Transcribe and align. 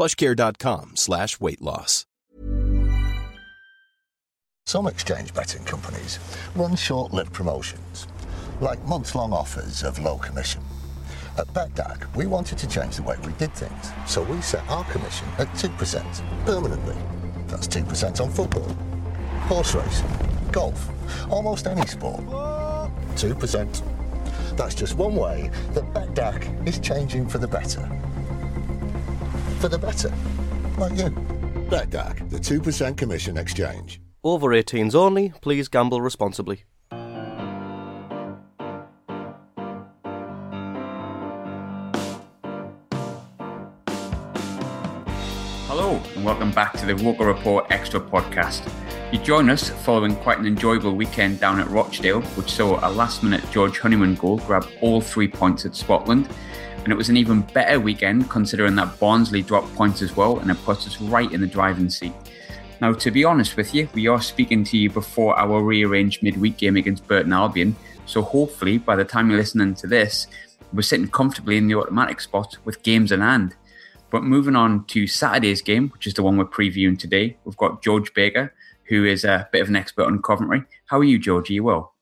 plushcare.com 0.00 0.92
slash 0.94 1.38
weight 1.40 1.60
loss. 1.60 2.06
Some 4.64 4.86
exchange 4.86 5.34
betting 5.34 5.62
companies 5.64 6.18
run 6.56 6.74
short-lived 6.74 7.34
promotions, 7.34 8.06
like 8.62 8.82
months-long 8.86 9.34
offers 9.34 9.82
of 9.82 9.98
low 9.98 10.16
commission. 10.16 10.62
At 11.36 11.48
BETDAQ, 11.48 12.16
we 12.16 12.26
wanted 12.26 12.56
to 12.58 12.66
change 12.66 12.96
the 12.96 13.02
way 13.02 13.16
we 13.26 13.32
did 13.32 13.54
things, 13.54 13.92
so 14.06 14.22
we 14.22 14.40
set 14.40 14.66
our 14.70 14.84
commission 14.84 15.28
at 15.38 15.48
2% 15.48 16.46
permanently. 16.46 16.96
That's 17.48 17.68
2% 17.68 18.22
on 18.22 18.30
football, 18.30 18.74
horse 19.48 19.74
racing, 19.74 20.08
golf, 20.50 20.88
almost 21.30 21.66
any 21.66 21.86
sport. 21.86 22.20
2%. 22.20 24.56
That's 24.56 24.74
just 24.74 24.96
one 24.96 25.14
way 25.14 25.50
that 25.74 25.84
BETDAQ 25.92 26.66
is 26.66 26.78
changing 26.78 27.28
for 27.28 27.36
the 27.36 27.48
better. 27.48 27.86
For 29.60 29.68
the 29.68 29.78
better. 29.78 30.10
Like 30.78 30.96
you. 30.96 31.10
BETDAQ, 31.68 32.30
the 32.30 32.38
2% 32.38 32.96
commission 32.96 33.36
exchange. 33.36 34.00
Over 34.24 34.48
18s 34.54 34.94
only, 34.94 35.34
please 35.42 35.68
gamble 35.68 36.00
responsibly. 36.00 36.64
Hello, 45.66 46.00
and 46.16 46.24
welcome 46.24 46.52
back 46.52 46.72
to 46.78 46.86
the 46.86 46.96
Roker 46.96 47.26
Report 47.26 47.66
Extra 47.68 48.00
podcast. 48.00 48.66
You 49.12 49.18
join 49.18 49.50
us 49.50 49.68
following 49.68 50.16
quite 50.16 50.38
an 50.38 50.46
enjoyable 50.46 50.94
weekend 50.94 51.38
down 51.38 51.60
at 51.60 51.68
Rochdale, 51.68 52.22
which 52.22 52.52
saw 52.52 52.78
a 52.82 52.88
last 52.88 53.22
minute 53.22 53.44
George 53.50 53.78
Honeyman 53.78 54.14
goal 54.14 54.38
grab 54.38 54.66
all 54.80 55.02
three 55.02 55.28
points 55.28 55.66
at 55.66 55.72
Spotland. 55.72 56.30
And 56.82 56.92
it 56.92 56.96
was 56.96 57.08
an 57.08 57.16
even 57.16 57.42
better 57.42 57.78
weekend 57.78 58.30
considering 58.30 58.74
that 58.76 58.98
Barnsley 58.98 59.42
dropped 59.42 59.74
points 59.74 60.02
as 60.02 60.16
well, 60.16 60.38
and 60.38 60.50
it 60.50 60.64
puts 60.64 60.86
us 60.86 61.00
right 61.00 61.30
in 61.30 61.40
the 61.40 61.46
driving 61.46 61.90
seat. 61.90 62.12
Now, 62.80 62.94
to 62.94 63.10
be 63.10 63.24
honest 63.24 63.56
with 63.56 63.74
you, 63.74 63.88
we 63.92 64.06
are 64.06 64.22
speaking 64.22 64.64
to 64.64 64.78
you 64.78 64.88
before 64.88 65.38
our 65.38 65.62
rearranged 65.62 66.22
midweek 66.22 66.56
game 66.56 66.76
against 66.76 67.06
Burton 67.06 67.34
Albion, 67.34 67.76
so 68.06 68.22
hopefully 68.22 68.78
by 68.78 68.96
the 68.96 69.04
time 69.04 69.28
you're 69.28 69.38
listening 69.38 69.74
to 69.74 69.86
this, 69.86 70.26
we're 70.72 70.82
sitting 70.82 71.08
comfortably 71.08 71.58
in 71.58 71.68
the 71.68 71.74
automatic 71.74 72.20
spot 72.20 72.56
with 72.64 72.82
games 72.82 73.12
in 73.12 73.20
hand. 73.20 73.54
But 74.10 74.24
moving 74.24 74.56
on 74.56 74.84
to 74.86 75.06
Saturday's 75.06 75.60
game, 75.62 75.90
which 75.90 76.06
is 76.06 76.14
the 76.14 76.22
one 76.22 76.36
we're 76.36 76.46
previewing 76.46 76.98
today, 76.98 77.36
we've 77.44 77.56
got 77.56 77.82
George 77.82 78.14
Baker, 78.14 78.54
who 78.84 79.04
is 79.04 79.24
a 79.24 79.48
bit 79.52 79.62
of 79.62 79.68
an 79.68 79.76
expert 79.76 80.06
on 80.06 80.22
Coventry. 80.22 80.64
How 80.86 80.98
are 80.98 81.04
you, 81.04 81.18
George? 81.18 81.50
Are 81.50 81.52
you 81.52 81.64
well? 81.64 81.94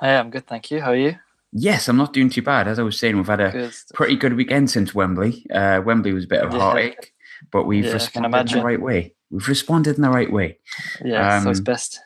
I 0.00 0.08
am 0.08 0.30
good, 0.30 0.46
thank 0.46 0.70
you. 0.70 0.80
How 0.80 0.90
are 0.90 0.96
you? 0.96 1.18
Yes, 1.52 1.88
I'm 1.88 1.96
not 1.96 2.12
doing 2.12 2.28
too 2.30 2.42
bad. 2.42 2.68
As 2.68 2.78
I 2.78 2.82
was 2.82 2.98
saying, 2.98 3.16
we've 3.16 3.26
had 3.26 3.40
a 3.40 3.50
Good. 3.52 3.74
pretty 3.94 4.16
good 4.16 4.34
weekend 4.34 4.70
since 4.70 4.94
Wembley. 4.94 5.46
Uh, 5.50 5.80
Wembley 5.84 6.12
was 6.12 6.24
a 6.24 6.28
bit 6.28 6.42
of 6.42 6.50
a 6.52 6.56
Yeah. 6.56 6.60
heartache, 6.62 7.12
but 7.50 7.64
we've 7.64 7.84
Yeah, 7.84 7.92
responded 7.92 8.38
in 8.52 8.58
the 8.58 8.64
right 8.64 8.80
way. 8.80 9.14
We've 9.30 9.48
responded 9.48 9.96
in 9.96 10.02
the 10.02 10.10
right 10.10 10.30
way. 10.30 10.58
Yeah, 11.04 11.40
so 11.42 11.50
it's 11.50 11.60
Um, 11.60 11.64
best. 11.64 12.00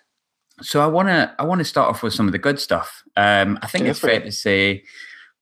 So 0.62 0.80
I 0.82 0.86
want 0.86 1.08
to 1.08 1.34
I 1.38 1.44
want 1.44 1.60
to 1.60 1.64
start 1.64 1.88
off 1.88 2.02
with 2.02 2.12
some 2.12 2.26
of 2.26 2.32
the 2.32 2.38
good 2.38 2.60
stuff. 2.60 3.02
Um, 3.16 3.58
I 3.62 3.66
think 3.66 3.86
it's 3.86 3.98
fair 3.98 4.10
it. 4.20 4.24
to 4.24 4.32
say 4.32 4.84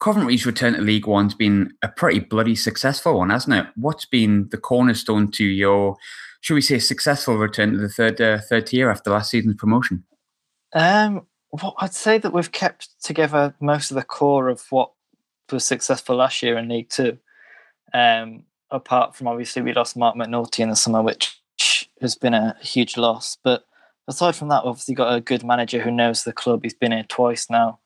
Coventry's 0.00 0.46
return 0.46 0.74
to 0.74 0.80
League 0.80 1.08
One's 1.08 1.34
been 1.34 1.72
a 1.82 1.88
pretty 1.88 2.20
bloody 2.20 2.54
successful 2.54 3.18
one, 3.18 3.30
hasn't 3.30 3.54
it? 3.56 3.66
What's 3.74 4.04
been 4.06 4.48
the 4.50 4.58
cornerstone 4.58 5.30
to 5.32 5.44
your, 5.44 5.96
should 6.40 6.54
we 6.54 6.60
say, 6.60 6.78
successful 6.78 7.36
return 7.36 7.72
to 7.72 7.78
the 7.78 7.88
third 7.88 8.20
uh, 8.20 8.38
third 8.48 8.66
tier 8.68 8.90
after 8.90 9.10
last 9.10 9.30
season's 9.30 9.56
promotion? 9.56 10.04
Um, 10.72 11.26
well, 11.50 11.74
I'd 11.78 11.94
say 11.94 12.18
that 12.18 12.32
we've 12.32 12.52
kept 12.52 13.02
together 13.02 13.54
most 13.60 13.90
of 13.90 13.94
the 13.94 14.02
core 14.02 14.48
of 14.48 14.66
what 14.70 14.92
was 15.50 15.64
successful 15.64 16.16
last 16.16 16.42
year 16.42 16.58
in 16.58 16.68
League 16.68 16.90
Two. 16.90 17.18
Um, 17.94 18.44
apart 18.70 19.16
from 19.16 19.28
obviously 19.28 19.62
we 19.62 19.72
lost 19.72 19.96
Mark 19.96 20.14
McNulty 20.14 20.60
in 20.60 20.68
the 20.68 20.76
summer, 20.76 21.02
which 21.02 21.40
has 22.00 22.14
been 22.14 22.34
a 22.34 22.56
huge 22.60 22.96
loss. 22.96 23.38
But 23.42 23.66
aside 24.06 24.36
from 24.36 24.48
that, 24.48 24.64
we've 24.64 24.70
obviously 24.70 24.94
got 24.94 25.14
a 25.14 25.20
good 25.20 25.44
manager 25.44 25.80
who 25.80 25.90
knows 25.90 26.24
the 26.24 26.32
club. 26.32 26.60
He's 26.62 26.74
been 26.74 26.92
here 26.92 27.04
twice 27.08 27.48
now. 27.48 27.78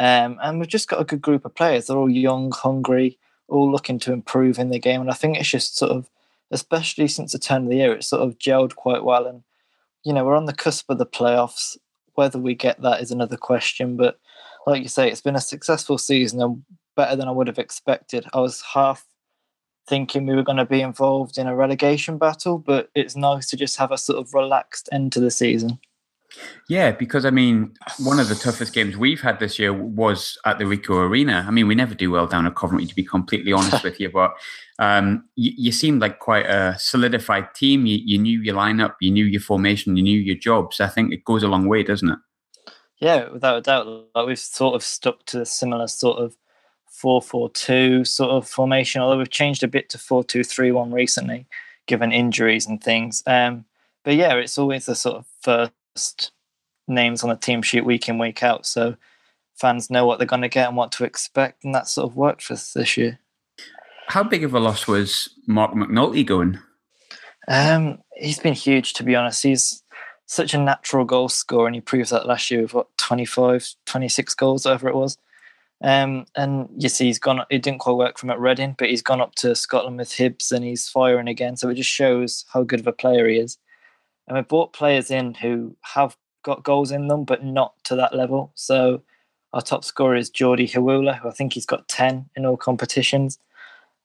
Um, 0.00 0.38
and 0.42 0.58
we've 0.58 0.68
just 0.68 0.88
got 0.88 1.00
a 1.00 1.04
good 1.04 1.22
group 1.22 1.44
of 1.44 1.54
players. 1.54 1.86
They're 1.86 1.96
all 1.96 2.10
young, 2.10 2.52
hungry, 2.52 3.18
all 3.48 3.70
looking 3.70 3.98
to 4.00 4.12
improve 4.12 4.58
in 4.58 4.70
the 4.70 4.78
game. 4.78 5.00
And 5.00 5.10
I 5.10 5.14
think 5.14 5.36
it's 5.36 5.50
just 5.50 5.76
sort 5.76 5.92
of, 5.92 6.10
especially 6.50 7.06
since 7.08 7.32
the 7.32 7.38
turn 7.38 7.64
of 7.64 7.68
the 7.68 7.76
year, 7.76 7.92
it's 7.92 8.08
sort 8.08 8.22
of 8.22 8.38
gelled 8.38 8.74
quite 8.74 9.04
well. 9.04 9.26
And, 9.26 9.44
you 10.04 10.12
know, 10.12 10.24
we're 10.24 10.36
on 10.36 10.46
the 10.46 10.52
cusp 10.52 10.90
of 10.90 10.98
the 10.98 11.06
playoffs. 11.06 11.76
Whether 12.14 12.38
we 12.38 12.54
get 12.54 12.80
that 12.82 13.00
is 13.00 13.10
another 13.10 13.36
question. 13.36 13.96
But 13.96 14.18
like 14.66 14.82
you 14.82 14.88
say, 14.88 15.10
it's 15.10 15.20
been 15.20 15.36
a 15.36 15.40
successful 15.40 15.98
season 15.98 16.40
and 16.40 16.62
better 16.96 17.16
than 17.16 17.28
I 17.28 17.32
would 17.32 17.48
have 17.48 17.58
expected. 17.58 18.26
I 18.32 18.40
was 18.40 18.62
half 18.62 19.04
thinking 19.86 20.26
we 20.26 20.34
were 20.34 20.42
going 20.42 20.58
to 20.58 20.64
be 20.64 20.80
involved 20.80 21.36
in 21.36 21.46
a 21.46 21.54
relegation 21.54 22.18
battle, 22.18 22.58
but 22.58 22.90
it's 22.94 23.16
nice 23.16 23.46
to 23.50 23.56
just 23.56 23.76
have 23.76 23.92
a 23.92 23.98
sort 23.98 24.18
of 24.18 24.32
relaxed 24.32 24.88
end 24.92 25.12
to 25.12 25.20
the 25.20 25.30
season. 25.30 25.78
Yeah, 26.68 26.92
because 26.92 27.24
I 27.24 27.30
mean, 27.30 27.74
one 27.98 28.18
of 28.18 28.28
the 28.28 28.34
toughest 28.34 28.72
games 28.72 28.96
we've 28.96 29.20
had 29.20 29.38
this 29.38 29.58
year 29.58 29.72
was 29.72 30.38
at 30.46 30.58
the 30.58 30.64
Ricoh 30.64 31.08
Arena. 31.08 31.44
I 31.46 31.50
mean, 31.50 31.68
we 31.68 31.74
never 31.74 31.94
do 31.94 32.10
well 32.10 32.26
down 32.26 32.46
at 32.46 32.54
Coventry, 32.54 32.86
to 32.86 32.94
be 32.94 33.04
completely 33.04 33.52
honest 33.52 33.84
with 33.84 34.00
you. 34.00 34.10
But 34.10 34.34
um, 34.78 35.24
you, 35.36 35.52
you 35.56 35.72
seemed 35.72 36.00
like 36.00 36.18
quite 36.18 36.46
a 36.46 36.76
solidified 36.78 37.54
team. 37.54 37.86
You, 37.86 37.98
you 38.02 38.18
knew 38.18 38.40
your 38.40 38.54
lineup, 38.54 38.94
you 39.00 39.10
knew 39.10 39.24
your 39.24 39.40
formation, 39.40 39.96
you 39.96 40.02
knew 40.02 40.18
your 40.18 40.36
jobs. 40.36 40.80
I 40.80 40.88
think 40.88 41.12
it 41.12 41.24
goes 41.24 41.42
a 41.42 41.48
long 41.48 41.68
way, 41.68 41.82
doesn't 41.82 42.08
it? 42.08 42.18
Yeah, 42.98 43.28
without 43.28 43.58
a 43.58 43.60
doubt. 43.60 43.86
Like 44.14 44.26
we've 44.26 44.38
sort 44.38 44.74
of 44.74 44.82
stuck 44.82 45.24
to 45.26 45.42
a 45.42 45.46
similar 45.46 45.86
sort 45.88 46.18
of 46.18 46.36
four-four-two 46.88 48.04
sort 48.04 48.30
of 48.30 48.48
formation, 48.48 49.02
although 49.02 49.18
we've 49.18 49.28
changed 49.28 49.62
a 49.62 49.68
bit 49.68 49.88
to 49.90 49.98
four-two-three-one 49.98 50.92
recently, 50.92 51.46
given 51.86 52.12
injuries 52.12 52.66
and 52.66 52.82
things. 52.82 53.22
Um, 53.26 53.64
but 54.04 54.14
yeah, 54.14 54.34
it's 54.34 54.58
always 54.58 54.86
the 54.86 54.94
sort 54.94 55.16
of 55.16 55.26
first 55.42 55.72
names 56.88 57.22
on 57.22 57.30
the 57.30 57.36
team 57.36 57.62
sheet 57.62 57.84
week 57.84 58.08
in 58.08 58.18
week 58.18 58.42
out, 58.42 58.66
so 58.66 58.96
fans 59.54 59.90
know 59.90 60.06
what 60.06 60.18
they're 60.18 60.26
going 60.26 60.42
to 60.42 60.48
get 60.48 60.68
and 60.68 60.76
what 60.76 60.92
to 60.92 61.04
expect, 61.04 61.64
and 61.64 61.74
that 61.74 61.88
sort 61.88 62.10
of 62.10 62.16
worked 62.16 62.42
for 62.42 62.54
us 62.54 62.72
this 62.72 62.96
year. 62.96 63.20
How 64.08 64.22
big 64.22 64.44
of 64.44 64.54
a 64.54 64.60
loss 64.60 64.86
was 64.86 65.28
Mark 65.46 65.72
McNulty 65.72 66.26
going? 66.26 66.58
Um, 67.48 67.98
he's 68.14 68.38
been 68.38 68.54
huge, 68.54 68.92
to 68.94 69.02
be 69.02 69.16
honest. 69.16 69.42
He's 69.42 69.82
such 70.26 70.54
a 70.54 70.58
natural 70.58 71.04
goal 71.04 71.28
scorer, 71.28 71.66
and 71.66 71.74
he 71.74 71.80
proved 71.80 72.10
that 72.10 72.26
last 72.26 72.50
year 72.50 72.62
with 72.62 72.74
what 72.74 72.96
25, 72.98 73.74
26 73.86 74.34
goals, 74.34 74.64
whatever 74.64 74.88
it 74.88 74.94
was. 74.94 75.18
Um, 75.82 76.26
and 76.34 76.68
you 76.76 76.88
see, 76.88 77.06
he's 77.06 77.18
gone. 77.18 77.44
It 77.50 77.62
didn't 77.62 77.80
quite 77.80 77.96
work 77.96 78.18
from 78.18 78.30
at 78.30 78.40
Reading, 78.40 78.74
but 78.78 78.88
he's 78.88 79.02
gone 79.02 79.20
up 79.20 79.34
to 79.36 79.54
Scotland 79.54 79.98
with 79.98 80.10
Hibs, 80.10 80.52
and 80.52 80.64
he's 80.64 80.88
firing 80.88 81.28
again. 81.28 81.56
So 81.56 81.68
it 81.68 81.74
just 81.74 81.90
shows 81.90 82.44
how 82.52 82.62
good 82.62 82.80
of 82.80 82.86
a 82.86 82.92
player 82.92 83.28
he 83.28 83.38
is. 83.38 83.58
And 84.26 84.36
we 84.36 84.42
brought 84.42 84.72
players 84.72 85.10
in 85.10 85.34
who 85.34 85.76
have 85.82 86.16
got 86.42 86.62
goals 86.62 86.90
in 86.90 87.08
them, 87.08 87.24
but 87.24 87.44
not 87.44 87.74
to 87.84 87.96
that 87.96 88.14
level. 88.14 88.52
So 88.54 89.02
our 89.52 89.62
top 89.62 89.84
scorer 89.84 90.16
is 90.16 90.30
Jordy 90.30 90.66
Hiwula, 90.66 91.18
who 91.18 91.28
I 91.28 91.32
think 91.32 91.52
he's 91.52 91.66
got 91.66 91.88
ten 91.88 92.28
in 92.36 92.46
all 92.46 92.56
competitions, 92.56 93.38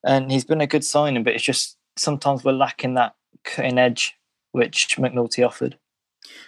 and 0.04 0.32
he's 0.32 0.46
been 0.46 0.62
a 0.62 0.68
good 0.68 0.84
signing. 0.84 1.24
But 1.24 1.34
it's 1.34 1.44
just 1.44 1.78
sometimes 1.98 2.44
we're 2.44 2.52
lacking 2.52 2.96
that 2.96 3.16
cutting 3.44 3.78
edge 3.78 4.16
which 4.52 4.98
McNulty 4.98 5.46
offered. 5.46 5.78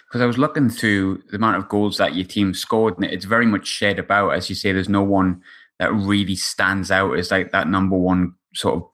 Because 0.06 0.20
I 0.20 0.26
was 0.26 0.38
looking 0.38 0.68
through 0.68 1.22
the 1.30 1.36
amount 1.36 1.56
of 1.56 1.68
goals 1.68 1.96
that 1.98 2.14
your 2.14 2.26
team 2.26 2.54
scored, 2.54 2.96
and 2.96 3.04
it's 3.04 3.24
very 3.24 3.46
much 3.46 3.66
shared 3.66 3.98
about. 3.98 4.30
As 4.30 4.48
you 4.48 4.54
say, 4.54 4.72
there's 4.72 4.88
no 4.88 5.02
one 5.02 5.42
that 5.78 5.92
really 5.92 6.36
stands 6.36 6.90
out 6.90 7.18
as 7.18 7.30
like 7.30 7.52
that 7.52 7.68
number 7.68 7.96
one 7.96 8.34
sort 8.54 8.76
of 8.76 8.88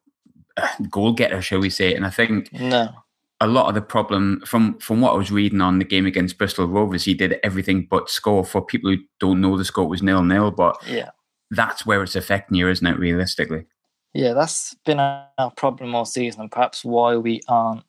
uh, 0.57 0.69
goal 0.91 1.13
getter, 1.13 1.43
shall 1.43 1.61
we 1.61 1.71
say? 1.71 1.95
And 1.95 2.07
I 2.07 2.11
think 2.11 2.53
No. 2.53 2.91
A 3.41 3.47
lot 3.47 3.69
of 3.69 3.75
the 3.75 3.83
problem 3.83 4.43
from 4.45 4.79
from 4.79 5.01
what 5.01 5.15
I 5.15 5.17
was 5.17 5.31
reading 5.31 5.61
on 5.61 5.79
the 5.79 5.85
game 5.85 6.07
against 6.07 6.39
Bristol 6.39 6.67
Rovers, 6.67 7.05
he 7.05 7.15
did 7.15 7.39
everything 7.43 7.87
but 7.89 8.11
score. 8.11 8.45
For 8.45 8.65
people 8.65 8.91
who 8.91 8.99
don't 9.21 9.41
know, 9.41 9.57
the 9.57 9.65
score 9.65 9.89
was 9.89 10.03
nil 10.03 10.23
nil, 10.23 10.51
but 10.51 10.77
yeah, 10.87 11.11
that's 11.51 11.87
where 11.87 12.03
it's 12.03 12.17
affecting 12.17 12.57
you, 12.57 12.69
isn't 12.69 12.87
it? 12.87 12.99
Realistically, 12.99 13.67
yeah, 14.13 14.33
that's 14.33 14.75
been 14.85 14.99
our 14.99 15.51
problem 15.57 15.95
all 15.95 16.05
season, 16.05 16.43
and 16.43 16.53
perhaps 16.53 16.85
why 16.85 17.17
we 17.17 17.43
aren't 17.49 17.85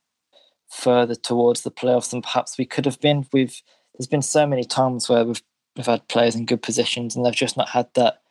further 0.70 1.16
towards 1.16 1.62
the 1.62 1.72
playoffs 1.72 2.12
than 2.12 2.22
perhaps 2.22 2.58
we 2.58 2.66
could 2.66 2.86
have 2.86 3.00
been. 3.00 3.26
We've 3.34 3.62
there's 3.98 4.08
been 4.08 4.22
so 4.22 4.46
many 4.46 4.64
times 4.64 5.10
where 5.10 5.26
we've 5.26 5.42
we've 5.76 5.86
had 5.86 6.08
players 6.08 6.36
in 6.36 6.46
good 6.46 6.62
positions 6.62 7.16
and 7.16 7.26
they've 7.26 7.34
just 7.34 7.58
not 7.58 7.70
had 7.70 7.88
that 7.96 8.22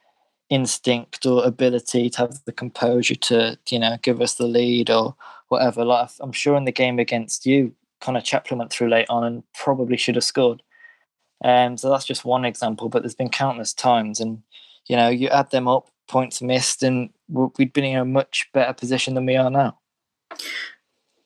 instinct 0.51 1.27
or 1.27 1.45
ability 1.45 2.09
to 2.11 2.19
have 2.19 2.41
the 2.47 2.53
composure 2.53 3.15
to 3.15 3.59
you 3.69 3.79
know 3.79 3.97
give 4.03 4.21
us 4.21 4.35
the 4.35 4.47
lead 4.47 4.89
or 4.91 5.15
whatever. 5.49 5.85
Like 5.85 6.11
I'm 6.21 6.33
sure 6.33 6.57
in 6.57 6.65
the 6.65 6.73
game 6.73 6.99
against 6.99 7.47
you, 7.47 7.75
Conor 8.01 8.21
Chaplin 8.21 8.59
went 8.59 8.71
through 8.71 8.89
late 8.89 9.07
on 9.09 9.25
and 9.25 9.43
probably 9.55 9.97
should 9.97 10.15
have 10.15 10.25
scored. 10.25 10.63
Um, 11.45 11.77
so 11.77 11.91
that's 11.91 12.05
just 12.05 12.25
one 12.25 12.45
example, 12.45 12.89
but 12.89 13.03
there's 13.03 13.15
been 13.15 13.29
countless 13.29 13.73
times, 13.73 14.21
and 14.21 14.43
you 14.87 14.97
know 14.97 15.09
you 15.09 15.29
add 15.29 15.51
them 15.51 15.69
up, 15.69 15.89
points 16.09 16.43
missed, 16.43 16.83
and 16.83 17.11
we'd 17.29 17.73
been 17.73 17.85
in 17.85 17.97
a 17.97 18.05
much 18.05 18.49
better 18.53 18.73
position 18.73 19.15
than 19.15 19.27
we 19.27 19.37
are 19.37 19.51
now. 19.51 19.79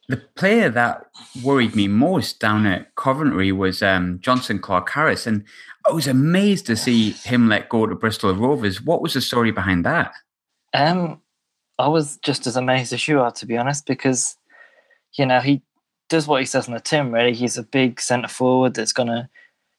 The 0.09 0.19
player 0.35 0.69
that 0.69 1.07
worried 1.43 1.75
me 1.75 1.89
most 1.89 2.41
down 2.41 2.67
at 2.67 2.95
Coventry 2.97 3.53
was 3.53 3.83
um, 3.83 4.19
Jonson 4.19 4.61
Clarke-Harris, 4.61 5.27
and 5.27 5.45
I 5.89 5.93
was 5.93 6.07
amazed 6.07 6.67
to 6.67 6.77
see 6.77 7.13
him 7.13 7.49
let 7.49 7.71
go 7.71 7.87
to 7.87 7.95
Bristol 7.95 8.35
Rovers. 8.35 8.83
What 8.83 9.01
was 9.01 9.15
the 9.15 9.23
story 9.23 9.53
behind 9.53 9.87
that? 9.87 10.13
Um, 10.75 11.23
I 11.83 11.89
was 11.89 12.19
just 12.19 12.47
as 12.47 12.57
amazed 12.57 12.93
as 12.93 13.09
you 13.09 13.21
are, 13.21 13.33
to 13.33 13.47
be 13.47 13.57
honest, 13.57 13.87
because 13.87 14.37
you 15.15 15.27
know 15.27 15.41
he 15.41 15.63
does 16.09 16.29
what 16.29 16.41
he 16.41 16.47
says 16.47 16.69
on 16.69 16.75
the 16.75 16.81
tin. 16.81 17.11
Really, 17.11 17.35
he's 17.35 17.59
a 17.59 17.63
big 17.63 18.01
centre 18.01 18.29
forward 18.29 18.75
that's 18.75 18.93
going 18.93 19.09
to, 19.09 19.29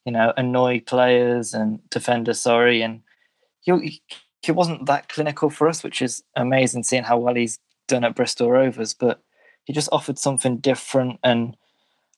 you 0.05 0.11
know, 0.11 0.33
annoy 0.35 0.81
players 0.81 1.53
and 1.53 1.79
defenders. 1.89 2.41
Sorry, 2.41 2.81
and 2.81 3.01
he 3.61 4.01
he 4.41 4.51
wasn't 4.51 4.85
that 4.87 5.07
clinical 5.07 5.49
for 5.49 5.69
us, 5.69 5.81
which 5.81 6.01
is 6.01 6.23
amazing 6.35 6.83
seeing 6.83 7.03
how 7.03 7.17
well 7.17 7.35
he's 7.35 7.59
done 7.87 8.03
at 8.03 8.15
Bristol 8.15 8.51
Rovers. 8.51 8.93
But 8.93 9.21
he 9.63 9.71
just 9.71 9.89
offered 9.93 10.19
something 10.19 10.57
different, 10.57 11.19
and 11.23 11.55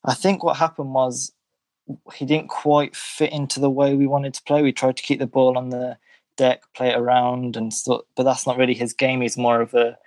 I 0.04 0.16
think 0.16 0.44
what 0.44 0.58
happened 0.58 0.96
was 0.96 1.32
he 2.16 2.26
didn't 2.26 2.48
quite 2.48 2.96
fit 2.96 3.32
into 3.32 3.60
the 3.60 3.70
way 3.70 3.94
we 3.94 4.08
wanted 4.08 4.34
to 4.34 4.44
play. 4.44 4.64
We 4.64 4.72
tried 4.72 4.98
to 4.98 5.04
keep 5.04 5.20
the 5.20 5.28
ball 5.28 5.60
on 5.60 5.70
the 5.70 5.98
deck, 6.38 6.64
play 6.74 6.90
it 6.90 6.98
around, 6.98 7.56
and 7.56 7.74
so, 7.74 8.06
but 8.16 8.24
that's 8.24 8.48
not 8.48 8.58
really 8.58 8.74
his 8.74 8.94
game. 8.94 9.22
He's 9.22 9.38
more 9.38 9.62
of 9.62 9.74
a 9.74 9.98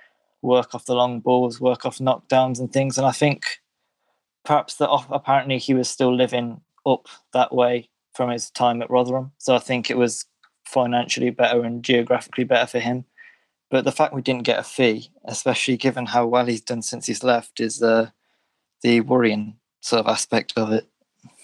work 0.43 0.75
off 0.75 0.87
the 0.87 0.95
long 0.95 1.21
balls, 1.21 1.61
work 1.61 1.85
off 1.85 1.99
knockdowns 1.99 2.59
and 2.59 2.73
things. 2.73 2.99
And 2.99 3.07
I 3.07 3.13
think 3.13 3.61
perhaps 4.45 4.77
that 4.77 4.91
apparently 5.11 5.59
he 5.59 5.75
was 5.75 5.89
still 5.89 6.15
living 6.15 6.61
up 6.87 7.09
that 7.33 7.55
way 7.55 7.89
from 8.15 8.31
his 8.31 8.51
time 8.51 8.83
at 8.83 8.91
Rotherham. 8.91 9.33
So 9.39 9.55
I 9.55 9.59
think 9.59 9.91
it 9.91 9.97
was 9.97 10.25
financially 10.65 11.31
better 11.31 11.65
and 11.65 11.83
geographically 11.83 12.45
better 12.45 12.67
for 12.67 12.79
him. 12.79 13.05
But 13.71 13.85
the 13.85 13.93
fact 13.93 14.15
we 14.15 14.23
didn't 14.23 14.45
get 14.45 14.59
a 14.59 14.63
fee, 14.63 15.11
especially 15.25 15.77
given 15.77 16.07
how 16.07 16.27
well 16.27 16.47
he's 16.47 16.63
done 16.63 16.83
since 16.83 17.07
he's 17.07 17.23
left, 17.23 17.61
is 17.61 17.83
uh, 17.83 18.11
the 18.83 19.03
worrying 19.03 19.57
sort 19.81 20.01
of 20.01 20.11
aspect 20.11 20.55
of 20.57 20.73
it. 20.73 20.89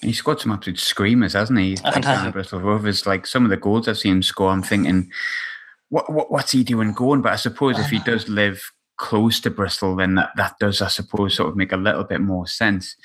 He's 0.01 0.23
got 0.23 0.41
some 0.41 0.53
absolute 0.53 0.79
screamers, 0.79 1.33
hasn't 1.33 1.59
he? 1.59 1.71
He's 1.71 1.81
down 1.81 2.31
Bristol 2.31 2.61
Rovers. 2.61 3.07
Like 3.07 3.27
some 3.27 3.45
of 3.45 3.51
the 3.51 3.57
goals 3.57 3.89
I've 3.89 3.99
seen 3.99 4.23
score, 4.23 4.51
I'm 4.51 4.63
thinking, 4.63 5.11
what, 5.89 6.13
what 6.13 6.31
what's 6.31 6.53
he 6.53 6.65
doing 6.65 6.93
going? 6.93 7.23
But 7.23 7.33
I 7.33 7.37
suppose 7.37 7.79
if 7.79 7.91
he 7.91 7.99
does 8.01 8.29
live 8.29 8.73
close 8.97 9.41
to 9.41 9.51
Bristol, 9.51 9.97
then 9.97 10.15
that, 10.17 10.31
that 10.37 10.59
does, 10.59 10.83
I 10.83 10.89
suppose, 10.89 11.35
sort 11.35 11.49
of 11.49 11.57
make 11.57 11.73
a 11.73 11.77
little 11.77 12.05
bit 12.05 12.21
more 12.21 12.47
sense. 12.47 12.97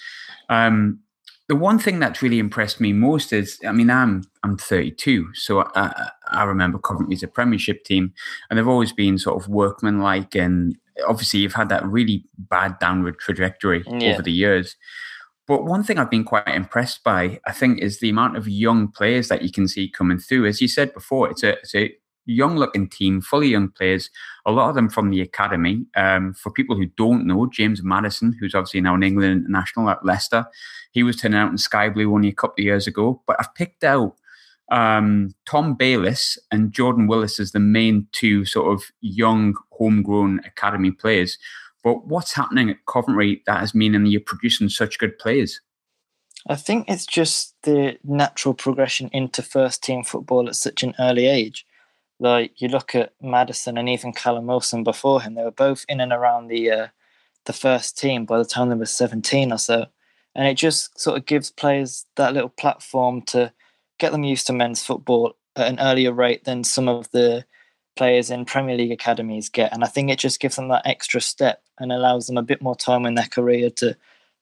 Um, 0.50 1.00
the 1.48 1.56
one 1.56 1.80
thing 1.80 2.00
that's 2.00 2.22
really 2.22 2.38
impressed 2.38 2.80
me 2.80 2.94
most 2.94 3.34
is, 3.34 3.60
I 3.66 3.72
mean, 3.72 3.90
I'm 3.90 4.24
I'm 4.44 4.56
32, 4.58 5.34
so 5.34 5.62
I, 5.76 6.10
I 6.28 6.44
remember 6.44 6.78
Coventry 6.78 7.16
as 7.16 7.24
a 7.24 7.28
Premiership 7.28 7.84
team, 7.84 8.14
and 8.50 8.58
they've 8.58 8.68
always 8.68 8.94
been 8.94 9.18
sort 9.18 9.42
of 9.42 9.50
workmanlike, 9.50 10.36
and 10.36 10.78
obviously 11.08 11.42
you've 11.42 11.54
had 11.54 11.70
that 11.70 11.86
really 11.86 12.24
bad 12.38 12.78
downward 12.80 13.18
trajectory 13.20 13.84
yeah. 13.88 14.14
over 14.14 14.22
the 14.22 14.32
years. 14.32 14.76
But 15.50 15.66
one 15.66 15.84
thing 15.84 15.98
I've 15.98 16.12
been 16.12 16.26
quite 16.26 16.48
impressed 16.48 17.04
by, 17.04 17.40
I 17.48 17.52
think, 17.54 17.80
is 17.80 18.00
the 18.00 18.12
amount 18.12 18.38
of 18.38 18.48
young 18.48 18.88
players 18.88 19.30
that 19.30 19.42
you 19.42 19.52
can 19.52 19.68
see 19.68 19.90
coming 19.90 20.20
through. 20.20 20.46
As 20.46 20.62
you 20.62 20.68
said 20.68 20.94
before, 20.94 21.28
it's 21.28 21.42
a, 21.42 21.54
it's 21.54 21.74
a 21.74 21.92
young 22.28 22.56
looking 22.56 22.88
team, 22.88 23.20
fully 23.20 23.48
young 23.48 23.70
players, 23.70 24.12
a 24.46 24.52
lot 24.52 24.70
of 24.70 24.76
them 24.76 24.90
from 24.90 25.10
the 25.10 25.22
academy. 25.22 25.88
Um, 25.96 26.36
for 26.36 26.52
people 26.52 26.76
who 26.76 26.86
don't 26.86 27.26
know, 27.26 27.48
James 27.48 27.82
Maddison, 27.82 28.38
who's 28.40 28.54
obviously 28.54 28.82
now 28.82 28.94
an 28.94 29.02
England 29.02 29.46
international 29.48 29.90
at 29.90 30.06
Leicester, 30.06 30.46
he 30.92 31.02
was 31.02 31.16
turning 31.16 31.40
out 31.40 31.50
in 31.50 31.58
Sky 31.58 31.90
Blue 31.90 32.14
only 32.14 32.30
a 32.30 32.34
couple 32.34 32.62
of 32.62 32.66
years 32.66 32.86
ago. 32.86 33.24
But 33.26 33.38
I've 33.40 33.56
picked 33.56 33.84
out 33.84 34.18
um, 34.72 35.34
Tom 35.48 35.74
Bayliss 35.74 36.38
and 36.52 36.72
Jordan 36.72 37.08
Willis 37.08 37.40
as 37.40 37.54
the 37.54 37.60
main 37.60 38.06
two 38.12 38.46
sort 38.46 38.72
of 38.72 38.84
young 39.02 39.56
homegrown 39.72 40.42
academy 40.46 40.92
players 40.92 41.40
but 41.84 42.08
what's 42.08 42.34
happening 42.34 42.70
at 42.70 42.86
Coventry 42.88 43.42
that 43.46 43.60
has 43.60 43.74
meaning 43.74 44.06
you're 44.06 44.22
producing 44.22 44.70
such 44.70 45.00
good 45.00 45.18
players? 45.18 45.62
I 46.48 46.56
think 46.56 46.90
it's 46.90 47.06
just 47.06 47.56
the 47.64 47.98
natural 48.04 48.54
progression 48.54 49.10
into 49.12 49.42
first 49.42 49.84
team 49.84 50.04
football 50.04 50.48
at 50.48 50.56
such 50.56 50.84
an 50.84 50.94
early 51.00 51.28
age. 51.28 51.66
Like 52.20 52.62
you 52.62 52.68
look 52.68 52.96
at 52.96 53.14
Maddison 53.22 53.78
and 53.78 53.90
even 53.90 54.14
Callum 54.14 54.48
Wilson 54.48 54.84
before 54.84 55.22
him, 55.22 55.36
they 55.36 55.44
were 55.44 55.52
both 55.52 55.86
in 55.88 56.02
and 56.02 56.12
around 56.12 56.48
the 56.48 56.72
uh, 56.72 56.88
the 57.46 57.54
first 57.54 57.98
team 57.98 58.26
by 58.26 58.38
the 58.38 58.46
time 58.46 58.70
they 58.70 58.76
were 58.76 58.86
17 58.86 59.52
or 59.52 59.58
so. 59.58 59.86
And 60.36 60.48
it 60.48 60.56
just 60.56 61.00
sort 61.00 61.18
of 61.18 61.26
gives 61.26 61.50
players 61.50 62.06
that 62.16 62.34
little 62.34 62.50
platform 62.50 63.22
to 63.24 63.52
get 63.98 64.12
them 64.12 64.24
used 64.24 64.48
to 64.48 64.54
men's 64.54 64.84
football 64.84 65.36
at 65.56 65.68
an 65.68 65.80
earlier 65.80 66.14
rate 66.14 66.44
than 66.44 66.64
some 66.64 66.88
of 66.88 67.10
the 67.12 67.46
players 67.96 68.30
in 68.30 68.46
Premier 68.46 68.78
League 68.78 68.92
academies 68.92 69.50
get. 69.50 69.74
And 69.74 69.84
I 69.84 69.88
think 69.88 70.10
it 70.10 70.20
just 70.20 70.40
gives 70.40 70.56
them 70.56 70.70
that 70.70 70.86
extra 70.86 71.20
step 71.20 71.64
and 71.80 71.92
allows 71.92 72.28
them 72.28 72.38
a 72.38 72.44
bit 72.44 72.62
more 72.62 72.76
time 72.76 73.06
in 73.06 73.16
their 73.16 73.28
career 73.28 73.70
to 73.72 73.96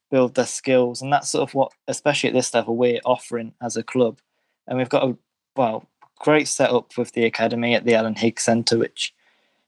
build 0.10 0.36
their 0.36 0.46
skills. 0.46 1.02
And 1.02 1.12
that's 1.12 1.30
sort 1.30 1.50
of 1.50 1.54
what, 1.54 1.72
especially 1.88 2.30
at 2.30 2.34
this 2.34 2.54
level, 2.54 2.76
we're 2.76 3.02
offering 3.06 3.54
as 3.62 3.78
a 3.78 3.84
club. 3.84 4.20
And 4.68 4.78
we've 4.78 4.90
got 4.90 5.08
a, 5.08 5.18
well, 5.56 5.88
great 6.20 6.48
setup 6.48 6.98
with 6.98 7.12
the 7.14 7.26
academy 7.26 7.76
at 7.76 7.86
the 7.86 7.96
Alan 7.96 8.16
Higgs 8.16 8.44
Centre, 8.44 8.78
which 8.78 9.14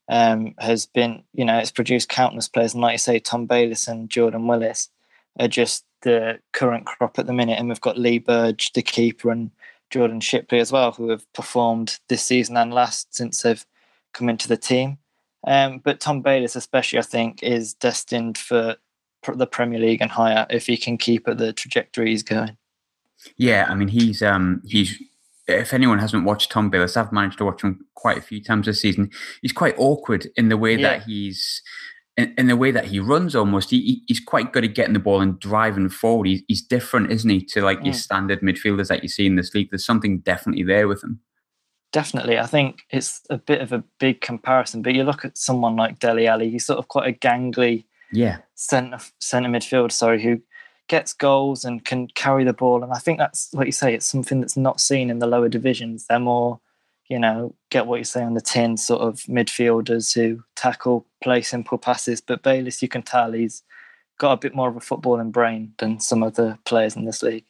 um, 0.07 0.56
has 0.60 0.86
been, 0.86 1.24
you 1.33 1.45
know, 1.45 1.57
it's 1.57 1.71
produced 1.71 2.10
countless 2.10 2.48
players. 2.48 2.74
And 2.74 2.81
like 2.81 2.94
you 2.94 2.98
say, 3.00 3.19
Tom 3.19 3.45
Bayliss 3.45 3.88
and 3.88 4.10
Jordan 4.10 4.48
Willis 4.48 4.89
are 5.39 5.48
just 5.48 5.86
the 6.01 6.39
current 6.54 6.86
crop 6.86 7.19
at 7.19 7.27
the 7.27 7.33
minute. 7.33 7.60
And 7.60 7.69
we've 7.69 7.81
got 7.81 7.98
Lee 7.98 8.20
Burge, 8.20 8.74
the 8.74 8.82
keeper, 8.82 9.29
and 9.29 9.51
Jordan 9.89 10.20
Shipley 10.20 10.60
as 10.60 10.72
well, 10.72 10.91
who 10.91 11.10
have 11.10 11.32
performed 11.34 12.00
this 12.08 12.24
season 12.24 12.58
and 12.58 12.74
last 12.74 13.13
since 13.15 13.41
they've 13.41 13.65
come 14.13 14.29
into 14.29 14.48
the 14.48 14.58
team. 14.58 14.98
Um, 15.48 15.79
but 15.79 16.00
Tom 16.00 16.22
Bayliss, 16.22 16.55
especially, 16.55 17.00
I 17.00 17.03
think, 17.03 17.43
is 17.43 17.74
destined 17.74 18.38
for 18.38 18.75
the 19.27 19.48
Premier 19.48 19.79
League 19.79 20.01
and 20.01 20.12
higher 20.12 20.46
if 20.50 20.67
he 20.67 20.77
can 20.77 20.98
keep 20.98 21.27
at 21.27 21.38
the 21.38 21.53
trajectory 21.53 22.10
he's 22.10 22.24
going. 22.24 22.58
Yeah, 23.38 23.67
I 23.69 23.75
mean, 23.75 23.89
he's 23.89 24.22
um, 24.22 24.62
he's. 24.65 25.01
If 25.48 25.74
anyone 25.74 25.98
hasn't 25.98 26.25
watched 26.25 26.51
Tom 26.51 26.69
Bayliss, 26.69 26.96
I've 26.96 27.12
managed 27.12 27.39
to 27.39 27.46
watch 27.46 27.63
him 27.63 27.84
quite 27.96 28.19
a 28.19 28.22
few 28.22 28.43
times 28.43 28.67
this 28.67 28.81
season. 28.81 29.10
He's 29.41 29.51
quite 29.51 29.74
awkward 29.79 30.27
in 30.36 30.50
the 30.50 30.58
way 30.58 30.75
yeah. 30.75 31.00
that 31.00 31.03
he's 31.03 31.63
in, 32.17 32.36
in, 32.38 32.46
the 32.46 32.55
way 32.55 32.69
that 32.69 32.86
he 32.86 33.00
runs. 33.00 33.36
Almost, 33.36 33.72
he, 33.72 34.03
he's 34.05 34.19
quite 34.19 34.53
good 34.53 34.63
at 34.63 34.75
getting 34.75 34.93
the 34.93 35.00
ball 35.00 35.22
and 35.22 35.39
driving 35.39 35.89
forward. 35.89 36.27
He, 36.27 36.46
he's 36.48 36.62
different, 36.62 37.12
isn't 37.12 37.29
he, 37.29 37.43
to 37.46 37.63
like 37.63 37.79
mm. 37.79 37.86
your 37.86 37.93
standard 37.96 38.41
midfielders 38.41 38.89
that 38.89 39.01
you 39.01 39.10
see 39.10 39.25
in 39.25 39.38
this 39.38 39.55
league? 39.55 39.69
There's 39.72 39.86
something 39.86 40.19
definitely 40.19 40.63
there 40.63 40.88
with 40.88 41.03
him 41.03 41.19
definitely. 41.91 42.38
I 42.38 42.46
think 42.46 42.81
it's 42.89 43.22
a 43.29 43.38
bit 43.38 43.62
of 43.62 43.72
a 43.72 43.84
big 44.00 44.22
comparison, 44.22 44.81
but 44.81 44.96
you 44.96 45.03
look 45.03 45.25
at 45.25 45.38
someone 45.38 45.75
like 45.75 46.00
Dele 46.00 46.27
Alli, 46.27 46.50
he's 46.50 46.65
sort 46.65 46.79
of 46.79 46.88
quite 46.88 47.08
a 47.08 47.17
gangly 47.17 47.86
yeah 48.12 48.38
centre 48.55 49.00
centre 49.19 49.50
midfield, 49.50 49.91
sorry, 49.91 50.22
who 50.22 50.41
gets 50.89 51.13
goals 51.13 51.63
and 51.63 51.86
can 51.86 52.08
carry 52.08 52.43
the 52.43 52.53
ball. 52.53 52.84
And 52.84 52.91
I 52.91 52.98
think 52.98 53.19
that's 53.19 53.50
what 53.53 53.67
you 53.67 53.72
say, 53.72 53.93
it's 53.93 54.05
something 54.05 54.41
that's 54.41 54.58
not 54.58 54.81
seen 54.81 55.10
in 55.10 55.19
the 55.19 55.27
lower 55.27 55.48
divisions. 55.48 56.05
They're 56.08 56.19
more, 56.19 56.60
you 57.08 57.19
know, 57.19 57.55
get 57.69 57.86
what 57.86 58.00
you 58.00 58.03
say 58.03 58.24
on 58.24 58.34
the 58.34 58.41
tin 58.41 58.75
sort 58.75 59.01
of 59.01 59.17
midfielders 59.22 60.13
who 60.13 60.43
tackle, 60.55 61.05
play 61.24 61.41
simple 61.41 61.77
passes. 61.77 62.19
But 62.19 62.43
Bayliss, 62.43 62.81
you 62.81 62.88
can 62.89 63.03
tell 63.03 63.31
he's 63.31 63.63
got 64.17 64.34
a 64.34 64.38
bit 64.38 64.55
more 64.55 64.67
of 64.67 64.75
a 64.75 64.81
footballing 64.81 65.31
brain 65.31 65.74
than 65.77 66.00
some 66.00 66.24
of 66.24 66.36
the 66.36 66.58
players 66.65 66.96
in 66.96 67.05
this 67.05 67.24
league. 67.24 67.46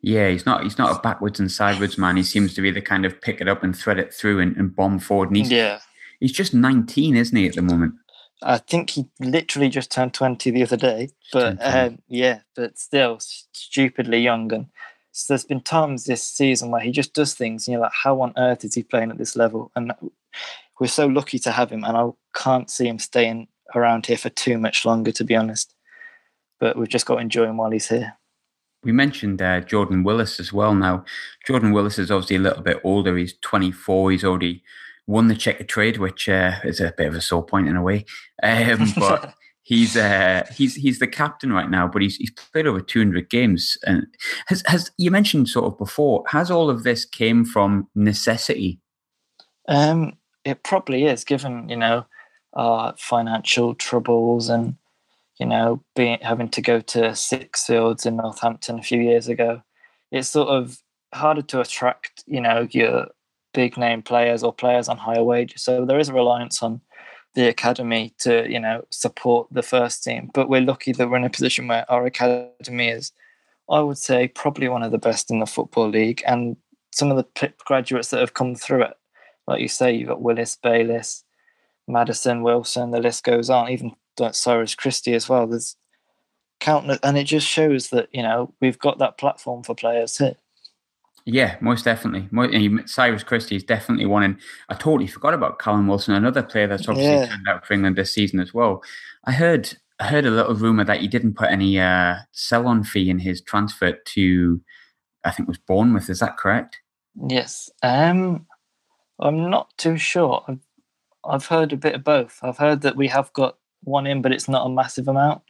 Yeah, 0.00 0.28
he's 0.28 0.46
not 0.46 0.62
he's 0.62 0.78
not 0.78 0.96
a 0.96 1.00
backwards 1.00 1.40
and 1.40 1.50
sideways 1.50 1.98
man. 1.98 2.16
He 2.16 2.22
seems 2.22 2.54
to 2.54 2.62
be 2.62 2.70
the 2.70 2.80
kind 2.80 3.04
of 3.04 3.20
pick 3.20 3.40
it 3.40 3.48
up 3.48 3.62
and 3.64 3.76
thread 3.76 3.98
it 3.98 4.14
through 4.14 4.40
and, 4.40 4.56
and 4.56 4.74
bomb 4.74 4.98
forward. 5.00 5.28
And 5.30 5.36
he's, 5.36 5.50
yeah, 5.50 5.80
he's 6.20 6.32
just 6.32 6.54
nineteen, 6.54 7.16
isn't 7.16 7.36
he, 7.36 7.48
at 7.48 7.54
the 7.54 7.62
moment? 7.62 7.94
I 8.40 8.58
think 8.58 8.90
he 8.90 9.08
literally 9.18 9.68
just 9.68 9.90
turned 9.90 10.14
twenty 10.14 10.52
the 10.52 10.62
other 10.62 10.76
day. 10.76 11.08
But 11.32 11.58
um, 11.60 11.98
yeah, 12.06 12.40
but 12.54 12.78
still 12.78 13.18
stupidly 13.20 14.20
young. 14.20 14.52
And 14.52 14.66
so 15.10 15.32
there's 15.32 15.44
been 15.44 15.62
times 15.62 16.04
this 16.04 16.22
season 16.22 16.70
where 16.70 16.80
he 16.80 16.92
just 16.92 17.12
does 17.12 17.34
things, 17.34 17.66
and 17.66 17.72
you're 17.72 17.82
like, 17.82 17.92
how 18.04 18.20
on 18.20 18.32
earth 18.36 18.64
is 18.64 18.76
he 18.76 18.84
playing 18.84 19.10
at 19.10 19.18
this 19.18 19.34
level? 19.34 19.72
And 19.74 19.92
we're 20.78 20.86
so 20.86 21.08
lucky 21.08 21.40
to 21.40 21.50
have 21.50 21.72
him, 21.72 21.82
and 21.82 21.96
I 21.96 22.08
can't 22.36 22.70
see 22.70 22.86
him 22.86 23.00
staying 23.00 23.48
around 23.74 24.06
here 24.06 24.16
for 24.16 24.30
too 24.30 24.58
much 24.58 24.84
longer, 24.84 25.10
to 25.10 25.24
be 25.24 25.34
honest. 25.34 25.74
but 26.60 26.76
we've 26.76 26.88
just 26.88 27.06
got 27.06 27.16
to 27.16 27.20
enjoy 27.20 27.44
him 27.44 27.56
while 27.56 27.70
he's 27.70 27.88
here. 27.88 28.16
We 28.84 28.92
mentioned 28.92 29.42
uh, 29.42 29.60
Jordan 29.60 30.04
Willis 30.04 30.38
as 30.38 30.52
well. 30.52 30.74
Now, 30.74 31.04
Jordan 31.46 31.72
Willis 31.72 31.98
is 31.98 32.10
obviously 32.10 32.36
a 32.36 32.40
little 32.40 32.62
bit 32.62 32.80
older. 32.84 33.16
He's 33.16 33.34
24. 33.40 34.12
He's 34.12 34.24
already 34.24 34.62
won 35.06 35.28
the 35.28 35.34
Checkatrade, 35.34 35.98
which 35.98 36.28
uh, 36.28 36.52
is 36.62 36.80
a 36.80 36.94
bit 36.96 37.08
of 37.08 37.14
a 37.14 37.20
sore 37.20 37.44
point 37.44 37.68
in 37.68 37.76
a 37.76 37.82
way. 37.82 38.04
Um, 38.42 38.92
but 38.98 39.34
he's 39.62 39.96
uh, 39.96 40.46
he's 40.54 40.76
he's 40.76 41.00
the 41.00 41.08
captain 41.08 41.52
right 41.52 41.68
now. 41.68 41.88
But 41.88 42.02
he's 42.02 42.16
he's 42.16 42.30
played 42.30 42.66
over 42.66 42.80
200 42.80 43.28
games. 43.28 43.76
And 43.84 44.06
has 44.46 44.62
has 44.66 44.92
you 44.96 45.10
mentioned 45.10 45.48
sort 45.48 45.66
of 45.66 45.78
before? 45.78 46.24
Has 46.28 46.50
all 46.50 46.70
of 46.70 46.84
this 46.84 47.04
came 47.04 47.44
from 47.44 47.88
necessity? 47.96 48.78
Um, 49.66 50.16
it 50.44 50.62
probably 50.62 51.04
is, 51.04 51.24
given 51.24 51.68
you 51.68 51.76
know 51.76 52.06
our 52.54 52.94
financial 52.96 53.74
troubles 53.74 54.48
and 54.48 54.76
you 55.38 55.46
know, 55.46 55.82
being 55.94 56.18
having 56.20 56.48
to 56.50 56.62
go 56.62 56.80
to 56.80 56.98
Sixfields 57.10 58.06
in 58.06 58.16
Northampton 58.16 58.78
a 58.78 58.82
few 58.82 59.00
years 59.00 59.28
ago, 59.28 59.62
it's 60.10 60.28
sort 60.28 60.48
of 60.48 60.78
harder 61.14 61.42
to 61.42 61.60
attract, 61.60 62.24
you 62.26 62.40
know, 62.40 62.66
your 62.70 63.08
big 63.54 63.76
name 63.76 64.02
players 64.02 64.42
or 64.42 64.52
players 64.52 64.88
on 64.88 64.98
higher 64.98 65.22
wages. 65.22 65.62
So 65.62 65.84
there 65.84 65.98
is 65.98 66.08
a 66.08 66.14
reliance 66.14 66.62
on 66.62 66.80
the 67.34 67.48
academy 67.48 68.14
to, 68.18 68.50
you 68.50 68.58
know, 68.58 68.84
support 68.90 69.48
the 69.50 69.62
first 69.62 70.02
team. 70.02 70.30
But 70.34 70.48
we're 70.48 70.60
lucky 70.60 70.92
that 70.92 71.08
we're 71.08 71.16
in 71.18 71.24
a 71.24 71.30
position 71.30 71.68
where 71.68 71.90
our 71.90 72.04
academy 72.04 72.88
is, 72.88 73.12
I 73.70 73.80
would 73.80 73.98
say, 73.98 74.28
probably 74.28 74.68
one 74.68 74.82
of 74.82 74.92
the 74.92 74.98
best 74.98 75.30
in 75.30 75.38
the 75.38 75.46
football 75.46 75.88
league. 75.88 76.22
And 76.26 76.56
some 76.92 77.10
of 77.10 77.16
the 77.16 77.52
graduates 77.64 78.10
that 78.10 78.20
have 78.20 78.34
come 78.34 78.54
through 78.54 78.84
it, 78.84 78.94
like 79.46 79.60
you 79.60 79.68
say, 79.68 79.94
you've 79.94 80.08
got 80.08 80.22
Willis, 80.22 80.56
Bayliss, 80.60 81.24
Maddison, 81.86 82.42
Wilson, 82.42 82.90
the 82.90 83.00
list 83.00 83.24
goes 83.24 83.48
on. 83.50 83.70
Even 83.70 83.92
like 84.20 84.34
Cyrus 84.34 84.74
Christie 84.74 85.14
as 85.14 85.28
well. 85.28 85.46
There's 85.46 85.76
countless, 86.60 86.98
and 87.02 87.16
it 87.16 87.24
just 87.24 87.46
shows 87.46 87.90
that 87.90 88.08
you 88.12 88.22
know 88.22 88.52
we've 88.60 88.78
got 88.78 88.98
that 88.98 89.18
platform 89.18 89.62
for 89.62 89.74
players 89.74 90.18
here. 90.18 90.36
Yeah, 91.24 91.56
most 91.60 91.84
definitely. 91.84 92.26
Cyrus 92.86 93.22
Christie 93.22 93.56
is 93.56 93.64
definitely 93.64 94.06
one, 94.06 94.22
and 94.22 94.36
I 94.70 94.74
totally 94.74 95.06
forgot 95.06 95.34
about 95.34 95.58
Callum 95.58 95.86
Wilson, 95.86 96.14
another 96.14 96.42
player 96.42 96.66
that's 96.66 96.88
obviously 96.88 97.14
yeah. 97.14 97.26
turned 97.26 97.48
out 97.48 97.66
for 97.66 97.74
England 97.74 97.96
this 97.96 98.14
season 98.14 98.40
as 98.40 98.54
well. 98.54 98.82
I 99.24 99.32
heard 99.32 99.76
I 100.00 100.06
heard 100.06 100.26
a 100.26 100.30
little 100.30 100.54
rumor 100.54 100.84
that 100.84 101.00
he 101.00 101.08
didn't 101.08 101.34
put 101.34 101.50
any 101.50 101.80
uh, 101.80 102.16
sell-on 102.32 102.84
fee 102.84 103.10
in 103.10 103.18
his 103.18 103.40
transfer 103.40 103.92
to, 103.92 104.60
I 105.24 105.30
think 105.30 105.48
it 105.48 105.50
was 105.50 105.58
Bournemouth. 105.58 106.08
Is 106.08 106.20
that 106.20 106.36
correct? 106.36 106.80
Yes. 107.28 107.68
Um, 107.82 108.46
I'm 109.18 109.50
not 109.50 109.76
too 109.76 109.98
sure. 109.98 110.44
I've, 110.46 110.60
I've 111.24 111.46
heard 111.46 111.72
a 111.72 111.76
bit 111.76 111.96
of 111.96 112.04
both. 112.04 112.38
I've 112.42 112.58
heard 112.58 112.82
that 112.82 112.96
we 112.96 113.08
have 113.08 113.32
got 113.32 113.58
one 113.82 114.06
in, 114.06 114.22
but 114.22 114.32
it's 114.32 114.48
not 114.48 114.66
a 114.66 114.70
massive 114.70 115.08
amount. 115.08 115.42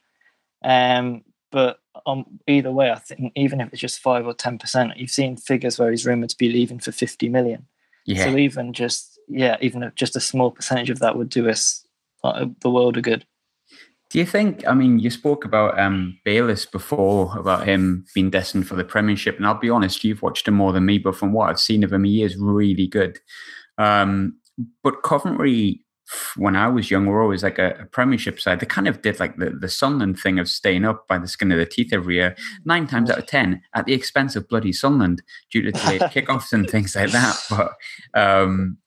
Um, 0.62 1.23
but 1.50 1.80
um, 2.06 2.26
either 2.47 2.70
way, 2.70 2.90
I 2.90 2.99
think 2.99 3.32
even 3.35 3.61
if 3.61 3.73
it's 3.73 3.80
just 3.80 4.00
five 4.00 4.26
or 4.26 4.35
ten 4.35 4.58
percent, 4.58 4.97
you've 4.97 5.11
seen 5.11 5.37
figures 5.37 5.78
where 5.78 5.90
he's 5.90 6.06
rumored 6.06 6.30
to 6.30 6.37
be 6.37 6.50
leaving 6.50 6.78
for 6.78 6.92
fifty 6.92 7.28
million. 7.28 7.66
Yeah. 8.06 8.25
So 8.25 8.37
even 8.37 8.73
just 8.73 9.18
yeah, 9.28 9.56
even 9.61 9.90
just 9.94 10.16
a 10.16 10.20
small 10.20 10.50
percentage 10.50 10.90
of 10.90 10.99
that 11.00 11.16
would 11.16 11.28
do 11.28 11.49
us 11.49 11.87
the 12.23 12.70
world 12.70 12.97
of 12.97 13.02
good. 13.02 13.25
Do 14.11 14.18
you 14.18 14.25
think? 14.25 14.66
I 14.66 14.73
mean, 14.73 14.99
you 14.99 15.11
spoke 15.11 15.44
about 15.44 15.78
um, 15.78 16.18
Bayliss 16.25 16.64
before 16.64 17.37
about 17.38 17.66
him 17.66 18.06
being 18.14 18.30
destined 18.30 18.66
for 18.66 18.75
the 18.75 18.85
Premiership, 18.85 19.37
and 19.37 19.47
I'll 19.47 19.58
be 19.58 19.68
honest, 19.68 20.02
you've 20.02 20.23
watched 20.23 20.49
him 20.49 20.54
more 20.54 20.73
than 20.73 20.87
me, 20.87 20.99
but 20.99 21.16
from 21.16 21.32
what 21.32 21.50
I've 21.50 21.61
seen 21.61 21.85
of 21.85 21.92
him, 21.92 22.04
he 22.04 22.23
is 22.23 22.37
really 22.38 22.87
good. 22.87 23.18
Um, 23.76 24.38
but 24.82 25.02
Coventry 25.02 25.85
when 26.37 26.57
I 26.57 26.69
was 26.69 26.91
young, 26.91 27.07
we're 27.07 27.23
always 27.23 27.43
like 27.43 27.59
a, 27.59 27.77
a, 27.81 27.87
Premiership 27.87 28.41
side. 28.41 28.61
They 28.61 28.67
kind 28.67 28.88
of 28.88 29.03
did 29.03 29.21
like 29.21 29.37
the, 29.37 29.50
the 29.50 29.69
Sunderland 29.69 30.19
thing 30.19 30.38
of 30.38 30.49
staying 30.49 30.85
up 30.85 31.07
by 31.07 31.19
the 31.19 31.29
skin 31.29 31.53
of 31.53 31.59
their 31.59 31.67
teeth 31.67 31.93
every 31.93 32.17
year, 32.17 32.37
nine 32.65 32.87
times 32.87 33.11
out 33.11 33.19
of 33.19 33.27
ten, 33.27 33.62
at 33.75 33.87
the 33.87 33.93
expense 33.93 34.35
of 34.37 34.49
bloody 34.49 34.73
Sunderland 34.73 35.23
due 35.50 35.62
to 35.62 35.73
delayed 35.73 36.00
kickoffs 36.12 36.53
and 36.53 36.69
things 36.69 36.97
like 36.97 37.11
that. 37.11 37.37
But 37.50 37.75
um, 38.15 38.79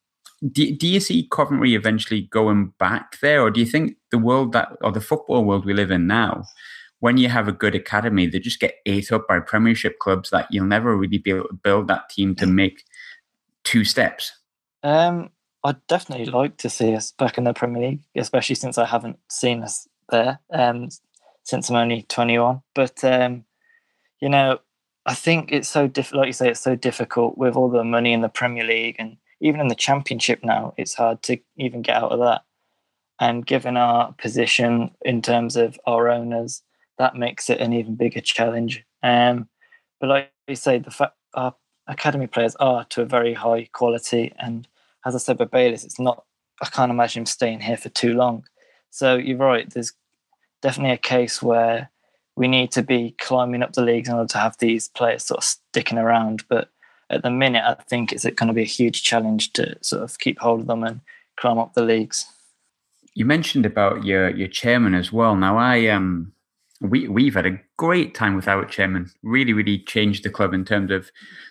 do, 0.51 0.75
do 0.75 0.87
you 0.87 0.99
see 0.99 1.27
Coventry 1.31 1.75
eventually 1.75 2.23
going 2.23 2.73
back 2.79 3.19
there, 3.19 3.41
or 3.41 3.51
do 3.51 3.59
you 3.59 3.65
think 3.65 3.97
the 4.09 4.17
world 4.17 4.53
that 4.53 4.69
or 4.81 4.91
the 4.91 5.01
football 5.01 5.45
world 5.45 5.65
we 5.65 5.73
live 5.73 5.91
in 5.91 6.07
now? 6.07 6.43
When 6.99 7.17
you 7.17 7.29
have 7.29 7.47
a 7.47 7.51
good 7.51 7.73
academy, 7.73 8.27
they 8.27 8.39
just 8.39 8.59
get 8.59 8.75
ate 8.85 9.11
up 9.11 9.27
by 9.27 9.39
Premiership 9.39 9.97
clubs 9.97 10.29
that 10.29 10.47
you'll 10.51 10.65
never 10.65 10.95
really 10.95 11.17
be 11.17 11.31
able 11.31 11.47
to 11.47 11.53
build 11.53 11.87
that 11.87 12.09
team 12.09 12.35
to 12.35 12.45
make 12.45 12.83
two 13.63 13.83
steps. 13.83 14.31
Um, 14.83 15.29
I'd 15.63 15.85
definitely 15.87 16.25
like 16.25 16.57
to 16.57 16.69
see 16.69 16.95
us 16.95 17.11
back 17.11 17.37
in 17.37 17.43
the 17.43 17.53
Premier 17.53 17.89
League, 17.89 18.03
especially 18.15 18.55
since 18.55 18.77
I 18.77 18.85
haven't 18.85 19.19
seen 19.29 19.61
us 19.63 19.87
there 20.09 20.39
um, 20.51 20.89
since 21.43 21.69
I'm 21.69 21.75
only 21.75 22.03
21. 22.03 22.61
But 22.73 23.03
um, 23.03 23.45
you 24.19 24.29
know, 24.29 24.59
I 25.05 25.13
think 25.13 25.51
it's 25.51 25.69
so 25.69 25.87
difficult. 25.87 26.19
Like 26.19 26.27
you 26.27 26.33
say, 26.33 26.49
it's 26.49 26.59
so 26.59 26.75
difficult 26.75 27.37
with 27.37 27.55
all 27.55 27.69
the 27.69 27.83
money 27.83 28.13
in 28.13 28.21
the 28.21 28.29
Premier 28.29 28.63
League 28.63 28.95
and 28.99 29.17
even 29.39 29.59
in 29.59 29.67
the 29.67 29.75
Championship 29.75 30.43
now. 30.43 30.73
It's 30.77 30.93
hard 30.93 31.21
to 31.23 31.37
even 31.57 31.81
get 31.81 31.97
out 31.97 32.11
of 32.11 32.19
that. 32.19 32.43
And 33.19 33.45
given 33.45 33.77
our 33.77 34.13
position 34.13 34.91
in 35.01 35.21
terms 35.21 35.55
of 35.55 35.79
our 35.85 36.09
owners, 36.09 36.63
that 36.97 37.15
makes 37.15 37.49
it 37.49 37.59
an 37.59 37.73
even 37.73 37.95
bigger 37.95 38.21
challenge. 38.21 38.83
Um, 39.03 39.47
but 39.99 40.09
like 40.09 40.31
you 40.47 40.55
say, 40.55 40.79
the 40.79 40.91
fact 40.91 41.15
our 41.33 41.55
academy 41.87 42.27
players 42.27 42.55
are 42.57 42.85
to 42.85 43.01
a 43.01 43.05
very 43.05 43.33
high 43.33 43.69
quality 43.73 44.33
and 44.39 44.67
as 45.05 45.15
I 45.15 45.17
said 45.17 45.39
with 45.39 45.51
Bayliss, 45.51 45.83
it's 45.83 45.99
not. 45.99 46.23
I 46.61 46.67
can't 46.67 46.91
imagine 46.91 47.21
him 47.21 47.25
staying 47.25 47.61
here 47.61 47.77
for 47.77 47.89
too 47.89 48.13
long. 48.13 48.45
So 48.91 49.15
you're 49.15 49.37
right. 49.37 49.69
There's 49.69 49.93
definitely 50.61 50.93
a 50.93 50.97
case 50.97 51.41
where 51.41 51.89
we 52.35 52.47
need 52.47 52.71
to 52.71 52.83
be 52.83 53.15
climbing 53.19 53.63
up 53.63 53.73
the 53.73 53.81
leagues 53.81 54.09
in 54.09 54.15
order 54.15 54.27
to 54.27 54.37
have 54.37 54.57
these 54.59 54.87
players 54.89 55.23
sort 55.23 55.39
of 55.39 55.43
sticking 55.43 55.97
around. 55.97 56.43
But 56.47 56.69
at 57.09 57.23
the 57.23 57.31
minute, 57.31 57.63
I 57.65 57.75
think 57.83 58.11
it's 58.11 58.23
going 58.23 58.47
to 58.47 58.53
be 58.53 58.61
a 58.61 58.65
huge 58.65 59.03
challenge 59.03 59.53
to 59.53 59.75
sort 59.81 60.03
of 60.03 60.17
keep 60.19 60.39
hold 60.39 60.61
of 60.61 60.67
them 60.67 60.83
and 60.83 61.01
climb 61.35 61.57
up 61.57 61.73
the 61.73 61.83
leagues. 61.83 62.25
You 63.13 63.25
mentioned 63.25 63.65
about 63.65 64.05
your 64.05 64.29
your 64.29 64.47
chairman 64.47 64.93
as 64.93 65.11
well. 65.11 65.35
Now 65.35 65.57
I 65.57 65.87
um 65.87 66.31
we 66.79 67.07
we've 67.07 67.33
had 67.33 67.45
a 67.45 67.59
great 67.81 68.13
time 68.13 68.35
with 68.35 68.47
our 68.47 68.63
chairman. 68.63 69.09
Really, 69.23 69.53
really 69.53 69.79
changed 69.79 70.23
the 70.23 70.29
club 70.29 70.53
in 70.53 70.63
terms 70.63 70.91
of 70.91 71.09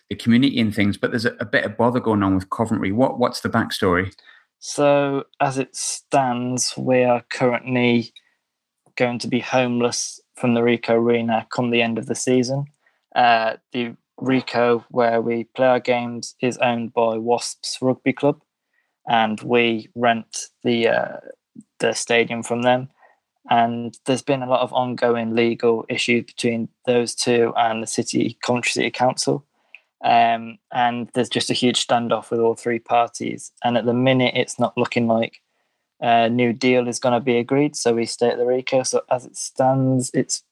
the 0.09 0.15
community 0.15 0.61
and 0.61 0.73
things. 0.73 0.97
But 0.97 1.11
there's 1.11 1.25
a, 1.25 1.35
a 1.41 1.45
bit 1.45 1.65
of 1.65 1.77
bother 1.77 1.99
going 1.99 2.23
on 2.23 2.37
with 2.37 2.51
Coventry. 2.51 2.93
What 2.93 3.19
what's 3.19 3.41
the 3.41 3.49
backstory? 3.49 4.15
So 4.61 5.25
as 5.41 5.59
it 5.59 5.75
stands, 5.75 6.73
we 6.79 7.03
are 7.03 7.25
currently 7.31 8.13
going 8.95 9.19
to 9.19 9.27
be 9.27 9.41
homeless 9.41 10.21
from 10.37 10.55
the 10.55 10.61
Ricoh 10.61 10.91
Arena 10.91 11.49
come 11.53 11.71
the 11.71 11.83
end 11.83 11.99
of 11.99 12.07
the 12.07 12.15
season. 12.15 12.67
Uh, 13.17 13.57
the 13.73 13.97
Ricoh, 14.21 14.85
where 14.91 15.21
we 15.21 15.45
play 15.57 15.67
our 15.67 15.81
games, 15.81 16.37
is 16.41 16.59
owned 16.59 16.93
by 16.93 17.19
Wasps 17.19 17.79
Rugby 17.83 18.13
Club, 18.13 18.41
and 19.09 19.41
we 19.41 19.89
rent 19.97 20.47
the 20.63 20.91
uh, 20.91 21.17
the 21.81 21.93
stadium 21.93 22.45
from 22.45 22.63
them 22.63 22.89
and 23.49 23.99
there's 24.05 24.23
been 24.23 24.43
a 24.43 24.49
lot 24.49 24.61
of 24.61 24.73
ongoing 24.73 25.35
legal 25.35 25.87
issues 25.89 26.25
between 26.25 26.69
those 26.87 27.15
two 27.15 27.53
and 27.57 27.83
the 27.83 27.87
city 27.87 28.37
Coventry 28.43 28.73
City 28.73 28.91
Council. 28.91 29.45
Um, 30.03 30.59
and 30.73 31.11
there's 31.15 31.29
just 31.29 31.51
a 31.51 31.55
huge 31.55 31.87
standoff 31.87 32.31
with 32.31 32.41
all 32.41 32.55
three 32.55 32.79
parties. 32.79 33.53
And 33.65 33.77
at 33.77 33.85
the 33.85 33.95
minute, 33.95 34.33
it's 34.35 34.59
not 34.59 34.77
looking 34.77 35.07
like 35.07 35.41
a 36.01 36.29
new 36.29 36.53
deal 36.53 36.89
is 36.89 36.99
going 36.99 37.13
to 37.13 37.21
be 37.21 37.37
agreed. 37.37 37.77
So 37.77 37.95
we 37.95 38.07
stay 38.07 38.29
at 38.29 38.39
the 38.39 38.45
Ricoh. 38.45 38.87
So 38.87 39.03
as 39.11 39.27
it 39.27 39.37
stands, 39.37 40.11
it's 40.15 40.43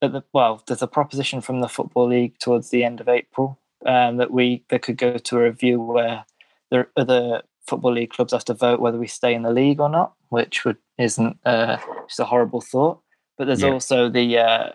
the, 0.00 0.22
well, 0.32 0.62
there's 0.66 0.82
a 0.82 0.86
proposition 0.86 1.40
from 1.40 1.60
the 1.60 1.68
Football 1.68 2.08
League 2.08 2.38
towards 2.38 2.70
the 2.70 2.84
end 2.84 3.00
of 3.00 3.08
April 3.08 3.58
um, 3.86 4.16
that 4.18 4.30
we 4.30 4.64
they 4.68 4.78
could 4.78 4.96
go 4.96 5.18
to 5.18 5.36
a 5.38 5.42
review 5.42 5.80
where 5.80 6.24
there 6.70 6.88
are 6.96 7.04
the 7.04 7.12
other 7.12 7.42
football 7.68 7.92
league 7.92 8.10
clubs 8.10 8.32
have 8.32 8.44
to 8.46 8.54
vote 8.54 8.80
whether 8.80 8.98
we 8.98 9.06
stay 9.06 9.34
in 9.34 9.42
the 9.42 9.52
league 9.52 9.80
or 9.80 9.88
not, 9.88 10.14
which 10.30 10.64
would 10.64 10.78
isn't 10.96 11.38
uh, 11.44 11.76
just 12.08 12.20
a 12.20 12.24
horrible 12.24 12.60
thought. 12.60 13.00
But 13.36 13.46
there's 13.46 13.62
yeah. 13.62 13.70
also 13.70 14.08
the 14.08 14.38
uh, 14.38 14.70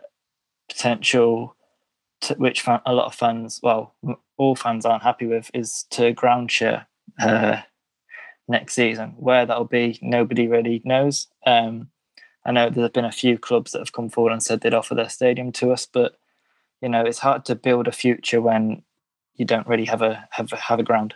potential, 0.70 1.56
to, 2.22 2.36
which 2.36 2.62
fan, 2.62 2.80
a 2.86 2.94
lot 2.94 3.08
of 3.08 3.16
fans, 3.16 3.60
well, 3.62 3.94
all 4.38 4.56
fans 4.56 4.86
aren't 4.86 5.04
happy 5.04 5.28
with, 5.28 5.52
is 5.54 5.86
to 5.92 6.14
ground 6.14 6.52
share 6.52 6.88
uh, 7.22 7.62
next 8.48 8.74
season. 8.74 9.16
Where 9.18 9.46
that'll 9.46 9.66
be, 9.66 10.00
nobody 10.02 10.48
really 10.48 10.82
knows. 10.86 11.28
Um, 11.46 11.90
I 12.46 12.52
know 12.52 12.70
there's 12.70 12.92
been 12.92 13.06
a 13.06 13.12
few 13.12 13.38
clubs 13.38 13.72
that 13.72 13.80
have 13.80 13.94
come 13.94 14.10
forward 14.10 14.34
and 14.34 14.44
said 14.44 14.62
they'd 14.62 14.74
offer 14.74 14.96
their 14.96 15.10
stadium 15.10 15.52
to 15.54 15.72
us, 15.72 15.86
but 15.86 16.18
you 16.82 16.90
know 16.90 17.02
it's 17.02 17.20
hard 17.20 17.46
to 17.46 17.56
build 17.56 17.88
a 17.88 17.92
future 17.94 18.42
when 18.42 18.84
you 19.36 19.46
don't 19.46 19.68
really 19.68 19.86
have 19.86 20.02
a 20.02 20.28
have 20.32 20.52
a, 20.52 20.58
have 20.58 20.80
a 20.80 20.84
ground. 20.84 21.16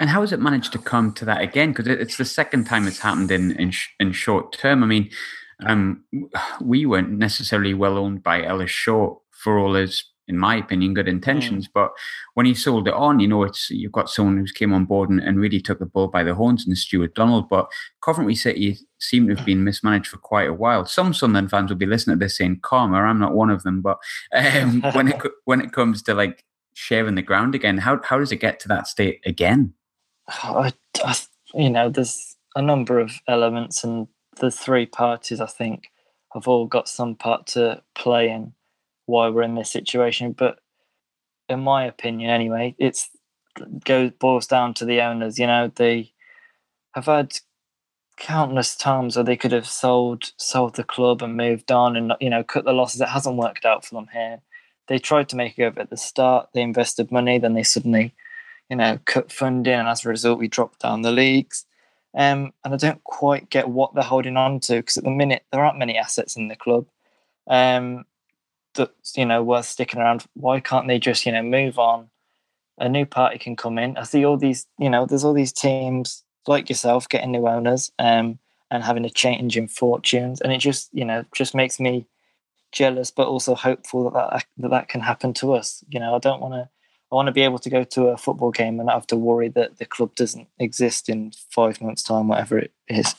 And 0.00 0.10
how 0.10 0.22
has 0.22 0.32
it 0.32 0.40
managed 0.40 0.72
to 0.72 0.78
come 0.78 1.12
to 1.14 1.24
that 1.26 1.42
again? 1.42 1.70
Because 1.72 1.86
it's 1.86 2.16
the 2.16 2.24
second 2.24 2.64
time 2.64 2.88
it's 2.88 3.00
happened 3.00 3.30
in 3.30 3.52
in, 3.52 3.70
sh- 3.70 3.90
in 4.00 4.12
short 4.12 4.52
term. 4.52 4.82
I 4.82 4.86
mean, 4.86 5.10
um, 5.64 6.04
we 6.60 6.86
weren't 6.86 7.10
necessarily 7.10 7.74
well 7.74 7.98
owned 7.98 8.22
by 8.22 8.42
Ellis 8.42 8.70
Short 8.70 9.18
for 9.30 9.58
all 9.58 9.74
his 9.74 10.04
in 10.30 10.38
my 10.38 10.56
opinion, 10.56 10.94
good 10.94 11.08
intentions. 11.08 11.66
Mm. 11.66 11.72
But 11.74 11.90
when 12.34 12.46
he 12.46 12.54
sold 12.54 12.86
it 12.88 12.94
on, 12.94 13.20
you 13.20 13.28
know, 13.28 13.42
it's 13.42 13.68
you've 13.68 13.92
got 13.92 14.08
someone 14.08 14.38
who's 14.38 14.52
came 14.52 14.72
on 14.72 14.84
board 14.86 15.10
and, 15.10 15.20
and 15.20 15.38
really 15.38 15.60
took 15.60 15.80
the 15.80 15.86
bull 15.86 16.08
by 16.08 16.22
the 16.22 16.34
horns 16.34 16.66
and 16.66 16.78
Stuart 16.78 17.14
Donald. 17.14 17.48
But 17.48 17.68
Coventry 18.00 18.36
City 18.36 18.78
seem 18.98 19.26
to 19.26 19.34
have 19.34 19.44
been 19.44 19.64
mismanaged 19.64 20.06
for 20.06 20.18
quite 20.18 20.48
a 20.48 20.54
while. 20.54 20.86
Some 20.86 21.12
Sunderland 21.12 21.50
fans 21.50 21.68
will 21.68 21.76
be 21.76 21.84
listening 21.84 22.18
to 22.18 22.24
this 22.24 22.38
saying, 22.38 22.60
"Karma." 22.62 22.98
I'm 22.98 23.18
not 23.18 23.34
one 23.34 23.50
of 23.50 23.64
them, 23.64 23.82
but 23.82 23.98
um, 24.32 24.82
when 24.94 25.08
it 25.08 25.20
when 25.44 25.60
it 25.60 25.72
comes 25.72 26.02
to 26.04 26.14
like 26.14 26.44
sharing 26.74 27.16
the 27.16 27.22
ground 27.22 27.54
again, 27.54 27.78
how 27.78 28.00
how 28.02 28.18
does 28.18 28.32
it 28.32 28.36
get 28.36 28.60
to 28.60 28.68
that 28.68 28.86
state 28.86 29.20
again? 29.26 29.74
I, 30.30 30.72
you 31.54 31.70
know, 31.70 31.88
there's 31.88 32.36
a 32.56 32.62
number 32.62 32.98
of 32.98 33.12
elements, 33.28 33.84
and 33.84 34.08
the 34.38 34.50
three 34.50 34.86
parties 34.86 35.40
I 35.40 35.46
think 35.46 35.84
have 36.34 36.46
all 36.46 36.66
got 36.66 36.88
some 36.88 37.16
part 37.16 37.46
to 37.48 37.82
play 37.94 38.30
in 38.30 38.52
why 39.06 39.28
we're 39.28 39.42
in 39.42 39.56
this 39.56 39.70
situation. 39.70 40.32
But 40.32 40.60
in 41.48 41.60
my 41.60 41.84
opinion, 41.84 42.30
anyway, 42.30 42.74
it's 42.78 43.10
goes 43.84 44.12
boils 44.12 44.46
down 44.46 44.74
to 44.74 44.84
the 44.84 45.00
owners. 45.00 45.38
You 45.38 45.46
know, 45.46 45.70
they 45.74 46.12
have 46.94 47.06
had 47.06 47.38
countless 48.16 48.76
times 48.76 49.16
where 49.16 49.24
they 49.24 49.36
could 49.36 49.52
have 49.52 49.66
sold 49.66 50.32
sold 50.36 50.76
the 50.76 50.84
club 50.84 51.22
and 51.22 51.36
moved 51.36 51.72
on 51.72 51.96
and 51.96 52.12
you 52.20 52.30
know 52.30 52.44
cut 52.44 52.64
the 52.64 52.72
losses. 52.72 53.00
It 53.00 53.08
hasn't 53.08 53.36
worked 53.36 53.64
out 53.64 53.84
for 53.84 53.94
them 53.96 54.08
here. 54.12 54.40
They 54.86 54.98
tried 54.98 55.28
to 55.30 55.36
make 55.36 55.58
it 55.58 55.64
over 55.64 55.80
at 55.80 55.90
the 55.90 55.96
start. 55.96 56.48
They 56.52 56.62
invested 56.62 57.12
money, 57.12 57.38
then 57.38 57.54
they 57.54 57.62
suddenly, 57.62 58.12
you 58.70 58.76
know, 58.76 58.98
cut 59.04 59.32
funding, 59.32 59.74
and 59.74 59.88
as 59.88 60.04
a 60.04 60.08
result, 60.08 60.38
we 60.38 60.48
dropped 60.48 60.80
down 60.80 61.02
the 61.02 61.10
leagues. 61.10 61.66
Um, 62.14 62.52
and 62.64 62.74
I 62.74 62.76
don't 62.76 63.02
quite 63.04 63.50
get 63.50 63.68
what 63.68 63.94
they're 63.94 64.02
holding 64.02 64.36
on 64.36 64.60
to 64.60 64.76
because 64.76 64.96
at 64.96 65.04
the 65.04 65.10
minute 65.10 65.44
there 65.52 65.64
aren't 65.64 65.78
many 65.78 65.96
assets 65.96 66.34
in 66.36 66.48
the 66.48 66.56
club 66.56 66.86
um, 67.46 68.04
that's 68.74 69.16
you 69.16 69.26
know 69.26 69.42
worth 69.42 69.66
sticking 69.66 70.00
around. 70.00 70.24
Why 70.34 70.60
can't 70.60 70.88
they 70.88 70.98
just 70.98 71.26
you 71.26 71.32
know 71.32 71.42
move 71.42 71.78
on? 71.78 72.08
A 72.78 72.88
new 72.88 73.04
party 73.04 73.38
can 73.38 73.56
come 73.56 73.78
in. 73.78 73.96
I 73.96 74.04
see 74.04 74.24
all 74.24 74.36
these 74.36 74.66
you 74.78 74.88
know 74.88 75.06
there's 75.06 75.24
all 75.24 75.34
these 75.34 75.52
teams 75.52 76.24
like 76.46 76.68
yourself 76.68 77.08
getting 77.08 77.32
new 77.32 77.46
owners 77.46 77.92
um, 77.98 78.38
and 78.70 78.82
having 78.82 79.04
a 79.04 79.10
change 79.10 79.56
in 79.56 79.68
fortunes, 79.68 80.40
and 80.40 80.52
it 80.52 80.58
just 80.58 80.88
you 80.92 81.04
know 81.04 81.24
just 81.34 81.54
makes 81.54 81.78
me 81.78 82.06
jealous, 82.72 83.10
but 83.10 83.28
also 83.28 83.54
hopeful 83.54 84.10
that 84.10 84.14
that 84.14 84.46
that, 84.58 84.70
that 84.70 84.88
can 84.88 85.00
happen 85.00 85.34
to 85.34 85.54
us. 85.54 85.84
You 85.90 86.00
know, 86.00 86.14
I 86.14 86.18
don't 86.18 86.40
want 86.40 86.54
to 86.54 86.68
I 87.10 87.14
want 87.14 87.26
to 87.26 87.32
be 87.32 87.42
able 87.42 87.58
to 87.58 87.70
go 87.70 87.82
to 87.82 88.08
a 88.08 88.16
football 88.16 88.50
game 88.50 88.78
and 88.78 88.86
not 88.86 88.94
have 88.94 89.06
to 89.08 89.16
worry 89.16 89.48
that 89.48 89.78
the 89.78 89.84
club 89.84 90.14
doesn't 90.14 90.48
exist 90.58 91.08
in 91.08 91.32
five 91.50 91.80
months' 91.80 92.02
time, 92.02 92.28
whatever 92.28 92.58
it 92.58 92.72
is. 92.88 93.14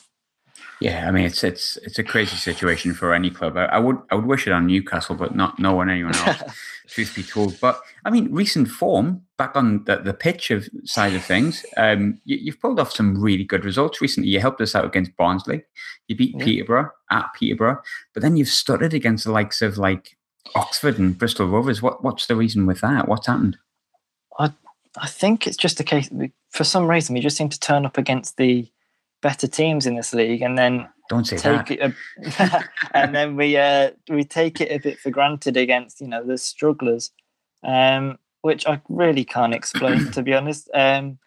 Yeah, 0.80 1.06
I 1.06 1.12
mean 1.12 1.24
it's 1.24 1.44
it's 1.44 1.76
it's 1.78 2.00
a 2.00 2.02
crazy 2.02 2.34
situation 2.34 2.92
for 2.92 3.14
any 3.14 3.30
club. 3.30 3.56
I, 3.56 3.66
I 3.66 3.78
would 3.78 3.98
I 4.10 4.16
would 4.16 4.26
wish 4.26 4.48
it 4.48 4.52
on 4.52 4.66
Newcastle, 4.66 5.14
but 5.14 5.34
not 5.34 5.58
no 5.60 5.74
one 5.74 5.88
anyone 5.88 6.16
else. 6.16 6.42
truth 6.88 7.14
be 7.14 7.22
told, 7.22 7.58
but 7.60 7.80
I 8.04 8.10
mean 8.10 8.32
recent 8.32 8.68
form 8.68 9.22
back 9.38 9.54
on 9.54 9.84
the, 9.84 9.98
the 9.98 10.12
pitch 10.12 10.50
of 10.50 10.68
side 10.84 11.14
of 11.14 11.24
things. 11.24 11.64
Um, 11.76 12.20
you, 12.24 12.50
have 12.50 12.60
pulled 12.60 12.80
off 12.80 12.92
some 12.92 13.22
really 13.22 13.44
good 13.44 13.64
results 13.64 14.00
recently. 14.00 14.30
You 14.30 14.40
helped 14.40 14.60
us 14.60 14.74
out 14.74 14.84
against 14.84 15.16
Barnsley. 15.16 15.62
You 16.08 16.16
beat 16.16 16.34
yeah. 16.36 16.44
Peterborough 16.44 16.90
at 17.10 17.30
Peterborough, 17.38 17.80
but 18.12 18.22
then 18.22 18.36
you've 18.36 18.48
stuttered 18.48 18.92
against 18.92 19.24
the 19.24 19.32
likes 19.32 19.62
of 19.62 19.78
like 19.78 20.16
Oxford 20.56 20.98
and 20.98 21.16
Bristol 21.16 21.46
Rovers. 21.46 21.80
What 21.80 22.02
what's 22.02 22.26
the 22.26 22.34
reason 22.34 22.66
with 22.66 22.80
that? 22.80 23.08
What's 23.08 23.28
happened? 23.28 23.56
I 24.38 24.52
I 24.98 25.06
think 25.06 25.46
it's 25.46 25.56
just 25.56 25.80
a 25.80 25.84
case. 25.84 26.10
We, 26.10 26.32
for 26.50 26.64
some 26.64 26.88
reason, 26.88 27.14
we 27.14 27.20
just 27.20 27.36
seem 27.36 27.48
to 27.48 27.60
turn 27.60 27.86
up 27.86 27.98
against 27.98 28.36
the 28.36 28.68
better 29.22 29.46
teams 29.46 29.86
in 29.86 29.96
this 29.96 30.12
league, 30.12 30.42
and 30.42 30.58
then 30.58 30.88
don't 31.08 31.26
say 31.26 31.36
take 31.36 31.66
that. 31.66 31.70
It 31.70 31.94
a, 32.38 32.64
and 32.94 33.14
then 33.14 33.36
we 33.36 33.56
uh, 33.56 33.90
we 34.08 34.24
take 34.24 34.60
it 34.60 34.70
a 34.70 34.78
bit 34.78 34.98
for 34.98 35.10
granted 35.10 35.56
against 35.56 36.00
you 36.00 36.08
know 36.08 36.24
the 36.24 36.38
strugglers, 36.38 37.10
um, 37.64 38.18
which 38.42 38.66
I 38.66 38.80
really 38.88 39.24
can't 39.24 39.54
explain 39.54 40.10
to 40.12 40.22
be 40.22 40.34
honest. 40.34 40.68
Um, 40.74 41.18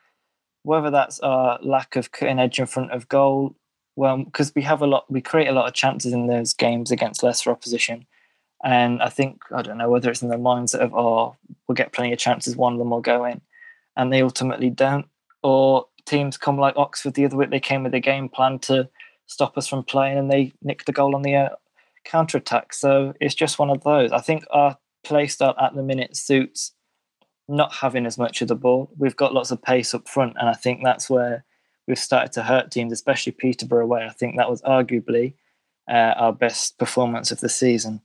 whether 0.64 0.90
that's 0.90 1.20
our 1.20 1.60
lack 1.62 1.96
of 1.96 2.12
cutting 2.12 2.40
edge 2.40 2.60
in 2.60 2.66
front 2.66 2.92
of 2.92 3.08
goal, 3.08 3.56
well, 3.96 4.18
because 4.24 4.54
we 4.56 4.64
have 4.64 4.82
a 4.82 4.88
lot, 4.88 5.10
we 5.12 5.22
create 5.22 5.48
a 5.48 5.54
lot 5.54 5.68
of 5.68 5.74
chances 5.74 6.12
in 6.12 6.28
those 6.28 6.54
games 6.54 6.92
against 6.92 7.24
lesser 7.24 7.52
opposition. 7.52 8.06
And 8.64 9.02
I 9.02 9.10
think, 9.10 9.42
I 9.54 9.62
don't 9.62 9.78
know 9.78 9.90
whether 9.90 10.10
it's 10.10 10.22
in 10.22 10.30
their 10.30 10.40
mindset 10.40 10.80
of, 10.80 10.94
oh, 10.94 11.36
we'll 11.68 11.76
get 11.76 11.94
plenty 11.94 12.14
of 12.14 12.20
chances, 12.20 12.56
one 12.56 12.74
of 12.74 12.80
them 12.80 12.90
will 12.90 13.02
go 13.02 13.26
in. 13.26 13.42
And 13.96 14.12
they 14.12 14.22
ultimately 14.22 14.70
don't. 14.70 15.08
Or 15.44 15.86
teams 16.06 16.38
come 16.38 16.58
like 16.58 16.76
Oxford 16.78 17.14
the 17.14 17.26
other 17.26 17.38
week, 17.38 17.52
they 17.52 17.60
came 17.60 17.84
with 17.84 17.94
a 17.94 18.00
game 18.00 18.30
plan 18.30 18.60
to 18.60 18.90
stop 19.28 19.58
us 19.58 19.68
from 19.68 19.84
playing 19.84 20.18
and 20.18 20.32
they 20.32 20.54
nicked 20.62 20.86
the 20.86 20.92
goal 20.92 21.16
on 21.16 21.22
the 21.22 21.36
uh, 21.36 21.50
counter 22.04 22.38
attack. 22.38 22.74
So 22.74 23.14
it's 23.20 23.36
just 23.36 23.60
one 23.60 23.70
of 23.70 23.84
those. 23.84 24.12
I 24.12 24.20
think 24.20 24.46
our 24.52 24.78
play 25.04 25.28
style 25.28 25.56
at 25.60 25.76
the 25.76 25.84
minute 25.84 26.16
suits 26.16 26.72
not 27.48 27.74
having 27.74 28.06
as 28.06 28.18
much 28.18 28.42
of 28.42 28.48
the 28.48 28.56
ball. 28.56 28.90
We've 28.98 29.16
got 29.16 29.34
lots 29.34 29.52
of 29.52 29.62
pace 29.62 29.94
up 29.94 30.08
front, 30.08 30.36
and 30.40 30.50
I 30.50 30.54
think 30.54 30.82
that's 30.84 31.10
where 31.10 31.46
we've 31.88 32.00
started 32.00 32.32
to 32.34 32.44
hurt 32.44 32.72
teams, 32.72 32.92
especially 32.92 33.34
Peterborough 33.34 33.84
away. 33.84 34.06
I 34.06 34.14
think 34.14 34.38
that 34.38 34.50
was 34.50 34.62
arguably 34.64 35.34
uh, 35.90 36.14
our 36.18 36.34
best 36.34 36.78
performance 36.80 37.32
of 37.32 37.40
the 37.42 37.50
season. 37.50 38.02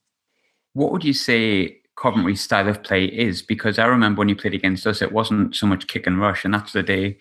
What 0.72 0.92
would 0.92 1.04
you 1.04 1.12
say 1.12 1.78
Coventry's 1.96 2.40
style 2.40 2.68
of 2.68 2.82
play 2.82 3.04
is? 3.04 3.42
Because 3.42 3.78
I 3.78 3.86
remember 3.86 4.20
when 4.20 4.28
you 4.28 4.36
played 4.36 4.54
against 4.54 4.86
us, 4.86 5.02
it 5.02 5.12
wasn't 5.12 5.54
so 5.56 5.66
much 5.66 5.86
kick 5.86 6.06
and 6.06 6.20
rush, 6.20 6.44
and 6.44 6.54
that's 6.54 6.72
the 6.72 6.82
day 6.82 7.18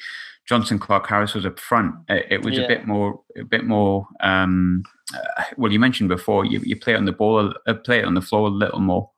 Jonson 0.49 0.79
Clarke-Harris 0.79 1.35
was 1.35 1.45
up 1.45 1.59
front. 1.59 1.95
It, 2.09 2.43
was 2.43 2.57
yeah. 2.57 2.63
a 2.63 2.67
bit 2.67 2.87
more, 2.87 3.21
a 3.37 3.43
bit 3.43 3.65
more. 3.65 4.07
Um, 4.21 4.83
uh, 5.13 5.43
well, 5.57 5.71
you 5.71 5.79
mentioned 5.79 6.09
before 6.09 6.43
you, 6.43 6.59
you 6.63 6.75
play 6.75 6.95
on 6.95 7.05
the 7.05 7.11
ball, 7.11 7.53
uh, 7.67 7.73
play 7.75 7.99
it 7.99 8.05
on 8.05 8.15
the 8.15 8.21
floor 8.21 8.47
a 8.47 8.51
little 8.51 8.79
more. 8.79 9.11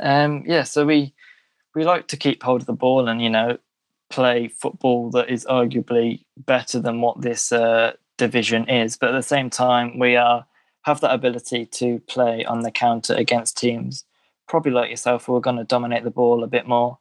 Um, 0.00 0.44
yeah, 0.46 0.62
so 0.62 0.86
we 0.86 1.14
we 1.74 1.84
like 1.84 2.06
to 2.08 2.16
keep 2.16 2.42
hold 2.42 2.62
of 2.62 2.66
the 2.66 2.72
ball 2.72 3.08
and 3.08 3.20
you 3.20 3.30
know 3.30 3.58
play 4.10 4.48
football 4.48 5.10
that 5.10 5.28
is 5.28 5.44
arguably 5.46 6.24
better 6.36 6.78
than 6.78 7.00
what 7.00 7.20
this 7.20 7.50
uh, 7.50 7.94
division 8.16 8.68
is, 8.68 8.96
but 8.96 9.10
at 9.10 9.16
the 9.16 9.22
same 9.22 9.50
time 9.50 9.98
we 9.98 10.16
are 10.16 10.46
have 10.86 11.00
that 11.00 11.12
ability 11.12 11.66
to 11.66 11.98
play 12.06 12.44
on 12.44 12.60
the 12.60 12.70
counter 12.70 13.12
against 13.14 13.58
teams, 13.58 14.04
probably 14.48 14.70
like 14.70 14.88
yourself, 14.88 15.26
who 15.26 15.34
are 15.34 15.40
going 15.40 15.56
to 15.56 15.64
dominate 15.64 16.04
the 16.04 16.12
ball 16.12 16.44
a 16.44 16.46
bit 16.46 16.68
more. 16.68 16.96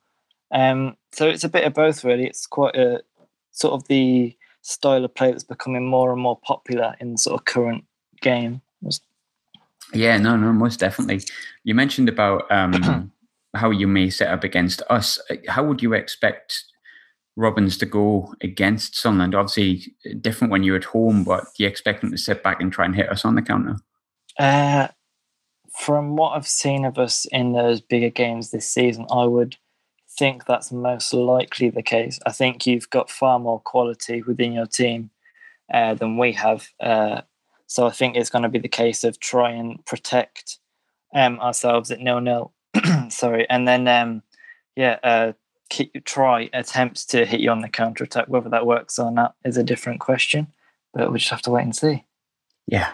Um, 0.52 0.98
so 1.12 1.28
it's 1.28 1.43
a 1.43 1.50
bit 1.50 1.65
of 1.65 1.76
both, 1.76 2.04
really. 2.04 2.26
It's 2.26 2.48
quite 2.48 2.76
a 2.76 3.04
sort 3.52 3.76
of 3.76 3.88
the 3.88 4.36
style 4.63 5.06
of 5.06 5.13
play 5.13 5.30
that's 5.30 5.43
becoming 5.43 5.86
more 5.86 6.12
and 6.12 6.19
more 6.19 6.39
popular 6.39 6.95
in 7.00 7.12
the 7.12 7.17
sort 7.19 7.39
of 7.39 7.45
current 7.45 7.86
game. 8.21 8.60
Yeah, 9.93 10.17
no, 10.17 10.36
no, 10.36 10.52
most 10.52 10.80
definitely. 10.80 11.21
You 11.63 11.76
mentioned 11.76 12.10
about 12.10 12.52
um, 12.52 13.12
how 13.54 13.69
you 13.69 13.88
may 13.88 14.10
set 14.10 14.30
up 14.30 14.43
against 14.43 14.82
us. 14.89 15.19
How 15.48 15.63
would 15.63 15.84
you 15.84 15.93
expect 15.93 16.63
Robins 17.36 17.78
to 17.78 17.86
go 17.86 18.34
against 18.41 18.95
Sunderland? 18.95 19.36
Obviously, 19.36 19.93
different 20.21 20.52
when 20.52 20.63
you're 20.63 20.78
at 20.78 20.86
home, 20.86 21.24
but 21.24 21.45
do 21.56 21.63
you 21.63 21.67
expect 21.67 22.02
them 22.02 22.12
to 22.12 22.17
sit 22.17 22.43
back 22.43 22.62
and 22.62 22.71
try 22.71 22.86
and 22.86 22.95
hit 22.95 23.10
us 23.10 23.26
on 23.26 23.36
the 23.36 23.41
counter? 23.41 23.78
Uh, 24.39 24.88
from 25.78 26.15
what 26.15 26.32
I've 26.32 26.48
seen 26.48 26.86
of 26.86 26.98
us 26.98 27.26
in 27.32 27.54
those 27.54 27.82
bigger 27.82 28.10
games 28.10 28.52
this 28.52 28.69
season, 28.69 29.06
I 29.12 29.26
would 29.26 29.58
think 30.17 30.45
that's 30.45 30.71
most 30.71 31.13
likely 31.13 31.69
the 31.69 31.84
case. 31.84 32.19
I 32.26 32.32
think 32.32 32.65
you've 32.65 32.89
got 32.89 33.10
far 33.10 33.39
more 33.39 33.60
quality 33.60 34.21
within 34.21 34.54
your 34.54 34.65
team 34.65 35.10
uh, 35.74 35.93
than 35.95 36.17
we 36.17 36.32
have. 36.34 36.69
Uh, 36.80 37.21
so 37.67 37.88
I 37.88 37.91
think 37.91 38.15
it's 38.15 38.30
going 38.30 38.43
to 38.43 38.50
be 38.50 38.60
the 38.60 38.67
case 38.67 39.04
of 39.04 39.19
try 39.19 39.52
and 39.52 39.84
protect 39.86 40.60
um, 41.13 41.39
ourselves 41.39 41.91
at 41.91 42.00
nil 42.00 42.21
nil. 42.21 42.54
Sorry, 43.10 43.50
and 43.50 43.67
then 43.67 43.88
um, 43.88 44.21
yeah, 44.76 45.00
uh, 45.04 45.34
keep, 45.69 46.06
try 46.06 46.49
attempts 46.54 47.06
to 47.08 47.25
hit 47.25 47.41
you 47.41 47.49
on 47.49 47.62
the 47.62 47.69
counter 47.69 48.04
attack. 48.04 48.28
Whether 48.28 48.49
that 48.49 48.65
works 48.65 48.99
or 48.99 49.12
not 49.12 49.36
is 49.43 49.58
a 49.58 49.63
different 49.63 49.99
question, 49.99 50.47
but 50.93 51.10
we'll 51.10 51.17
just 51.17 51.32
have 51.32 51.41
to 51.43 51.51
wait 51.51 51.63
and 51.63 51.75
see. 51.75 52.06
Yeah. 52.67 52.91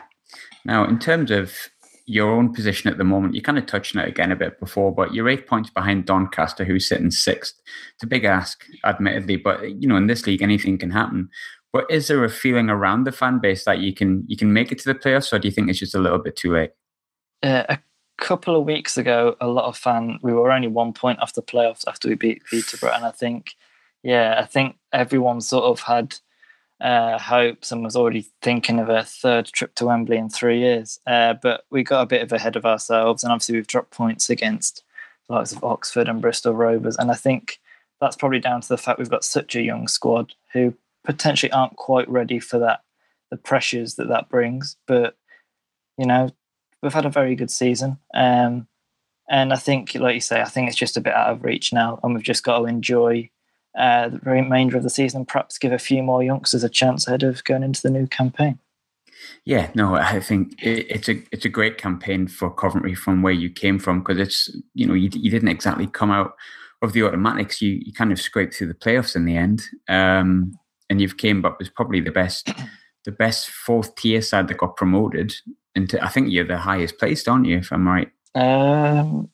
Now, 0.65 0.85
in 0.85 0.99
terms 0.99 1.31
of 1.31 1.53
your 2.05 2.31
own 2.31 2.53
position 2.53 2.91
at 2.91 2.97
the 2.97 3.03
moment, 3.03 3.35
you 3.35 3.41
kind 3.41 3.57
of 3.57 3.65
touched 3.65 3.95
on 3.95 4.03
it 4.03 4.09
again 4.09 4.31
a 4.31 4.35
bit 4.35 4.59
before, 4.59 4.93
but 4.93 5.13
you're 5.13 5.29
eight 5.29 5.47
points 5.47 5.69
behind 5.69 6.05
Doncaster, 6.05 6.65
who's 6.65 6.87
sitting 6.87 7.11
sixth. 7.11 7.55
It's 7.93 8.03
a 8.03 8.07
big 8.07 8.25
ask, 8.25 8.63
admittedly, 8.83 9.37
but 9.37 9.81
you 9.81 9.87
know, 9.87 9.95
in 9.95 10.07
this 10.07 10.27
league, 10.27 10.41
anything 10.41 10.77
can 10.77 10.91
happen. 10.91 11.29
But 11.73 11.85
is 11.89 12.07
there 12.07 12.23
a 12.23 12.29
feeling 12.29 12.69
around 12.69 13.05
the 13.05 13.13
fan 13.13 13.39
base 13.39 13.63
that 13.63 13.79
you 13.79 13.93
can 13.93 14.25
you 14.27 14.35
can 14.35 14.51
make 14.51 14.71
it 14.71 14.79
to 14.79 14.93
the 14.93 14.99
playoffs, 14.99 15.31
or 15.31 15.39
do 15.39 15.47
you 15.47 15.53
think 15.53 15.69
it's 15.69 15.79
just 15.79 15.95
a 15.95 15.99
little 15.99 16.19
bit 16.19 16.35
too 16.35 16.53
late? 16.53 16.71
Uh, 17.41 17.63
a 17.69 17.79
couple 18.21 18.55
of 18.55 18.65
weeks 18.65 18.97
ago, 18.97 19.35
a 19.41 19.47
lot 19.47 19.65
of 19.65 19.75
fan 19.75 20.19
we 20.21 20.31
were 20.31 20.51
only 20.51 20.67
one 20.67 20.93
point 20.93 21.19
off 21.19 21.33
the 21.33 21.41
playoffs 21.41 21.83
after 21.87 22.07
we 22.07 22.15
beat 22.15 22.45
Peterborough, 22.45 22.93
and 22.93 23.03
I 23.03 23.11
think, 23.11 23.55
yeah, 24.03 24.39
I 24.39 24.45
think 24.45 24.77
everyone 24.93 25.41
sort 25.41 25.65
of 25.65 25.81
had 25.81 26.15
uh, 26.79 27.17
hopes 27.17 27.71
and 27.71 27.83
was 27.83 27.95
already 27.95 28.27
thinking 28.41 28.79
of 28.79 28.89
a 28.89 29.03
third 29.03 29.47
trip 29.47 29.73
to 29.75 29.87
Wembley 29.87 30.17
in 30.17 30.29
three 30.29 30.59
years. 30.59 30.99
Uh, 31.05 31.33
but 31.41 31.65
we 31.71 31.83
got 31.83 32.01
a 32.01 32.05
bit 32.05 32.21
of 32.21 32.31
ahead 32.31 32.55
of 32.55 32.65
ourselves, 32.65 33.23
and 33.23 33.33
obviously 33.33 33.55
we've 33.55 33.67
dropped 33.67 33.91
points 33.91 34.29
against 34.29 34.83
the 35.27 35.33
likes 35.33 35.51
of 35.51 35.63
Oxford 35.63 36.07
and 36.07 36.21
Bristol 36.21 36.53
Rovers, 36.53 36.97
and 36.97 37.09
I 37.09 37.15
think 37.15 37.59
that's 37.99 38.15
probably 38.15 38.39
down 38.39 38.61
to 38.61 38.69
the 38.69 38.77
fact 38.77 38.99
we've 38.99 39.09
got 39.09 39.23
such 39.23 39.55
a 39.55 39.61
young 39.61 39.87
squad 39.87 40.33
who 40.53 40.75
potentially 41.03 41.51
aren't 41.51 41.75
quite 41.75 42.07
ready 42.07 42.39
for 42.39 42.59
that 42.59 42.81
the 43.31 43.37
pressures 43.37 43.95
that 43.95 44.09
that 44.09 44.29
brings. 44.29 44.77
But 44.85 45.17
you 45.97 46.05
know, 46.05 46.29
we've 46.81 46.93
had 46.93 47.05
a 47.05 47.09
very 47.09 47.35
good 47.35 47.51
season. 47.51 47.97
Um, 48.13 48.67
And 49.29 49.53
I 49.53 49.55
think, 49.55 49.95
like 49.95 50.15
you 50.15 50.21
say, 50.21 50.41
I 50.41 50.49
think 50.49 50.67
it's 50.67 50.77
just 50.77 50.97
a 50.97 51.01
bit 51.01 51.13
out 51.13 51.31
of 51.31 51.43
reach 51.43 51.71
now, 51.71 51.99
and 52.03 52.13
we've 52.13 52.23
just 52.23 52.43
got 52.43 52.59
to 52.59 52.65
enjoy 52.65 53.29
uh, 53.77 54.09
the 54.09 54.19
remainder 54.25 54.75
of 54.75 54.83
the 54.83 54.89
season. 54.89 55.25
Perhaps 55.25 55.57
give 55.57 55.71
a 55.71 55.79
few 55.79 56.03
more 56.03 56.21
youngsters 56.21 56.65
a 56.65 56.69
chance 56.69 57.07
ahead 57.07 57.23
of 57.23 57.41
going 57.45 57.63
into 57.63 57.81
the 57.81 57.89
new 57.89 58.07
campaign. 58.07 58.59
Yeah, 59.45 59.69
no, 59.73 59.95
I 59.95 60.19
think 60.19 60.55
it's 60.61 61.07
a 61.07 61.23
it's 61.31 61.45
a 61.45 61.49
great 61.49 61.77
campaign 61.77 62.27
for 62.27 62.53
Coventry 62.53 62.95
from 62.95 63.21
where 63.21 63.31
you 63.31 63.49
came 63.49 63.79
from 63.79 63.99
because 63.99 64.19
it's 64.19 64.49
you 64.73 64.85
know 64.85 64.95
you, 64.95 65.09
you 65.13 65.31
didn't 65.31 65.55
exactly 65.55 65.87
come 65.87 66.11
out 66.11 66.33
of 66.81 66.91
the 66.91 67.03
automatics. 67.03 67.61
You 67.61 67.79
you 67.85 67.93
kind 67.93 68.11
of 68.11 68.19
scraped 68.19 68.55
through 68.55 68.67
the 68.67 68.73
playoffs 68.73 69.15
in 69.15 69.25
the 69.25 69.37
end, 69.37 69.61
um, 69.87 70.51
and 70.89 70.99
you've 70.99 71.17
came 71.17 71.45
up 71.45 71.57
as 71.61 71.69
probably 71.69 72.01
the 72.01 72.11
best 72.11 72.51
the 73.05 73.11
best 73.11 73.49
fourth 73.49 73.95
tier 73.95 74.21
side 74.21 74.47
that 74.47 74.57
got 74.57 74.75
promoted. 74.75 75.33
Into 75.75 76.03
I 76.03 76.09
think 76.09 76.31
you're 76.31 76.45
the 76.45 76.57
highest 76.57 76.97
placed, 76.99 77.27
aren't 77.27 77.45
you? 77.45 77.57
If 77.57 77.71
I'm 77.71 77.87
right. 77.87 78.09
Um, 78.35 79.29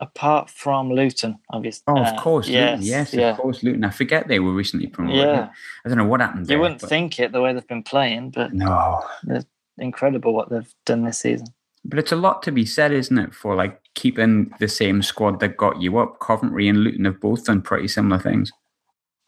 apart 0.00 0.50
from 0.50 0.90
Luton, 0.90 1.38
obviously. 1.50 1.84
Oh, 1.88 2.02
of 2.02 2.16
course, 2.20 2.48
uh, 2.48 2.52
yes, 2.52 2.78
Luton. 2.78 2.86
yes, 2.86 3.14
yeah. 3.14 3.30
of 3.30 3.38
course, 3.38 3.62
Luton. 3.62 3.84
I 3.84 3.90
forget 3.90 4.28
they 4.28 4.38
were 4.38 4.52
recently 4.52 4.86
promoted. 4.86 5.20
Yeah, 5.20 5.48
I 5.84 5.88
don't 5.88 5.98
know 5.98 6.06
what 6.06 6.20
happened. 6.20 6.42
You 6.42 6.46
there, 6.46 6.58
wouldn't 6.60 6.80
but... 6.80 6.90
think 6.90 7.18
it 7.18 7.32
the 7.32 7.40
way 7.40 7.52
they've 7.52 7.66
been 7.66 7.82
playing, 7.82 8.30
but 8.30 8.52
no, 8.52 9.02
it's 9.28 9.46
incredible 9.78 10.34
what 10.34 10.50
they've 10.50 10.74
done 10.84 11.04
this 11.04 11.18
season. 11.18 11.46
But 11.84 11.98
it's 11.98 12.12
a 12.12 12.16
lot 12.16 12.42
to 12.42 12.52
be 12.52 12.66
said, 12.66 12.92
isn't 12.92 13.18
it, 13.18 13.34
for 13.34 13.54
like 13.54 13.80
keeping 13.94 14.52
the 14.58 14.68
same 14.68 15.02
squad 15.02 15.40
that 15.40 15.56
got 15.56 15.80
you 15.80 15.98
up? 15.98 16.20
Coventry 16.20 16.68
and 16.68 16.78
Luton 16.78 17.06
have 17.06 17.20
both 17.20 17.44
done 17.44 17.62
pretty 17.62 17.88
similar 17.88 18.20
things. 18.20 18.52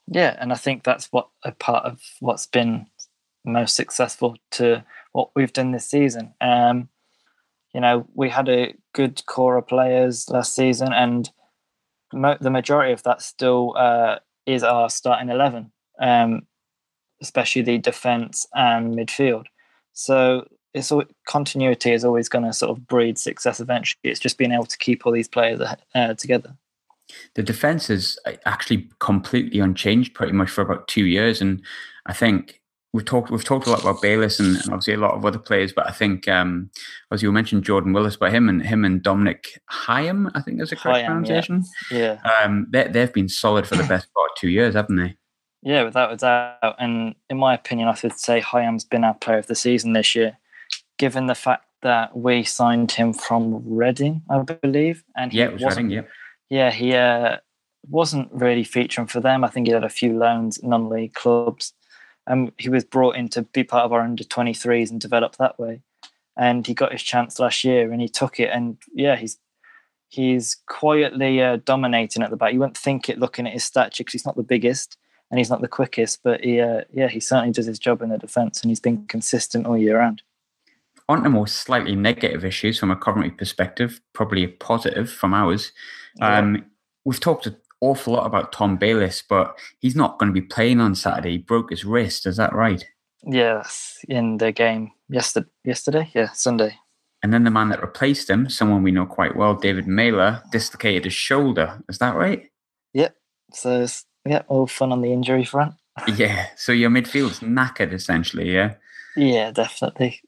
Yeah, 0.09 0.37
and 0.41 0.53
I 0.53 0.57
think 0.57 0.83
that's 0.83 1.07
what 1.13 1.29
a 1.45 1.53
part 1.53 1.85
of 1.85 2.01
what's 2.19 2.47
been 2.47 2.87
most 3.45 3.77
successful 3.77 4.37
to 4.53 4.85
what 5.13 5.31
we've 5.35 5.53
done 5.53 5.73
this 5.73 5.89
season. 5.89 6.35
Um, 6.41 6.89
you 7.75 7.81
know, 7.81 8.07
we 8.15 8.29
had 8.29 8.49
a 8.49 8.75
good 8.93 9.25
core 9.27 9.57
of 9.57 9.69
players 9.69 10.29
last 10.29 10.55
season, 10.55 10.93
and 10.93 11.31
mo- 12.13 12.39
the 12.41 12.51
majority 12.51 12.93
of 12.93 13.03
that 13.05 13.23
still 13.23 13.75
uh, 13.77 14.19
is 14.47 14.63
our 14.63 14.91
starting 14.91 15.29
11, 15.29 15.71
um, 16.01 16.47
especially 17.23 17.63
the 17.63 17.79
defence 17.79 18.47
and 18.55 18.95
midfield. 18.95 19.47
So 19.93 20.47
it's 20.75 20.91
all, 20.91 21.05
continuity 21.27 21.93
is 21.93 22.05
always 22.05 22.29
going 22.29 22.45
to 22.45 22.53
sort 22.53 22.71
of 22.71 22.87
breed 22.87 23.19
success 23.19 23.61
eventually. 23.61 24.01
It's 24.05 24.21
just 24.21 24.39
being 24.39 24.53
able 24.53 24.67
to 24.67 24.79
keep 24.79 25.07
all 25.07 25.13
these 25.13 25.29
players 25.29 25.61
uh, 25.95 26.15
together. 26.15 26.57
The 27.35 27.43
defence 27.43 27.91
is 27.91 28.19
uh, 28.27 28.33
actually 28.47 28.89
completely 29.01 29.61
unchanged 29.61 30.15
pretty 30.15 30.33
much 30.33 30.51
for 30.51 30.63
about 30.63 30.87
two 30.89 31.07
years, 31.07 31.41
and 31.41 31.63
I 32.07 32.13
think 32.13 32.60
we've 32.93 33.05
talked 33.05 33.31
we've 33.31 33.45
talked 33.45 33.67
a 33.67 33.71
lot 33.71 33.81
about 33.81 34.03
Bayliss 34.03 34.41
and, 34.41 34.57
and 34.57 34.67
obviously 34.67 34.95
a 34.95 34.99
lot 34.99 35.15
of 35.15 35.25
other 35.25 35.39
players, 35.39 35.73
but 35.73 35.87
I 35.89 35.93
think 35.93 36.29
um, 36.29 36.71
as 37.11 37.23
you 37.23 37.31
mentioned 37.33 37.65
Jordan 37.65 37.93
Willis, 37.93 38.17
but 38.17 38.33
him 38.33 38.49
and 38.49 38.65
him 38.65 38.85
and 38.85 39.03
Dominic 39.03 39.61
Hyam, 39.71 40.31
I 40.35 40.43
think 40.43 40.61
is 40.61 40.73
a 40.73 40.77
correct 40.77 41.05
Hyam, 41.05 41.07
pronunciation. 41.07 41.65
Yeah, 41.91 42.19
yeah. 42.25 42.45
Um, 42.45 42.67
they 42.71 42.89
they've 42.89 43.13
been 43.13 43.29
solid 43.29 43.67
for 43.67 43.77
the 43.77 43.85
best 43.85 44.13
part 44.13 44.31
of 44.31 44.37
two 44.37 44.49
years, 44.49 44.75
haven't 44.75 44.97
they? 44.97 45.17
Yeah, 45.63 45.83
without 45.85 46.13
a 46.13 46.17
doubt. 46.17 46.77
And 46.79 47.15
in 47.29 47.37
my 47.37 47.55
opinion, 47.55 47.89
I 47.89 47.97
would 48.03 48.19
say 48.19 48.41
Hyam's 48.41 48.85
been 48.85 49.05
our 49.05 49.15
player 49.15 49.39
of 49.39 49.47
the 49.47 49.55
season 49.55 49.93
this 49.93 50.15
year, 50.15 50.39
given 50.99 51.27
the 51.27 51.35
fact 51.35 51.67
that 51.83 52.17
we 52.17 52.45
signed 52.45 52.93
him 52.93 53.13
from 53.13 53.63
Reading, 53.65 54.23
I 54.31 54.43
believe, 54.43 55.05
and 55.17 55.33
yeah, 55.33 55.47
it 55.47 55.53
was 55.55 55.65
Reading. 55.65 55.91
Yeah, 55.91 56.03
yeah, 56.49 56.71
he 56.71 56.95
uh, 56.95 57.39
wasn't 57.89 58.31
really 58.33 58.65
featuring 58.65 59.07
for 59.07 59.21
them. 59.21 59.45
I 59.45 59.49
think 59.49 59.67
he 59.67 59.73
had 59.73 59.85
a 59.85 59.89
few 59.89 60.19
loans, 60.19 60.63
non-league 60.63 61.15
clubs 61.15 61.75
and 62.31 62.53
he 62.59 62.69
was 62.69 62.85
brought 62.85 63.17
in 63.17 63.29
to 63.31 63.43
be 63.43 63.65
part 63.65 63.85
of 63.85 63.93
our 63.93 64.01
under 64.01 64.23
23s 64.23 64.89
and 64.91 65.01
develop 65.01 65.37
that 65.37 65.59
way. 65.59 65.83
And 66.37 66.65
he 66.65 66.75
got 66.75 66.93
his 66.93 67.03
chance 67.03 67.41
last 67.41 67.65
year, 67.65 67.91
and 67.91 68.01
he 68.01 68.09
took 68.09 68.39
it. 68.39 68.51
And 68.51 68.79
yeah, 68.95 69.17
he's 69.17 69.37
he's 70.09 70.57
quietly 70.67 71.43
uh, 71.43 71.59
dominating 71.65 72.23
at 72.23 72.31
the 72.31 72.37
back. 72.37 72.53
You 72.53 72.61
wouldn't 72.61 72.79
think 72.79 73.09
it 73.09 73.19
looking 73.19 73.47
at 73.47 73.53
his 73.53 73.65
stature 73.65 74.05
because 74.05 74.13
he's 74.13 74.27
not 74.27 74.37
the 74.37 74.43
biggest 74.45 74.97
and 75.31 75.39
he's 75.39 75.51
not 75.51 75.61
the 75.61 75.69
quickest, 75.69 76.21
but 76.23 76.43
he 76.43 76.61
uh, 76.61 76.83
yeah 76.93 77.09
he 77.09 77.19
certainly 77.19 77.53
does 77.53 77.67
his 77.67 77.81
job 77.81 78.01
in 78.01 78.11
the 78.11 78.19
defence, 78.19 78.63
and 78.63 78.71
he's 78.71 78.81
been 78.81 79.07
consistent 79.07 79.67
all 79.67 79.77
year 79.77 79.99
round. 79.99 80.23
On 81.09 81.25
to 81.25 81.29
more 81.29 81.49
slightly 81.49 81.97
negative 81.97 82.45
issues 82.45 82.79
from 82.79 82.93
a 82.93 82.97
Coventry 82.97 83.33
perspective, 83.33 84.01
probably 84.13 84.45
a 84.45 84.49
positive 84.49 85.11
from 85.11 85.35
ours. 85.35 85.73
Yeah. 86.17 86.39
Um, 86.39 86.65
we've 87.05 87.19
talked 87.19 87.49
awful 87.81 88.15
lot 88.15 88.27
about 88.27 88.53
Tom 88.53 88.77
Bayliss, 88.77 89.23
but 89.29 89.59
he's 89.81 89.97
not 89.97 90.19
going 90.19 90.33
to 90.33 90.41
be 90.41 90.47
playing 90.47 90.81
on 90.81 90.95
Saturday. 90.95 91.33
He 91.33 91.39
broke 91.39 91.71
his 91.71 91.85
wrist. 91.85 92.27
Is 92.27 92.37
that 92.37 92.53
right? 92.53 92.85
Yes, 93.25 93.99
in 94.09 94.39
the 94.39 94.53
game 94.53 94.93
yesterday. 95.09 95.49
Yesterday, 95.65 96.11
yeah, 96.15 96.31
Sunday. 96.33 96.79
And 97.23 97.35
then 97.35 97.45
the 97.45 97.51
man 97.51 97.69
that 97.69 97.83
replaced 97.83 98.31
him, 98.31 98.49
someone 98.49 98.83
we 98.83 98.93
know 98.93 99.05
quite 99.05 99.37
well, 99.37 99.55
David 99.55 99.87
Meyler, 99.87 100.43
dislocated 100.51 101.05
his 101.05 101.13
shoulder. 101.13 101.83
Is 101.89 101.99
that 101.99 102.15
right? 102.15 102.51
Yep. 102.95 103.15
So 103.53 103.87
yeah, 104.25 104.43
all 104.49 104.67
fun 104.67 104.93
on 104.93 105.03
the 105.03 105.13
injury 105.13 105.45
front. 105.45 105.75
yeah. 106.17 106.47
So 106.57 106.73
your 106.73 106.91
midfield's 106.91 107.41
knackered 107.41 107.93
essentially. 107.93 108.53
Yeah. 108.55 108.75
Yeah, 109.17 109.51
definitely. 109.51 110.23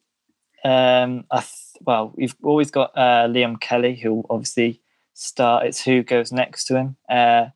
Um, 0.64 1.24
I 1.30 1.40
th- 1.40 1.76
well, 1.80 2.12
we've 2.14 2.36
always 2.42 2.70
got 2.70 2.92
uh, 2.96 3.26
Liam 3.26 3.58
Kelly, 3.60 3.96
who 3.96 4.24
obviously 4.28 4.81
start. 5.14 5.66
It's 5.66 5.82
who 5.82 6.02
goes 6.02 6.32
next 6.32 6.64
to 6.66 6.76
him. 6.76 6.96
Uh, 7.08 7.46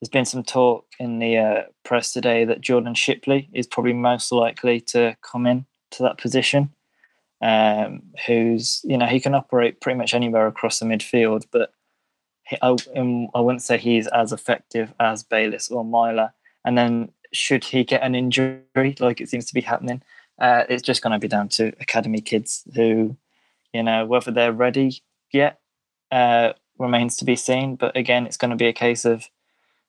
there's 0.00 0.10
been 0.10 0.24
some 0.24 0.42
talk 0.42 0.86
in 0.98 1.18
the 1.18 1.38
uh, 1.38 1.62
press 1.84 2.12
today 2.12 2.44
that 2.44 2.60
Jordan 2.60 2.94
Shipley 2.94 3.48
is 3.52 3.66
probably 3.66 3.92
most 3.92 4.32
likely 4.32 4.80
to 4.80 5.16
come 5.22 5.46
in 5.46 5.66
to 5.92 6.02
that 6.02 6.18
position. 6.18 6.70
Um, 7.40 8.02
who's 8.26 8.80
you 8.84 8.96
know 8.96 9.06
he 9.06 9.18
can 9.18 9.34
operate 9.34 9.80
pretty 9.80 9.98
much 9.98 10.14
anywhere 10.14 10.46
across 10.46 10.78
the 10.78 10.86
midfield, 10.86 11.44
but 11.50 11.72
he, 12.44 12.56
I, 12.62 12.76
um, 12.96 13.28
I 13.34 13.40
wouldn't 13.40 13.62
say 13.62 13.78
he's 13.78 14.06
as 14.08 14.32
effective 14.32 14.94
as 15.00 15.24
Bayliss 15.24 15.70
or 15.70 15.84
Meyler. 15.84 16.32
And 16.64 16.78
then 16.78 17.10
should 17.32 17.64
he 17.64 17.82
get 17.82 18.02
an 18.02 18.14
injury, 18.14 18.94
like 19.00 19.20
it 19.20 19.28
seems 19.28 19.46
to 19.46 19.54
be 19.54 19.60
happening, 19.60 20.02
uh, 20.38 20.64
it's 20.68 20.82
just 20.82 21.02
going 21.02 21.12
to 21.12 21.18
be 21.18 21.28
down 21.28 21.48
to 21.48 21.68
academy 21.80 22.20
kids 22.20 22.62
who, 22.74 23.16
you 23.72 23.82
know, 23.82 24.06
whether 24.06 24.30
they're 24.30 24.52
ready 24.52 25.02
yet 25.32 25.60
uh, 26.12 26.52
remains 26.82 27.16
to 27.16 27.24
be 27.24 27.36
seen. 27.36 27.76
But 27.76 27.96
again, 27.96 28.26
it's 28.26 28.36
going 28.36 28.50
to 28.50 28.56
be 28.56 28.66
a 28.66 28.72
case 28.72 29.04
of 29.04 29.28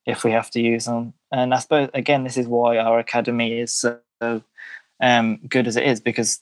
if 0.06 0.23
we 0.23 0.32
have 0.32 0.49
to 0.51 0.62
use 0.62 0.86
them. 0.86 1.13
And 1.32 1.53
I 1.53 1.60
suppose 1.60 1.89
again, 1.93 2.23
this 2.23 2.38
is 2.38 2.47
why 2.47 2.77
our 2.77 2.99
academy 2.99 3.60
is 3.60 3.73
so 3.73 3.99
um, 5.01 5.38
good 5.49 5.67
as 5.67 5.75
it 5.75 5.86
is 5.86 5.99
because 5.99 6.41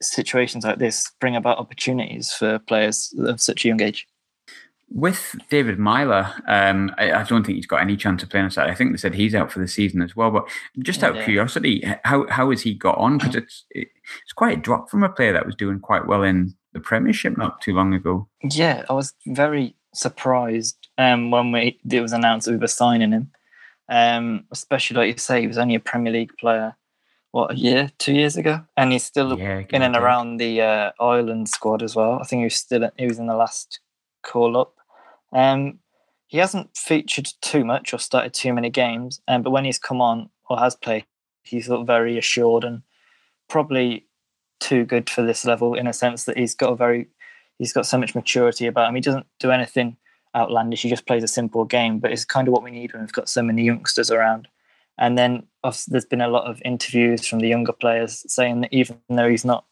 situations 0.00 0.64
like 0.64 0.78
this 0.78 1.10
bring 1.20 1.36
about 1.36 1.58
opportunities 1.58 2.32
for 2.32 2.58
players 2.58 3.14
of 3.18 3.40
such 3.40 3.64
a 3.64 3.68
young 3.68 3.80
age. 3.80 4.06
With 4.88 5.34
David 5.50 5.80
Meyler, 5.80 6.32
um, 6.46 6.94
I, 6.96 7.10
I, 7.10 7.22
don't 7.24 7.44
think 7.44 7.56
he's 7.56 7.66
got 7.66 7.80
any 7.80 7.96
chance 7.96 8.22
of 8.22 8.30
playing 8.30 8.44
on 8.44 8.50
Saturday. 8.52 8.72
I 8.72 8.76
think 8.76 8.92
they 8.92 8.98
said 8.98 9.14
he's 9.14 9.34
out 9.34 9.50
for 9.50 9.58
the 9.58 9.66
season 9.66 10.00
as 10.00 10.14
well. 10.14 10.30
But 10.30 10.48
just 10.78 11.02
out 11.02 11.14
yeah. 11.14 11.20
of 11.20 11.24
curiosity, 11.24 11.84
how 12.04 12.28
how 12.28 12.50
has 12.50 12.62
he 12.62 12.72
got 12.72 12.96
on? 12.96 13.18
Because 13.18 13.34
it's 13.34 13.64
it's 13.72 14.32
quite 14.36 14.58
a 14.58 14.60
drop 14.60 14.88
from 14.88 15.02
a 15.02 15.08
player 15.08 15.32
that 15.32 15.44
was 15.44 15.56
doing 15.56 15.80
quite 15.80 16.06
well 16.06 16.22
in 16.22 16.54
the 16.72 16.78
Premiership 16.78 17.36
not 17.36 17.60
too 17.60 17.72
long 17.72 17.94
ago. 17.94 18.28
Yeah, 18.44 18.84
I 18.88 18.92
was 18.92 19.12
very 19.26 19.74
surprised 19.96 20.88
um, 20.98 21.30
when 21.30 21.52
we 21.52 21.78
it 21.90 22.00
was 22.00 22.12
announced 22.12 22.46
that 22.46 22.52
we 22.52 22.58
were 22.58 22.66
signing 22.66 23.12
him. 23.12 23.30
Um, 23.88 24.44
especially 24.50 24.96
like 24.96 25.12
you 25.12 25.18
say, 25.18 25.40
he 25.40 25.46
was 25.46 25.58
only 25.58 25.74
a 25.74 25.80
Premier 25.80 26.12
League 26.12 26.36
player. 26.38 26.76
What 27.32 27.52
a 27.52 27.56
year, 27.56 27.90
two 27.98 28.14
years 28.14 28.36
ago, 28.36 28.62
and 28.76 28.92
he's 28.92 29.04
still 29.04 29.38
yeah, 29.38 29.64
in 29.70 29.82
and 29.82 29.94
around 29.94 30.38
the 30.38 30.62
uh, 30.62 30.92
Ireland 30.98 31.50
squad 31.50 31.82
as 31.82 31.94
well. 31.94 32.18
I 32.20 32.24
think 32.24 32.40
he 32.40 32.44
was 32.44 32.56
still 32.56 32.90
he 32.96 33.06
was 33.06 33.18
in 33.18 33.26
the 33.26 33.34
last 33.34 33.80
call 34.22 34.56
up. 34.56 34.74
Um, 35.32 35.80
he 36.28 36.38
hasn't 36.38 36.76
featured 36.76 37.28
too 37.42 37.64
much 37.64 37.92
or 37.92 37.98
started 37.98 38.32
too 38.32 38.54
many 38.54 38.70
games, 38.70 39.20
um, 39.28 39.42
but 39.42 39.50
when 39.50 39.64
he's 39.64 39.78
come 39.78 40.00
on 40.00 40.30
or 40.48 40.58
has 40.58 40.76
played, 40.76 41.04
he's 41.42 41.68
looked 41.68 41.86
very 41.86 42.16
assured 42.16 42.64
and 42.64 42.82
probably 43.48 44.06
too 44.58 44.84
good 44.84 45.10
for 45.10 45.22
this 45.22 45.44
level 45.44 45.74
in 45.74 45.86
a 45.86 45.92
sense 45.92 46.24
that 46.24 46.38
he's 46.38 46.54
got 46.54 46.72
a 46.72 46.76
very 46.76 47.08
he's 47.58 47.72
got 47.72 47.86
so 47.86 47.98
much 47.98 48.14
maturity 48.14 48.66
about 48.66 48.88
him. 48.88 48.94
He 48.94 49.00
doesn't 49.00 49.26
do 49.38 49.50
anything 49.50 49.96
outlandish. 50.34 50.82
He 50.82 50.90
just 50.90 51.06
plays 51.06 51.22
a 51.22 51.28
simple 51.28 51.64
game, 51.64 51.98
but 51.98 52.12
it's 52.12 52.24
kind 52.24 52.48
of 52.48 52.52
what 52.52 52.62
we 52.62 52.70
need 52.70 52.92
when 52.92 53.02
we've 53.02 53.12
got 53.12 53.28
so 53.28 53.42
many 53.42 53.64
youngsters 53.64 54.10
around. 54.10 54.48
And 54.98 55.18
then 55.18 55.46
there's 55.88 56.06
been 56.06 56.20
a 56.20 56.28
lot 56.28 56.44
of 56.44 56.62
interviews 56.64 57.26
from 57.26 57.40
the 57.40 57.48
younger 57.48 57.72
players 57.72 58.24
saying 58.32 58.62
that 58.62 58.72
even 58.72 58.98
though 59.08 59.28
he's 59.28 59.44
not 59.44 59.64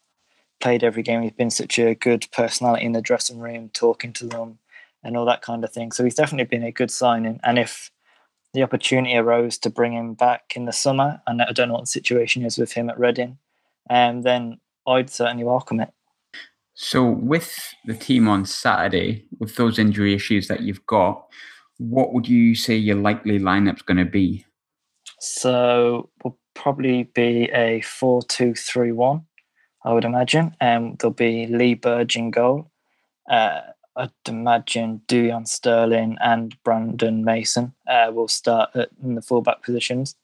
played 0.59 0.83
every 0.83 1.03
game, 1.03 1.21
he's 1.21 1.31
been 1.31 1.49
such 1.49 1.79
a 1.79 1.95
good 1.95 2.27
personality 2.31 2.85
in 2.85 2.91
the 2.91 3.01
dressing 3.01 3.39
room, 3.39 3.69
talking 3.73 4.13
to 4.13 4.25
them 4.25 4.59
and 5.03 5.17
all 5.17 5.25
that 5.25 5.41
kind 5.41 5.63
of 5.63 5.71
thing. 5.71 5.91
So 5.91 6.03
he's 6.03 6.15
definitely 6.15 6.45
been 6.45 6.65
a 6.65 6.71
good 6.71 6.91
signing. 6.91 7.39
And 7.43 7.57
if 7.59 7.91
the 8.53 8.63
opportunity 8.63 9.15
arose 9.15 9.57
to 9.59 9.69
bring 9.69 9.93
him 9.93 10.13
back 10.13 10.53
in 10.55 10.65
the 10.65 10.71
summer, 10.71 11.21
and 11.27 11.41
I 11.41 11.51
don't 11.51 11.67
know 11.67 11.75
what 11.75 11.83
the 11.83 11.87
situation 11.87 12.45
is 12.45 12.57
with 12.57 12.71
him 12.73 12.89
at 12.89 12.99
Reading, 12.99 13.37
um, 13.89 14.21
then 14.21 14.59
I'd 14.87 15.09
certainly 15.09 15.43
welcome 15.43 15.79
it. 15.79 15.91
So, 16.77 17.09
with 17.09 17.73
the 17.85 17.93
team 17.93 18.27
on 18.27 18.45
Saturday, 18.45 19.25
with 19.39 19.55
those 19.55 19.79
injury 19.79 20.13
issues 20.13 20.49
that 20.49 20.61
you've 20.61 20.85
got, 20.85 21.25
what 21.77 22.13
would 22.13 22.27
you 22.27 22.53
say 22.53 22.75
your 22.75 22.97
likely 22.97 23.39
lineup's 23.39 23.81
going 23.81 23.97
to 23.97 24.05
be? 24.05 24.45
So, 25.19 26.09
we'll 26.21 26.37
probably 26.53 27.03
be 27.03 27.49
a 27.53 27.79
4 27.79 28.23
2 28.23 28.55
3 28.55 28.91
1, 28.91 29.25
I 29.85 29.93
would 29.93 30.03
imagine. 30.03 30.53
Um, 30.59 30.97
there'll 30.99 31.13
be 31.13 31.47
Lee 31.47 31.75
Burge 31.75 32.17
in 32.17 32.29
goal. 32.29 32.69
Uh, 33.29 33.61
I'd 33.95 34.11
imagine 34.27 35.01
Dujon 35.07 35.47
Sterling 35.47 36.17
and 36.19 36.61
Brandon 36.63 37.23
Mason 37.23 37.73
uh, 37.87 38.11
will 38.13 38.27
start 38.27 38.71
at, 38.75 38.89
in 39.01 39.15
the 39.15 39.21
fullback 39.21 39.63
positions, 39.63 40.17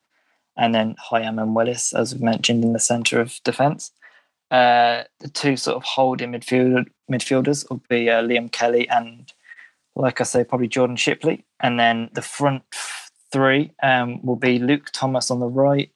and 0.57 0.75
then 0.75 0.95
Hyam 1.09 1.41
and 1.41 1.55
Willis, 1.55 1.93
as 1.93 2.13
we've 2.13 2.21
mentioned, 2.21 2.65
in 2.65 2.73
the 2.73 2.79
centre 2.79 3.21
of 3.21 3.39
defence. 3.45 3.93
Uh, 4.51 5.03
the 5.21 5.29
two 5.29 5.55
sort 5.55 5.77
of 5.77 5.83
holding 5.83 6.33
midfield, 6.33 6.85
midfielders 7.09 7.67
will 7.69 7.81
be 7.89 8.09
uh, 8.09 8.21
Liam 8.21 8.51
Kelly 8.51 8.87
and, 8.89 9.31
like 9.95 10.19
I 10.19 10.25
say, 10.25 10.43
probably 10.43 10.67
Jordan 10.67 10.97
Shipley. 10.97 11.45
And 11.61 11.79
then 11.79 12.09
the 12.13 12.21
front 12.21 12.63
three 13.31 13.71
um, 13.81 14.23
will 14.25 14.35
be 14.35 14.59
Luke 14.59 14.89
Thomas 14.91 15.31
on 15.31 15.39
the 15.39 15.47
right, 15.47 15.89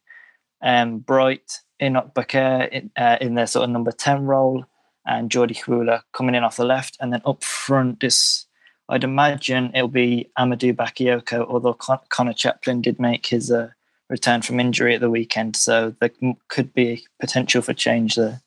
um, 0.61 0.99
Bright, 0.99 1.59
Enobakhare 1.81 2.69
in, 2.69 2.91
uh, 2.95 3.17
in 3.19 3.35
their 3.35 3.47
sort 3.47 3.65
of 3.65 3.71
number 3.71 3.91
10 3.91 4.25
role, 4.25 4.65
and 5.05 5.29
Jordy 5.29 5.53
Hiwula 5.53 6.01
coming 6.13 6.33
in 6.33 6.43
off 6.43 6.57
the 6.57 6.65
left. 6.65 6.97
And 6.99 7.11
then 7.11 7.21
up 7.25 7.43
front, 7.43 7.99
this 7.99 8.47
I'd 8.87 9.03
imagine 9.03 9.71
it'll 9.73 9.87
be 9.87 10.29
Amadou 10.37 10.73
Bakayoko, 10.73 11.47
although 11.47 11.73
Con- 11.73 11.99
Conor 12.09 12.33
Chaplin 12.33 12.81
did 12.81 12.99
make 12.99 13.25
his 13.25 13.51
uh, 13.51 13.69
return 14.09 14.41
from 14.41 14.59
injury 14.59 14.95
at 14.95 15.01
the 15.01 15.09
weekend. 15.09 15.55
So 15.55 15.95
there 15.99 16.11
could 16.47 16.73
be 16.73 17.05
potential 17.19 17.61
for 17.61 17.73
change 17.73 18.15
there. 18.15 18.41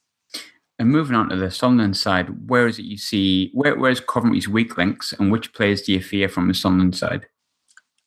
And 0.78 0.90
moving 0.90 1.16
on 1.16 1.28
to 1.30 1.36
the 1.36 1.50
Sunderland 1.50 1.96
side, 1.96 2.48
where 2.48 2.68
is 2.68 2.78
it 2.78 2.84
you 2.84 2.98
see 2.98 3.50
where 3.52 3.76
where's 3.76 4.00
Coventry's 4.00 4.48
weak 4.48 4.78
links 4.78 5.12
and 5.12 5.32
which 5.32 5.52
players 5.52 5.82
do 5.82 5.92
you 5.92 6.00
fear 6.00 6.28
from 6.28 6.46
the 6.46 6.54
Sunderland 6.54 6.96
side? 6.96 7.26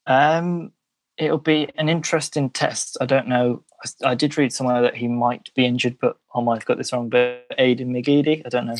Um, 0.08 0.72
it'll 1.18 1.38
be 1.38 1.70
an 1.76 1.90
interesting 1.90 2.50
test. 2.50 2.98
I 3.02 3.06
don't 3.06 3.28
know. 3.28 3.64
I, 3.84 4.12
I 4.12 4.16
did 4.16 4.38
read 4.38 4.54
somewhere 4.54 4.82
that 4.82 4.96
he 4.96 5.10
might 5.10 5.54
be 5.54 5.66
injured, 5.66 5.98
but 6.00 6.18
I 6.34 6.42
might 6.42 6.60
have 6.60 6.66
got 6.66 6.78
this 6.78 6.94
wrong. 6.94 7.10
But 7.10 7.46
Aiden 7.60 7.88
McGeady, 7.88 8.42
I 8.46 8.50
don't 8.50 8.68
know. 8.68 8.78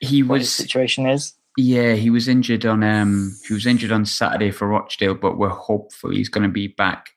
He 0.00 0.22
what 0.22 0.38
was 0.38 0.42
his 0.42 0.54
situation 0.54 1.06
is. 1.06 1.34
Yeah, 1.56 1.94
he 1.94 2.10
was 2.10 2.28
injured 2.28 2.64
on 2.66 2.82
um 2.84 3.36
he 3.46 3.54
was 3.54 3.66
injured 3.66 3.92
on 3.92 4.04
Saturday 4.04 4.50
for 4.50 4.68
Rochdale, 4.68 5.14
but 5.14 5.38
we're 5.38 5.48
hopeful 5.48 6.10
he's 6.10 6.28
going 6.28 6.46
to 6.46 6.52
be 6.52 6.68
back 6.68 7.10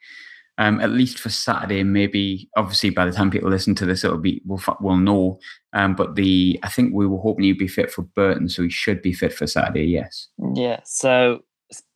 um, 0.57 0.79
at 0.79 0.91
least 0.91 1.19
for 1.19 1.29
Saturday. 1.29 1.83
Maybe 1.83 2.49
obviously 2.55 2.89
by 2.89 3.05
the 3.05 3.11
time 3.11 3.31
people 3.31 3.49
listen 3.49 3.75
to 3.75 3.85
this, 3.85 4.03
it'll 4.03 4.17
be 4.17 4.41
we'll 4.45 4.61
we'll 4.79 4.97
know. 4.97 5.39
Um, 5.73 5.95
but 5.95 6.15
the 6.15 6.59
I 6.63 6.69
think 6.69 6.93
we 6.93 7.07
were 7.07 7.19
hoping 7.19 7.45
he'd 7.45 7.57
be 7.57 7.67
fit 7.67 7.91
for 7.91 8.03
Burton, 8.03 8.49
so 8.49 8.63
he 8.63 8.69
should 8.69 9.01
be 9.01 9.13
fit 9.13 9.33
for 9.33 9.47
Saturday. 9.47 9.85
Yes. 9.85 10.27
Yeah. 10.53 10.81
So 10.85 11.43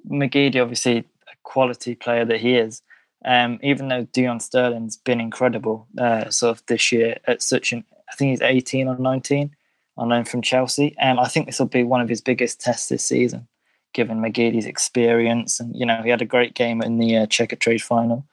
McGeady, 0.09 0.61
obviously 0.61 0.97
a 0.97 1.35
quality 1.43 1.95
player 1.95 2.25
that 2.25 2.39
he 2.39 2.55
is. 2.55 2.81
Um, 3.25 3.59
even 3.61 3.87
though 3.87 4.07
Dion 4.13 4.39
Sterling's 4.39 4.95
been 4.95 5.19
incredible, 5.19 5.87
uh, 5.97 6.29
sort 6.29 6.57
of 6.57 6.65
this 6.67 6.91
year 6.91 7.17
at 7.25 7.41
such 7.41 7.73
an, 7.73 7.83
I 8.09 8.15
think 8.15 8.31
he's 8.31 8.41
18 8.41 8.87
or 8.87 8.97
19 8.97 9.51
on 9.97 10.09
loan 10.09 10.23
from 10.23 10.41
Chelsea. 10.41 10.97
Um, 10.99 11.19
I 11.19 11.27
think 11.27 11.47
this 11.47 11.59
will 11.59 11.67
be 11.67 11.83
one 11.83 11.99
of 11.99 12.09
his 12.09 12.21
biggest 12.21 12.61
tests 12.61 12.89
this 12.89 13.03
season, 13.03 13.47
given 13.93 14.19
McGeady's 14.19 14.67
experience. 14.67 15.59
And, 15.59 15.75
you 15.75 15.85
know, 15.85 16.01
he 16.03 16.09
had 16.09 16.21
a 16.21 16.25
great 16.25 16.53
game 16.53 16.81
in 16.81 16.99
the 16.99 17.17
uh, 17.17 17.25
Checkatrade 17.25 17.81
final. 17.81 18.23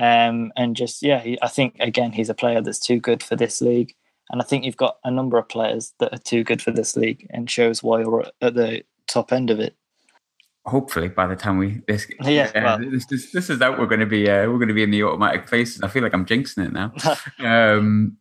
Um, 0.00 0.50
and 0.56 0.74
just, 0.74 1.02
yeah, 1.02 1.20
he, 1.20 1.38
I 1.42 1.48
think, 1.48 1.76
again, 1.78 2.12
he's 2.12 2.30
a 2.30 2.34
player 2.34 2.62
that's 2.62 2.78
too 2.78 2.98
good 2.98 3.22
for 3.22 3.36
this 3.36 3.60
league. 3.60 3.94
And 4.30 4.40
I 4.40 4.44
think 4.44 4.64
you've 4.64 4.76
got 4.76 4.96
a 5.04 5.10
number 5.10 5.36
of 5.36 5.48
players 5.48 5.92
that 6.00 6.14
are 6.14 6.18
too 6.18 6.42
good 6.42 6.62
for 6.62 6.70
this 6.70 6.96
league 6.96 7.26
and 7.30 7.50
shows 7.50 7.82
why 7.82 8.00
you're 8.00 8.24
at 8.40 8.54
the 8.54 8.82
top 9.06 9.30
end 9.30 9.50
of 9.50 9.60
it. 9.60 9.76
Hopefully, 10.64 11.08
by 11.08 11.26
the 11.26 11.36
time 11.36 11.58
we 11.58 11.82
this 11.88 12.06
yeah, 12.20 12.50
well. 12.54 12.78
this, 12.78 13.06
this, 13.06 13.32
this 13.32 13.50
is 13.50 13.60
out, 13.62 13.78
we're 13.78 13.86
going 13.86 14.00
to 14.00 14.06
be 14.06 14.28
uh, 14.28 14.46
we're 14.46 14.58
going 14.58 14.68
to 14.68 14.74
be 14.74 14.82
in 14.82 14.90
the 14.90 15.02
automatic 15.02 15.46
places. 15.46 15.82
I 15.82 15.88
feel 15.88 16.02
like 16.02 16.12
I'm 16.12 16.26
jinxing 16.26 16.66
it 16.66 16.72
now. 16.72 16.92
um, 17.78 18.16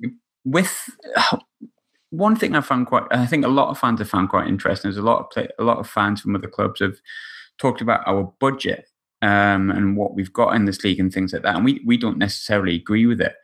with 0.46 0.90
one 2.12 2.38
thing 2.38 2.56
I 2.56 2.62
found 2.62 2.88
quite, 2.88 3.04
I 3.12 3.26
think 3.26 3.46
a 3.46 3.50
lot 3.50 3.70
of 3.70 3.78
fans 3.78 4.00
have 4.00 4.10
found 4.10 4.30
quite 4.30 4.48
interesting. 4.48 4.90
There's 4.90 4.98
a 4.98 5.06
lot 5.06 5.20
of 5.20 5.30
play, 5.30 5.50
a 5.60 5.64
lot 5.64 5.80
of 5.80 5.90
fans 5.90 6.22
from 6.22 6.34
other 6.34 6.48
clubs 6.48 6.80
have 6.80 6.96
talked 7.58 7.82
about 7.82 8.08
our 8.08 8.34
budget 8.40 8.88
um, 9.22 9.72
and 9.72 9.98
what 9.98 10.16
we've 10.16 10.34
got 10.34 10.56
in 10.56 10.66
this 10.66 10.84
league 10.84 11.00
and 11.00 11.12
things 11.12 11.34
like 11.34 11.44
that. 11.44 11.56
And 11.56 11.66
we 11.66 11.82
we 11.86 11.98
don't 11.98 12.18
necessarily 12.18 12.76
agree 12.76 13.06
with 13.06 13.22
it. 13.22 13.36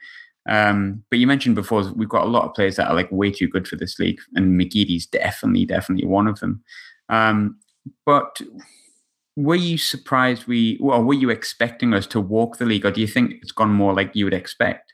Um, 0.48 1.04
but 1.10 1.20
you 1.20 1.26
mentioned 1.26 1.56
before 1.56 1.92
we've 1.94 2.10
got 2.10 2.26
a 2.26 2.30
lot 2.30 2.46
of 2.46 2.54
players 2.54 2.76
that 2.76 2.88
are 2.88 2.96
like 2.96 3.12
way 3.12 3.32
too 3.32 3.48
good 3.48 3.68
for 3.68 3.76
this 3.76 3.98
league, 4.00 4.20
and 4.36 4.60
McGeady's 4.60 5.08
definitely 5.08 5.66
definitely 5.66 6.08
one 6.08 6.28
of 6.28 6.40
them. 6.40 6.64
Um, 7.10 7.58
but 8.06 8.42
were 9.36 9.56
you 9.56 9.78
surprised 9.78 10.48
we, 10.48 10.78
or 10.78 11.04
were 11.04 11.14
you 11.14 11.30
expecting 11.30 11.94
us 11.94 12.08
to 12.08 12.22
walk 12.22 12.58
the 12.58 12.66
league, 12.66 12.86
or 12.86 12.92
do 12.92 13.02
you 13.02 13.08
think 13.08 13.34
it's 13.42 13.52
gone 13.52 13.72
more 13.72 13.94
like 13.94 14.16
you 14.16 14.26
would 14.26 14.34
expect? 14.34 14.94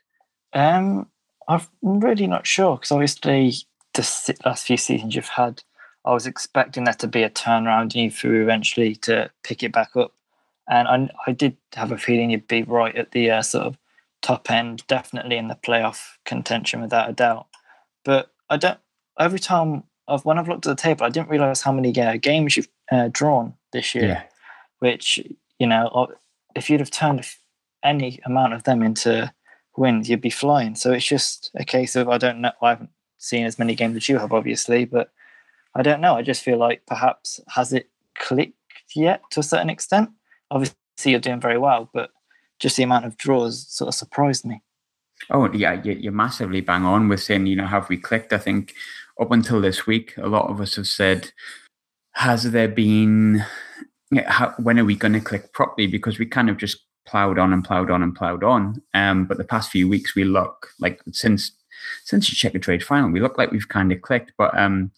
Um, 0.52 1.08
I'm 1.48 1.62
really 1.82 2.26
not 2.26 2.46
sure 2.46 2.76
because 2.76 2.92
obviously 2.92 3.54
the 3.94 4.36
last 4.44 4.66
few 4.66 4.76
seasons 4.76 5.14
you've 5.14 5.28
had, 5.28 5.62
I 6.04 6.12
was 6.12 6.26
expecting 6.26 6.84
there 6.84 6.94
to 6.94 7.06
be 7.06 7.22
a 7.22 7.30
turnaround 7.30 7.94
and 7.94 8.14
you 8.22 8.42
eventually 8.42 8.96
to 8.96 9.30
pick 9.44 9.62
it 9.62 9.72
back 9.72 9.90
up. 9.96 10.12
And 10.68 10.88
I, 10.88 11.10
I 11.26 11.32
did 11.32 11.56
have 11.74 11.92
a 11.92 11.98
feeling 11.98 12.30
you'd 12.30 12.48
be 12.48 12.62
right 12.62 12.94
at 12.96 13.12
the 13.12 13.30
uh, 13.30 13.42
sort 13.42 13.66
of 13.66 13.78
top 14.20 14.50
end, 14.50 14.86
definitely 14.86 15.36
in 15.36 15.48
the 15.48 15.56
playoff 15.56 16.12
contention 16.24 16.80
without 16.80 17.10
a 17.10 17.12
doubt. 17.12 17.46
But 18.04 18.32
I 18.48 18.56
don't. 18.56 18.78
Every 19.18 19.38
time 19.38 19.84
I've 20.08 20.24
when 20.24 20.38
I've 20.38 20.48
looked 20.48 20.66
at 20.66 20.76
the 20.76 20.82
table, 20.82 21.04
I 21.04 21.10
didn't 21.10 21.28
realize 21.28 21.62
how 21.62 21.72
many 21.72 21.98
uh, 22.00 22.16
games 22.16 22.56
you've 22.56 22.68
uh, 22.90 23.08
drawn 23.12 23.54
this 23.72 23.94
year. 23.94 24.06
Yeah. 24.06 24.22
Which 24.78 25.18
you 25.58 25.66
know, 25.66 26.08
if 26.54 26.70
you'd 26.70 26.80
have 26.80 26.90
turned 26.90 27.24
any 27.84 28.20
amount 28.24 28.54
of 28.54 28.64
them 28.64 28.82
into 28.82 29.32
wins, 29.76 30.08
you'd 30.08 30.20
be 30.20 30.30
flying. 30.30 30.74
So 30.74 30.92
it's 30.92 31.06
just 31.06 31.50
a 31.54 31.64
case 31.64 31.96
of 31.96 32.08
I 32.08 32.18
don't 32.18 32.40
know. 32.40 32.52
I 32.60 32.70
haven't 32.70 32.90
seen 33.18 33.46
as 33.46 33.58
many 33.58 33.74
games 33.74 33.96
as 33.96 34.08
you 34.08 34.18
have, 34.18 34.32
obviously, 34.32 34.84
but 34.84 35.12
I 35.74 35.82
don't 35.82 36.00
know. 36.00 36.14
I 36.14 36.22
just 36.22 36.42
feel 36.42 36.58
like 36.58 36.84
perhaps 36.86 37.40
has 37.48 37.72
it 37.72 37.88
clicked 38.18 38.54
yet 38.94 39.22
to 39.30 39.40
a 39.40 39.44
certain 39.44 39.70
extent. 39.70 40.10
Obviously, 40.52 40.76
you're 41.10 41.20
doing 41.20 41.40
very 41.40 41.58
well, 41.58 41.90
but 41.92 42.10
just 42.58 42.76
the 42.76 42.82
amount 42.82 43.06
of 43.06 43.16
draws 43.16 43.66
sort 43.68 43.88
of 43.88 43.94
surprised 43.94 44.44
me. 44.44 44.62
Oh 45.30 45.50
yeah, 45.52 45.80
you're 45.82 46.12
massively 46.12 46.60
bang 46.60 46.84
on 46.84 47.08
with 47.08 47.20
saying 47.20 47.46
you 47.46 47.56
know 47.56 47.66
have 47.66 47.88
we 47.88 47.96
clicked? 47.96 48.32
I 48.32 48.38
think 48.38 48.74
up 49.20 49.30
until 49.30 49.60
this 49.60 49.86
week, 49.86 50.14
a 50.16 50.26
lot 50.26 50.50
of 50.50 50.60
us 50.60 50.76
have 50.76 50.86
said, 50.86 51.32
has 52.12 52.50
there 52.50 52.68
been? 52.68 53.44
How, 54.26 54.54
when 54.58 54.78
are 54.78 54.84
we 54.84 54.94
going 54.94 55.14
to 55.14 55.20
click 55.20 55.54
properly? 55.54 55.86
Because 55.86 56.18
we 56.18 56.26
kind 56.26 56.50
of 56.50 56.58
just 56.58 56.78
plowed 57.06 57.38
on 57.38 57.52
and 57.52 57.64
plowed 57.64 57.90
on 57.90 58.02
and 58.02 58.14
plowed 58.14 58.44
on. 58.44 58.82
Um, 58.92 59.24
but 59.24 59.38
the 59.38 59.44
past 59.44 59.70
few 59.70 59.88
weeks, 59.88 60.14
we 60.14 60.24
look 60.24 60.68
like 60.78 61.00
since 61.12 61.52
since 62.04 62.30
you 62.30 62.36
check 62.36 62.52
the 62.52 62.58
Checkatrade 62.58 62.82
final, 62.82 63.10
we 63.10 63.20
look 63.20 63.38
like 63.38 63.50
we've 63.50 63.68
kind 63.68 63.90
of 63.90 64.02
clicked. 64.02 64.32
But 64.36 64.56
um, 64.58 64.90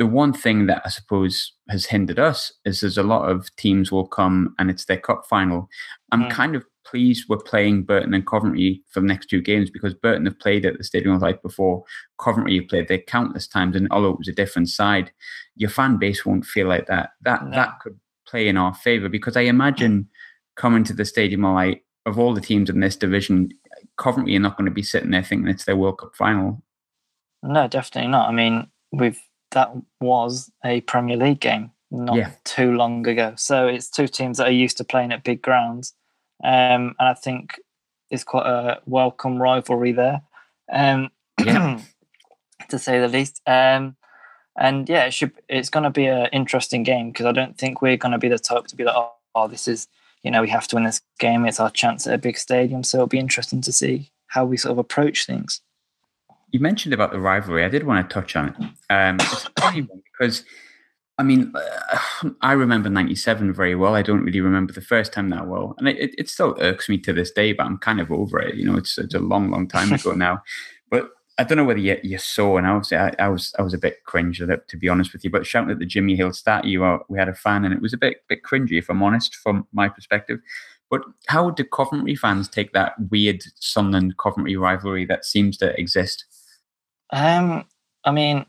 the 0.00 0.06
one 0.06 0.32
thing 0.32 0.64
that 0.64 0.80
I 0.86 0.88
suppose 0.88 1.52
has 1.68 1.84
hindered 1.84 2.18
us 2.18 2.50
is 2.64 2.80
there's 2.80 2.96
a 2.96 3.02
lot 3.02 3.28
of 3.28 3.54
teams 3.56 3.92
will 3.92 4.06
come 4.06 4.54
and 4.58 4.70
it's 4.70 4.86
their 4.86 4.96
cup 4.96 5.26
final. 5.28 5.68
I'm 6.10 6.22
mm. 6.22 6.30
kind 6.30 6.56
of 6.56 6.64
pleased 6.86 7.26
we're 7.28 7.36
playing 7.36 7.82
Burton 7.82 8.14
and 8.14 8.26
Coventry 8.26 8.82
for 8.88 9.00
the 9.00 9.06
next 9.06 9.26
two 9.26 9.42
games 9.42 9.68
because 9.68 9.92
Burton 9.92 10.24
have 10.24 10.38
played 10.38 10.64
at 10.64 10.78
the 10.78 10.84
Stadium 10.84 11.14
of 11.14 11.20
Light 11.20 11.42
before. 11.42 11.84
Coventry 12.18 12.56
have 12.60 12.68
played 12.68 12.88
there 12.88 12.96
countless 12.96 13.46
times, 13.46 13.76
and 13.76 13.88
although 13.90 14.08
it 14.08 14.18
was 14.18 14.28
a 14.28 14.32
different 14.32 14.70
side, 14.70 15.12
your 15.54 15.68
fan 15.68 15.98
base 15.98 16.24
won't 16.24 16.46
feel 16.46 16.66
like 16.66 16.86
that. 16.86 17.10
That 17.20 17.44
no. 17.44 17.50
that 17.50 17.80
could 17.82 18.00
play 18.26 18.48
in 18.48 18.56
our 18.56 18.72
favour 18.72 19.10
because 19.10 19.36
I 19.36 19.42
imagine 19.42 20.08
coming 20.56 20.82
to 20.84 20.94
the 20.94 21.04
Stadium 21.04 21.44
of 21.44 21.56
Light 21.56 21.82
of 22.06 22.18
all 22.18 22.32
the 22.32 22.40
teams 22.40 22.70
in 22.70 22.80
this 22.80 22.96
division, 22.96 23.50
Coventry 23.98 24.34
are 24.34 24.40
not 24.40 24.56
going 24.56 24.64
to 24.64 24.70
be 24.70 24.82
sitting 24.82 25.10
there 25.10 25.22
thinking 25.22 25.48
it's 25.48 25.66
their 25.66 25.76
World 25.76 25.98
Cup 25.98 26.14
final. 26.16 26.62
No, 27.42 27.68
definitely 27.68 28.10
not. 28.10 28.30
I 28.30 28.32
mean, 28.32 28.66
we've 28.92 29.20
that 29.50 29.72
was 30.00 30.50
a 30.64 30.80
Premier 30.82 31.16
League 31.16 31.40
game 31.40 31.72
not 31.90 32.16
yeah. 32.16 32.30
too 32.44 32.72
long 32.72 33.06
ago. 33.06 33.34
So 33.36 33.66
it's 33.66 33.90
two 33.90 34.06
teams 34.06 34.38
that 34.38 34.46
are 34.46 34.52
used 34.52 34.76
to 34.78 34.84
playing 34.84 35.12
at 35.12 35.24
big 35.24 35.42
grounds. 35.42 35.94
Um, 36.42 36.94
and 36.98 37.08
I 37.08 37.14
think 37.14 37.60
it's 38.10 38.24
quite 38.24 38.46
a 38.46 38.80
welcome 38.86 39.40
rivalry 39.40 39.92
there, 39.92 40.22
um, 40.72 41.10
yeah. 41.44 41.80
to 42.68 42.78
say 42.78 43.00
the 43.00 43.08
least. 43.08 43.40
Um, 43.46 43.96
and 44.58 44.88
yeah, 44.88 45.04
it 45.04 45.12
should. 45.12 45.32
It's 45.48 45.70
going 45.70 45.84
to 45.84 45.90
be 45.90 46.06
an 46.06 46.28
interesting 46.32 46.82
game 46.82 47.10
because 47.10 47.26
I 47.26 47.32
don't 47.32 47.56
think 47.56 47.82
we're 47.82 47.96
going 47.96 48.12
to 48.12 48.18
be 48.18 48.28
the 48.28 48.38
type 48.38 48.66
to 48.68 48.76
be 48.76 48.84
like, 48.84 48.96
oh, 48.96 49.12
oh, 49.34 49.48
this 49.48 49.68
is 49.68 49.86
you 50.22 50.30
know 50.30 50.42
we 50.42 50.48
have 50.48 50.66
to 50.68 50.76
win 50.76 50.84
this 50.84 51.00
game. 51.18 51.46
It's 51.46 51.60
our 51.60 51.70
chance 51.70 52.06
at 52.06 52.14
a 52.14 52.18
big 52.18 52.36
stadium, 52.36 52.82
so 52.82 52.98
it'll 52.98 53.06
be 53.06 53.18
interesting 53.18 53.60
to 53.62 53.72
see 53.72 54.10
how 54.28 54.44
we 54.44 54.56
sort 54.56 54.72
of 54.72 54.78
approach 54.78 55.26
things. 55.26 55.60
You 56.52 56.60
mentioned 56.60 56.94
about 56.94 57.12
the 57.12 57.20
rivalry. 57.20 57.64
I 57.64 57.68
did 57.68 57.84
want 57.84 58.08
to 58.08 58.12
touch 58.12 58.36
on 58.36 58.48
it. 58.48 58.54
Um, 58.92 59.16
it's 59.16 59.48
funny 59.58 59.88
because 60.12 60.44
I 61.20 61.22
mean, 61.22 61.52
uh, 61.54 62.30
I 62.40 62.52
remember 62.52 62.88
97 62.88 63.52
very 63.52 63.74
well. 63.74 63.94
I 63.94 64.00
don't 64.00 64.24
really 64.24 64.40
remember 64.40 64.72
the 64.72 64.80
first 64.80 65.12
time 65.12 65.28
that 65.28 65.48
well. 65.48 65.74
And 65.76 65.86
it, 65.86 66.14
it 66.16 66.30
still 66.30 66.56
irks 66.60 66.88
me 66.88 66.96
to 66.96 67.12
this 67.12 67.30
day, 67.30 67.52
but 67.52 67.66
I'm 67.66 67.76
kind 67.76 68.00
of 68.00 68.10
over 68.10 68.40
it. 68.40 68.54
You 68.54 68.64
know, 68.64 68.78
it's, 68.78 68.96
it's 68.96 69.12
a 69.12 69.18
long, 69.18 69.50
long 69.50 69.68
time 69.68 69.92
ago 69.92 70.12
now. 70.12 70.42
But 70.90 71.10
I 71.38 71.44
don't 71.44 71.56
know 71.56 71.64
whether 71.64 71.78
you, 71.78 71.98
you 72.02 72.18
saw, 72.18 72.58
and 72.58 72.66
obviously 72.66 72.98
I, 72.98 73.14
I 73.20 73.28
was 73.28 73.54
I 73.58 73.62
was 73.62 73.72
a 73.72 73.78
bit 73.78 74.02
cringe 74.04 74.42
at 74.42 74.50
it, 74.50 74.66
to 74.66 74.76
be 74.76 74.88
honest 74.88 75.12
with 75.12 75.22
you. 75.22 75.30
But 75.30 75.46
shouting 75.46 75.70
at 75.70 75.78
the 75.78 75.86
Jimmy 75.86 76.16
Hill 76.16 76.32
statue, 76.32 76.82
uh, 76.82 76.98
we 77.08 77.16
had 77.16 77.28
a 77.28 77.34
fan, 77.34 77.64
and 77.64 77.72
it 77.72 77.80
was 77.80 77.92
a 77.92 77.96
bit 77.96 78.24
bit 78.28 78.42
cringy, 78.42 78.76
if 78.76 78.90
I'm 78.90 79.02
honest, 79.02 79.36
from 79.36 79.68
my 79.72 79.88
perspective. 79.88 80.40
But 80.90 81.02
how 81.28 81.50
do 81.50 81.62
Coventry 81.62 82.16
fans 82.16 82.48
take 82.48 82.72
that 82.72 82.94
weird 83.08 83.44
Sunderland 83.60 84.18
Coventry 84.18 84.56
rivalry 84.56 85.06
that 85.06 85.24
seems 85.24 85.56
to 85.58 85.78
exist? 85.80 86.24
Um, 87.12 87.64
I 88.04 88.10
mean, 88.10 88.46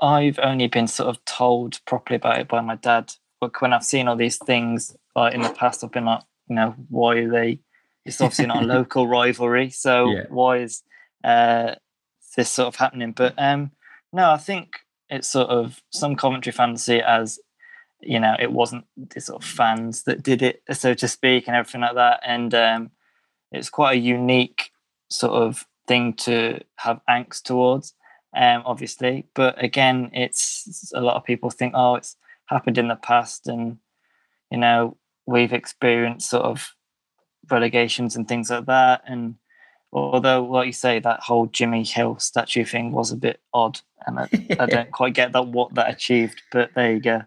I've 0.00 0.38
only 0.38 0.66
been 0.66 0.86
sort 0.88 1.08
of 1.08 1.24
told 1.24 1.80
properly 1.86 2.16
about 2.16 2.40
it 2.40 2.48
by 2.48 2.60
my 2.60 2.76
dad. 2.76 3.12
But 3.40 3.60
when 3.60 3.72
I've 3.72 3.84
seen 3.84 4.08
all 4.08 4.16
these 4.16 4.38
things 4.38 4.96
like 5.16 5.34
in 5.34 5.42
the 5.42 5.50
past, 5.50 5.82
I've 5.82 5.92
been 5.92 6.04
like, 6.04 6.22
you 6.48 6.56
know, 6.56 6.74
why 6.88 7.16
are 7.16 7.30
they? 7.30 7.60
It's 8.04 8.20
obviously 8.20 8.46
not 8.46 8.62
a 8.62 8.66
local 8.78 9.06
rivalry, 9.08 9.70
so 9.70 10.10
Yeah. 10.10 10.24
why 10.28 10.58
is 10.58 10.82
uh, 11.24 11.74
this 12.36 12.50
sort 12.50 12.68
of 12.68 12.76
happening? 12.76 13.12
But 13.12 13.34
um, 13.38 13.72
no, 14.12 14.30
I 14.30 14.36
think 14.38 14.80
it's 15.08 15.28
sort 15.28 15.50
of 15.50 15.80
some 15.90 16.16
Coventry 16.16 16.52
fans 16.52 16.82
see 16.82 16.96
it 16.96 17.04
as, 17.04 17.38
you 18.00 18.18
know, 18.18 18.34
it 18.38 18.52
wasn't 18.52 18.86
the 18.96 19.20
sort 19.20 19.42
of 19.42 19.48
fans 19.48 20.04
that 20.04 20.22
did 20.22 20.42
it, 20.42 20.62
so 20.72 20.94
to 20.94 21.08
speak, 21.08 21.46
and 21.46 21.56
everything 21.56 21.82
like 21.82 21.94
that. 21.94 22.20
And 22.24 22.54
um, 22.54 22.90
it's 23.52 23.70
quite 23.70 23.98
a 23.98 24.00
unique 24.00 24.70
sort 25.10 25.32
of 25.32 25.66
thing 25.86 26.14
to 26.14 26.60
have 26.76 27.00
angst 27.08 27.42
towards, 27.42 27.94
um, 28.34 28.62
obviously. 28.64 29.26
But 29.34 29.62
again, 29.62 30.10
it's 30.12 30.92
a 30.94 31.00
lot 31.00 31.16
of 31.16 31.24
people 31.24 31.50
think, 31.50 31.74
oh, 31.76 31.96
it's 31.96 32.16
happened 32.46 32.78
in 32.78 32.88
the 32.88 32.96
past, 32.96 33.46
and 33.46 33.78
you 34.50 34.58
know, 34.58 34.96
we've 35.26 35.52
experienced 35.52 36.30
sort 36.30 36.44
of 36.44 36.74
relegations 37.50 38.16
and 38.16 38.28
things 38.28 38.50
like 38.50 38.66
that. 38.66 39.02
And 39.06 39.36
although, 39.92 40.44
like 40.44 40.66
you 40.66 40.72
say, 40.72 40.98
that 41.00 41.20
whole 41.20 41.46
Jimmy 41.46 41.84
Hill 41.84 42.18
statue 42.18 42.64
thing 42.64 42.92
was 42.92 43.12
a 43.12 43.16
bit 43.16 43.40
odd, 43.52 43.80
and 44.06 44.18
I, 44.18 44.28
I 44.58 44.66
don't 44.66 44.90
quite 44.92 45.14
get 45.14 45.32
that 45.32 45.48
what 45.48 45.74
that 45.74 45.90
achieved. 45.90 46.42
But 46.50 46.70
there 46.74 46.92
you 46.92 47.00
go. 47.00 47.22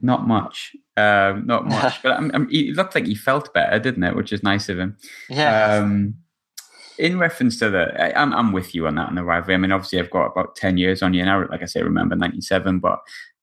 Not 0.00 0.26
much. 0.26 0.76
Um, 0.96 1.46
not 1.46 1.66
much. 1.68 2.02
but 2.02 2.12
um, 2.12 2.30
um, 2.34 2.48
it 2.50 2.74
looked 2.74 2.94
like 2.94 3.06
he 3.06 3.14
felt 3.14 3.52
better, 3.54 3.78
didn't 3.78 4.04
it? 4.04 4.16
Which 4.16 4.32
is 4.32 4.42
nice 4.42 4.68
of 4.68 4.78
him. 4.78 4.96
Yeah. 5.28 5.74
Um, 5.74 6.14
in 6.98 7.18
reference 7.18 7.58
to 7.60 7.70
the, 7.70 8.00
I, 8.00 8.20
I'm, 8.20 8.32
I'm 8.32 8.52
with 8.52 8.74
you 8.74 8.86
on 8.86 8.96
that 8.96 9.08
on 9.08 9.14
the 9.14 9.24
rivalry. 9.24 9.54
I 9.54 9.58
mean, 9.58 9.72
obviously, 9.72 9.98
I've 9.98 10.10
got 10.10 10.26
about 10.26 10.56
10 10.56 10.76
years 10.76 11.02
on 11.02 11.14
you 11.14 11.24
now. 11.24 11.46
Like 11.48 11.62
I 11.62 11.66
say, 11.66 11.82
remember 11.82 12.16
97, 12.16 12.80
but 12.80 13.00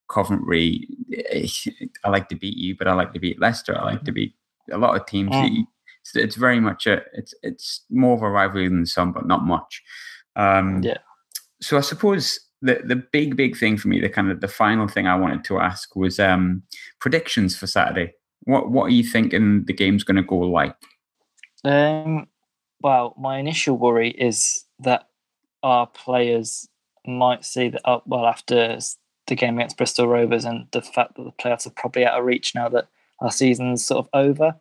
Coventry, 0.08 0.86
eh, 1.30 1.48
I 2.04 2.10
like 2.10 2.28
to 2.28 2.36
beat 2.36 2.56
you, 2.56 2.76
but 2.76 2.88
I 2.88 2.92
like 2.94 3.12
to 3.14 3.20
beat 3.20 3.40
Leicester. 3.40 3.76
I 3.76 3.84
like 3.84 4.04
to 4.04 4.12
beat 4.12 4.34
a 4.70 4.78
lot 4.78 4.96
of 4.96 5.06
teams. 5.06 5.30
Mm. 5.30 5.66
It's, 6.02 6.16
it's 6.16 6.36
very 6.36 6.60
much 6.60 6.86
a, 6.86 7.02
it's, 7.14 7.34
it's 7.42 7.84
more 7.90 8.14
of 8.14 8.22
a 8.22 8.30
rivalry 8.30 8.68
than 8.68 8.86
some, 8.86 9.12
but 9.12 9.26
not 9.26 9.44
much. 9.44 9.82
Um, 10.36 10.82
Yeah. 10.82 10.98
So 11.62 11.78
I 11.78 11.80
suppose 11.80 12.38
the, 12.60 12.82
the 12.84 12.96
big, 12.96 13.36
big 13.36 13.56
thing 13.56 13.78
for 13.78 13.88
me, 13.88 14.00
the 14.00 14.10
kind 14.10 14.30
of 14.30 14.40
the 14.40 14.48
final 14.48 14.88
thing 14.88 15.06
I 15.06 15.16
wanted 15.16 15.44
to 15.44 15.58
ask 15.58 15.96
was 15.96 16.20
um, 16.20 16.62
predictions 17.00 17.56
for 17.56 17.66
Saturday. 17.66 18.12
What, 18.44 18.70
what 18.70 18.84
are 18.84 18.90
you 18.90 19.02
thinking 19.02 19.64
the 19.64 19.72
game's 19.72 20.04
going 20.04 20.16
to 20.16 20.22
go 20.22 20.36
like? 20.36 20.76
Um, 21.64 22.28
well, 22.80 23.14
my 23.18 23.38
initial 23.38 23.76
worry 23.76 24.10
is 24.10 24.64
that 24.80 25.08
our 25.62 25.86
players 25.86 26.68
might 27.06 27.44
see 27.44 27.68
that 27.68 27.82
up 27.84 28.06
well 28.06 28.26
after 28.26 28.78
the 29.26 29.34
game 29.34 29.58
against 29.58 29.76
Bristol 29.76 30.08
Rovers 30.08 30.44
and 30.44 30.66
the 30.72 30.82
fact 30.82 31.16
that 31.16 31.24
the 31.24 31.32
playoffs 31.32 31.66
are 31.66 31.70
probably 31.70 32.04
out 32.04 32.18
of 32.18 32.24
reach 32.24 32.54
now 32.54 32.68
that 32.68 32.88
our 33.20 33.30
season's 33.30 33.84
sort 33.84 34.06
of 34.06 34.08
over, 34.12 34.54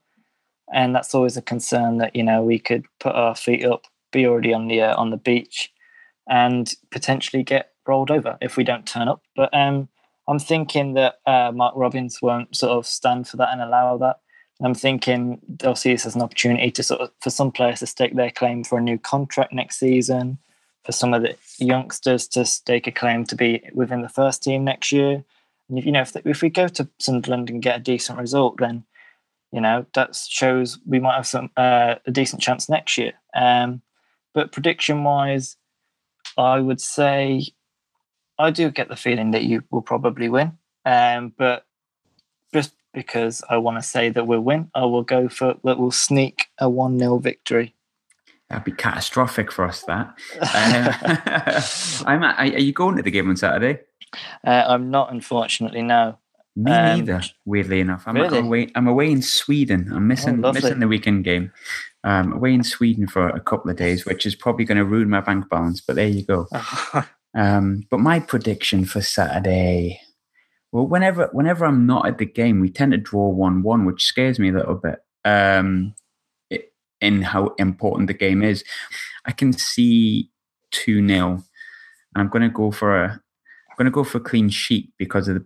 and 0.74 0.96
that's 0.96 1.14
always 1.14 1.38
a 1.38 1.42
concern 1.42 1.98
that 1.98 2.16
you 2.16 2.24
know 2.24 2.42
we 2.42 2.58
could 2.60 2.86
put 3.00 3.16
our 3.16 3.36
feet 3.36 3.66
up, 3.66 3.86
be 4.12 4.26
already 4.26 4.54
on 4.54 4.68
the 4.68 4.82
uh, 4.82 4.96
on 4.96 5.10
the 5.10 5.18
beach, 5.18 5.72
and 6.30 6.74
potentially 6.92 7.44
get 7.44 7.72
rolled 7.88 8.12
over 8.12 8.38
if 8.42 8.58
we 8.58 8.64
don't 8.64 8.88
turn 8.88 9.08
up. 9.08 9.22
But 9.36 9.54
um, 9.54 9.90
I'm 10.28 10.40
thinking 10.40 10.94
that 10.94 11.16
uh, 11.26 11.52
Mark 11.54 11.76
Robins 11.76 12.22
won't 12.22 12.56
sort 12.56 12.72
of 12.72 12.88
stand 12.88 13.28
for 13.28 13.38
that 13.38 13.50
and 13.52 13.62
allow 13.62 13.98
that. 13.98 14.18
I'm 14.64 14.74
thinking 14.74 15.42
they'll 15.48 15.76
see 15.76 15.92
this 15.92 16.06
as 16.06 16.16
an 16.16 16.22
opportunity 16.22 16.72
to 16.72 16.84
sort 16.84 17.02
of 17.02 17.12
for 17.22 17.30
some 17.30 17.52
players 17.52 17.80
to 17.80 17.88
stake 17.88 18.16
their 18.16 18.32
claim 18.32 18.64
for 18.64 18.78
a 18.78 18.82
new 18.82 18.98
contract 18.98 19.52
next 19.52 19.80
season, 19.80 20.38
for 20.86 20.94
some 20.94 21.14
of 21.14 21.24
the 21.24 21.36
youngsters 21.58 22.28
to 22.30 22.46
stake 22.46 22.88
a 22.88 22.92
claim 22.92 23.26
to 23.26 23.36
be 23.36 23.62
within 23.74 24.02
the 24.02 24.10
first 24.10 24.44
team 24.44 24.64
next 24.64 24.92
year. 24.92 25.24
And 25.68 25.78
if 25.78 25.86
you 25.86 25.92
know 25.92 26.02
if, 26.02 26.16
if 26.26 26.42
we 26.42 26.50
go 26.50 26.68
to 26.70 26.88
Sunderland 27.00 27.50
and 27.50 27.62
get 27.62 27.78
a 27.78 27.84
decent 27.84 28.18
result, 28.18 28.58
then 28.58 28.86
you 29.52 29.60
know 29.60 29.86
that 29.94 30.16
shows 30.16 30.80
we 30.86 31.00
might 31.00 31.16
have 31.16 31.28
some 31.28 31.50
uh, 31.58 31.96
a 32.06 32.12
decent 32.12 32.42
chance 32.42 32.70
next 32.70 32.98
year. 32.98 33.14
Um, 33.36 33.82
but 34.34 34.52
prediction 34.52 35.04
wise, 35.04 35.58
I 36.38 36.60
would 36.60 36.80
say 36.80 37.48
I 38.38 38.52
do 38.52 38.70
get 38.70 38.88
the 38.88 38.96
feeling 38.96 39.32
that 39.32 39.44
you 39.44 39.64
will 39.70 39.82
probably 39.82 40.30
win. 40.30 40.58
Um, 40.86 41.34
but 41.38 41.66
just 42.54 42.74
because 42.96 43.44
I 43.50 43.58
want 43.58 43.78
to 43.78 43.88
say 43.88 44.10
that 44.10 44.26
we'll 44.26 44.42
win, 44.42 44.72
I 44.74 44.86
will 44.86 45.04
go 45.04 45.30
for 45.30 45.56
that 45.64 45.78
we'll 45.78 45.92
sneak 45.92 46.48
a 46.58 46.68
1 46.70 46.98
0 46.98 47.20
victory. 47.20 47.76
That'd 48.50 48.64
be 48.64 48.72
catastrophic 48.72 49.52
for 49.52 49.66
us. 49.66 49.84
That. 49.84 50.08
Um, 50.40 52.08
I'm. 52.08 52.24
At, 52.24 52.40
are 52.40 52.60
you 52.60 52.74
going 52.74 52.96
to 52.98 53.04
the 53.04 53.12
game 53.12 53.30
on 53.30 53.38
Saturday? 53.38 53.82
Uh, 54.46 54.64
I'm 54.68 54.90
not, 54.90 55.12
unfortunately, 55.12 55.82
no. 55.82 56.18
Me 56.56 56.72
Um, 56.72 57.00
neither. 57.00 57.22
Weirdly 57.46 57.82
enough, 57.82 58.04
I'm 58.08 58.16
really? 58.16 58.40
away. 58.40 58.72
I'm 58.76 58.88
away 58.88 59.12
in 59.12 59.22
Sweden. 59.22 59.92
I'm 59.94 60.08
missing 60.08 60.42
lovely. 60.42 60.62
missing 60.62 60.80
the 60.80 60.88
weekend 60.88 61.24
game. 61.24 61.52
Um, 62.04 62.34
away 62.34 62.54
in 62.54 62.64
Sweden 62.64 63.08
for 63.08 63.28
a 63.30 63.40
couple 63.40 63.70
of 63.72 63.78
days, 63.78 64.06
which 64.06 64.26
is 64.26 64.36
probably 64.36 64.64
going 64.64 64.78
to 64.78 64.86
ruin 64.86 65.10
my 65.10 65.22
bank 65.22 65.50
balance. 65.50 65.82
But 65.82 65.96
there 65.98 66.08
you 66.08 66.24
go. 66.24 66.48
Um, 67.38 67.84
but 67.90 68.00
my 68.00 68.22
prediction 68.22 68.86
for 68.86 69.02
Saturday, 69.02 70.00
well, 70.76 70.86
whenever 70.88 71.30
whenever 71.32 71.64
I'm 71.66 71.86
not 71.86 72.06
at 72.06 72.18
the 72.18 72.26
game, 72.26 72.60
we 72.60 72.70
tend 72.70 72.92
to 72.92 72.98
draw 72.98 73.30
one 73.30 73.64
one, 73.64 73.86
which 73.86 74.04
scares 74.04 74.40
me 74.40 74.50
a 74.50 74.54
little 74.54 74.76
bit. 74.76 75.00
Um, 75.24 75.96
in 77.02 77.22
how 77.22 77.54
important 77.60 78.08
the 78.08 78.14
game 78.14 78.42
is, 78.44 78.64
I 79.26 79.32
can 79.32 79.54
see 79.54 80.30
two 80.72 81.06
0 81.08 81.32
and 81.34 81.44
I'm 82.16 82.28
going 82.30 82.42
to 82.42 82.50
go 82.50 82.72
for 82.72 83.04
a 83.04 83.08
I'm 83.10 83.76
going 83.78 83.86
to 83.86 83.92
go 83.92 84.04
for 84.04 84.18
a 84.18 84.22
clean 84.22 84.50
sheet 84.50 84.92
because 84.98 85.28
of 85.30 85.36
the, 85.36 85.46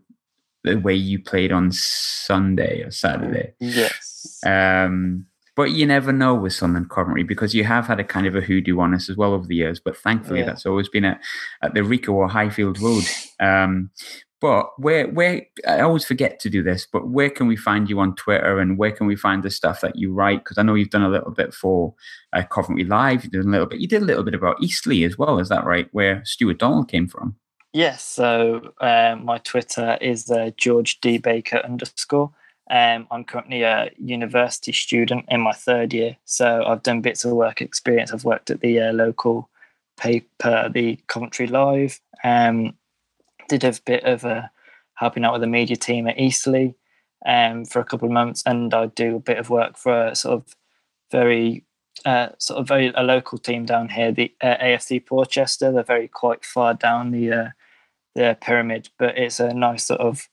the 0.64 0.80
way 0.80 0.96
you 0.96 1.22
played 1.22 1.52
on 1.52 1.72
Sunday 1.72 2.82
or 2.82 2.90
Saturday. 2.92 3.54
yes. 3.60 4.40
Um, 4.46 5.26
but 5.56 5.72
you 5.72 5.86
never 5.86 6.12
know 6.14 6.34
with 6.36 6.54
Sunderland 6.54 6.90
Coventry 6.90 7.24
because 7.24 7.54
you 7.54 7.64
have 7.66 7.86
had 7.88 8.00
a 8.00 8.04
kind 8.04 8.26
of 8.28 8.36
a 8.36 8.42
hoodoo 8.42 8.80
on 8.80 8.94
us 8.94 9.10
as 9.10 9.18
well 9.18 9.34
over 9.34 9.46
the 9.48 9.56
years. 9.56 9.80
But 9.80 9.98
thankfully, 9.98 10.40
Yeah. 10.40 10.46
that's 10.48 10.66
always 10.66 10.88
been 10.90 11.06
at, 11.06 11.20
at 11.62 11.74
the 11.74 11.82
Ricoh 11.82 12.14
or 12.14 12.28
Highfield 12.30 12.80
Road. 12.80 13.04
Um, 13.40 13.90
but 14.42 14.80
where 14.80 15.08
where 15.08 15.46
I 15.68 15.82
always 15.82 16.06
forget 16.06 16.40
to 16.42 16.50
do 16.50 16.64
this, 16.64 16.88
but 16.92 17.08
where 17.08 17.30
can 17.30 17.48
we 17.48 17.58
find 17.58 17.90
you 17.90 18.00
on 18.00 18.16
Twitter 18.16 18.60
and 18.60 18.78
where 18.78 18.92
can 18.92 19.06
we 19.06 19.16
find 19.16 19.44
the 19.44 19.50
stuff 19.50 19.82
that 19.82 19.98
you 19.98 20.14
write? 20.14 20.44
Because 20.44 20.58
I 20.58 20.64
know 20.64 20.76
you've 20.76 20.90
done 20.90 21.04
a 21.04 21.10
little 21.10 21.32
bit 21.32 21.54
for 21.54 21.94
uh, 22.34 22.44
Coventry 22.44 22.86
Live. 22.86 23.26
You 23.26 23.30
did 23.30 23.46
a 23.46 23.50
little 23.50 23.68
bit. 23.68 23.80
You 23.80 23.88
did 23.88 24.02
a 24.02 24.06
little 24.06 24.24
bit 24.24 24.34
about 24.34 24.62
Eastleigh 24.62 25.04
as 25.04 25.18
well. 25.18 25.40
Is 25.40 25.50
that 25.50 25.66
right? 25.66 25.90
Where 25.92 26.24
Stuart 26.26 26.60
Donald 26.60 26.90
came 26.90 27.08
from? 27.08 27.36
Yes. 27.74 28.04
So 28.04 28.74
um, 28.80 29.26
my 29.26 29.40
Twitter 29.40 29.98
is 30.02 30.32
uh, 30.32 30.52
George 30.58 31.02
D 31.02 31.18
Baker 31.18 31.58
underscore. 31.58 32.32
Um, 32.72 33.08
I'm 33.12 33.24
currently 33.24 33.64
a 33.64 33.90
university 33.98 34.72
student 34.72 35.26
in 35.30 35.42
my 35.42 35.54
third 35.54 35.92
year, 35.92 36.18
so 36.26 36.64
I've 36.66 36.84
done 36.84 37.02
bits 37.02 37.26
of 37.26 37.32
work 37.32 37.62
experience. 37.62 38.14
I've 38.14 38.26
worked 38.26 38.52
at 38.52 38.62
the 38.62 38.80
uh, 38.80 38.94
local 38.94 39.50
paper, 39.98 40.70
the 40.72 40.98
Coventry 41.08 41.48
Live. 41.48 42.00
Um, 42.24 42.76
did 43.50 43.64
a 43.64 43.74
bit 43.86 44.04
of 44.04 44.24
uh, 44.24 44.44
helping 44.96 45.26
out 45.26 45.34
with 45.34 45.42
the 45.42 45.48
media 45.48 45.76
team 45.76 46.08
at 46.08 46.20
Eastleigh 46.20 46.76
um, 47.26 47.66
for 47.66 47.80
a 47.80 47.86
couple 47.86 48.08
of 48.08 48.14
months, 48.14 48.44
and 48.46 48.74
I 48.74 48.88
do 48.88 49.18
a 49.18 49.20
bit 49.20 49.38
of 49.38 49.50
work 49.50 49.78
for 49.78 50.08
a 50.08 50.16
sort 50.16 50.36
of 50.36 50.56
very 51.12 51.66
uh, 52.06 52.30
sort 52.38 52.60
of 52.60 52.68
very 52.68 52.94
a 52.96 53.04
local 53.04 53.38
team 53.38 53.66
down 53.66 53.90
here, 53.90 54.12
the 54.12 54.34
uh, 54.42 54.56
AFC 54.58 55.06
Portchester. 55.06 55.72
They're 55.72 55.84
very 55.84 56.08
quite 56.08 56.46
far 56.46 56.74
down 56.74 57.12
the 57.12 57.32
uh, 57.32 57.50
the 58.16 58.38
pyramid, 58.42 58.90
but 58.98 59.18
it's 59.18 59.40
a 59.40 59.54
nice 59.54 59.86
sort 59.86 60.00
of 60.00 60.30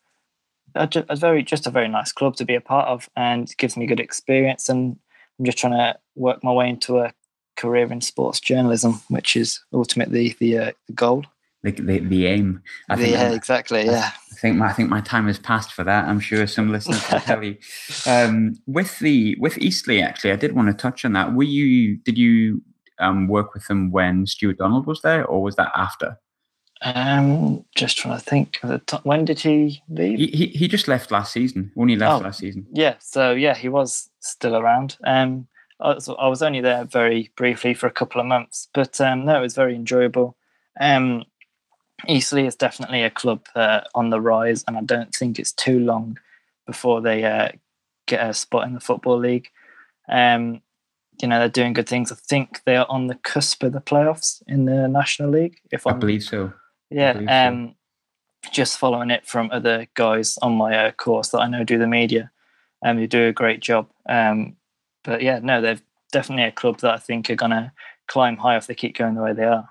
a, 0.75 0.89
a 1.09 1.17
very 1.17 1.43
just 1.43 1.67
a 1.67 1.71
very 1.71 1.89
nice 1.89 2.13
club 2.13 2.37
to 2.37 2.45
be 2.45 2.55
a 2.55 2.61
part 2.61 2.89
of, 2.89 3.09
and 3.17 3.53
gives 3.57 3.77
me 3.77 3.87
good 3.87 4.01
experience. 4.01 4.69
And 4.69 4.99
I'm 5.39 5.45
just 5.45 5.59
trying 5.59 5.73
to 5.73 5.99
work 6.15 6.45
my 6.45 6.53
way 6.53 6.69
into 6.69 6.99
a 6.99 7.13
career 7.57 7.91
in 7.91 8.01
sports 8.01 8.41
journalism, 8.41 9.01
which 9.09 9.37
is 9.37 9.61
ultimately 9.73 10.37
the 10.39 10.59
uh, 10.59 10.73
the 10.87 10.93
goal. 10.93 11.25
The, 11.67 11.73
the, 11.73 11.99
the 11.99 12.27
aim. 12.27 12.63
I 12.89 12.95
think 12.97 13.11
yeah, 13.13 13.23
I'm- 13.25 13.33
exactly. 13.35 13.85
Yeah. 13.87 14.11
I 14.33 14.35
think 14.37 14.57
my, 14.57 14.69
I 14.69 14.73
think 14.73 14.89
my 14.91 15.01
time 15.01 15.27
has 15.27 15.39
passed 15.39 15.73
for 15.73 15.83
that. 15.85 16.07
I'm 16.09 16.21
sure 16.21 16.47
some 16.47 16.71
listeners 16.71 17.03
will 17.11 17.21
tell 17.21 17.43
you. 17.43 17.57
Um, 18.07 18.55
with 18.67 18.99
the 19.01 19.37
with 19.41 19.59
Eastleigh, 19.59 20.01
actually, 20.03 20.33
I 20.33 20.37
did 20.37 20.53
want 20.55 20.69
to 20.69 20.75
touch 20.75 21.05
on 21.05 21.13
that. 21.15 21.33
Were 21.35 21.43
you 21.59 21.97
did 21.97 22.17
you 22.19 22.63
um, 22.99 23.27
work 23.29 23.53
with 23.55 23.67
them 23.67 23.91
when 23.91 24.27
Stuart 24.27 24.59
Donald 24.59 24.87
was 24.87 25.01
there, 25.03 25.25
or 25.27 25.43
was 25.43 25.57
that 25.57 25.73
after? 25.75 26.19
Um, 26.83 27.65
just 27.75 27.97
trying 27.97 28.19
to 28.19 28.25
think. 28.25 28.59
of 28.63 28.69
the 28.69 28.79
to- 28.81 29.01
When 29.05 29.25
did 29.25 29.41
he 29.41 29.83
leave? 29.89 30.19
He, 30.19 30.27
he 30.27 30.47
he 30.49 30.69
just 30.69 30.87
left 30.89 31.11
last 31.11 31.33
season. 31.33 31.73
Only 31.77 31.97
left 31.97 32.21
Oh. 32.21 32.25
last 32.25 32.39
season. 32.39 32.67
yeah 32.73 32.95
so 33.01 33.33
yeah 33.33 33.55
he 33.55 33.69
was 33.69 34.11
still 34.21 34.55
around 34.57 34.97
um 35.05 35.49
I 35.81 35.95
was, 35.95 36.09
I 36.09 36.29
was 36.29 36.43
only 36.43 36.61
there 36.61 36.85
very 36.85 37.31
briefly 37.37 37.75
for 37.75 37.87
a 37.87 37.91
couple 38.01 38.21
of 38.21 38.27
months 38.27 38.69
but 38.75 39.01
um 39.01 39.25
no 39.25 39.39
it 39.39 39.41
was 39.43 39.55
very 39.55 39.75
enjoyable 39.75 40.37
um 40.81 41.25
Eastleigh 42.09 42.47
is 42.47 42.57
definitely 42.57 43.03
a 43.03 43.11
club 43.11 43.47
uh, 43.55 43.81
on 43.95 44.11
the 44.11 44.21
rise 44.21 44.65
and 44.67 44.77
I 44.77 44.83
don't 44.83 45.15
think 45.15 45.39
it's 45.39 45.53
too 45.53 45.81
long 45.81 46.19
before 46.67 47.01
they 47.01 47.25
uh, 47.25 47.51
get 48.07 48.29
a 48.29 48.35
spot 48.35 48.67
in 48.67 48.75
the 48.75 48.81
football 48.81 49.19
league 49.19 49.49
um 50.09 50.61
you 51.21 51.27
know 51.27 51.39
they're 51.39 51.49
doing 51.49 51.73
good 51.73 51.89
things 51.89 52.13
I 52.13 52.15
think 52.15 52.61
they 52.65 52.77
are 52.77 52.87
on 52.89 53.09
the 53.09 53.17
cusp 53.17 53.63
of 53.63 53.73
the 53.73 53.81
playoffs 53.81 54.43
in 54.47 54.67
the 54.67 54.87
National 54.87 55.31
League 55.31 55.59
if 55.73 55.87
I 55.87 55.91
I'm 55.91 55.99
believe 55.99 56.23
so. 56.23 56.53
yeah 56.91 57.15
believe 57.15 57.29
so. 57.29 57.35
um 57.35 57.77
just 58.53 58.79
following 58.79 59.11
it 59.11 59.27
from 59.27 59.51
other 59.53 59.87
guys 59.95 60.39
on 60.39 60.55
my 60.55 60.77
uh, 60.77 60.91
course 60.93 61.29
that 61.29 61.41
I 61.41 61.49
know 61.49 61.65
do 61.65 61.79
the 61.79 61.87
media, 61.87 62.31
and 62.83 62.97
um, 62.97 62.99
who 62.99 63.07
do 63.07 63.27
a 63.27 63.33
great 63.33 63.61
job. 63.61 63.89
Um, 64.09 64.57
but 65.05 65.23
yeah, 65.23 65.41
no, 65.43 65.61
they're 65.61 65.81
definitely 66.13 66.45
a 66.45 66.53
club 66.53 66.81
that 66.81 66.95
I 66.95 66.99
think 66.99 67.31
are 67.31 67.37
going 67.37 67.51
to 67.51 67.73
climb 68.07 68.37
high 68.37 68.57
if 68.57 68.67
they 68.67 68.75
keep 68.75 68.97
going 68.97 69.15
the 69.15 69.23
way 69.23 69.33
they 69.33 69.45
are. 69.45 69.69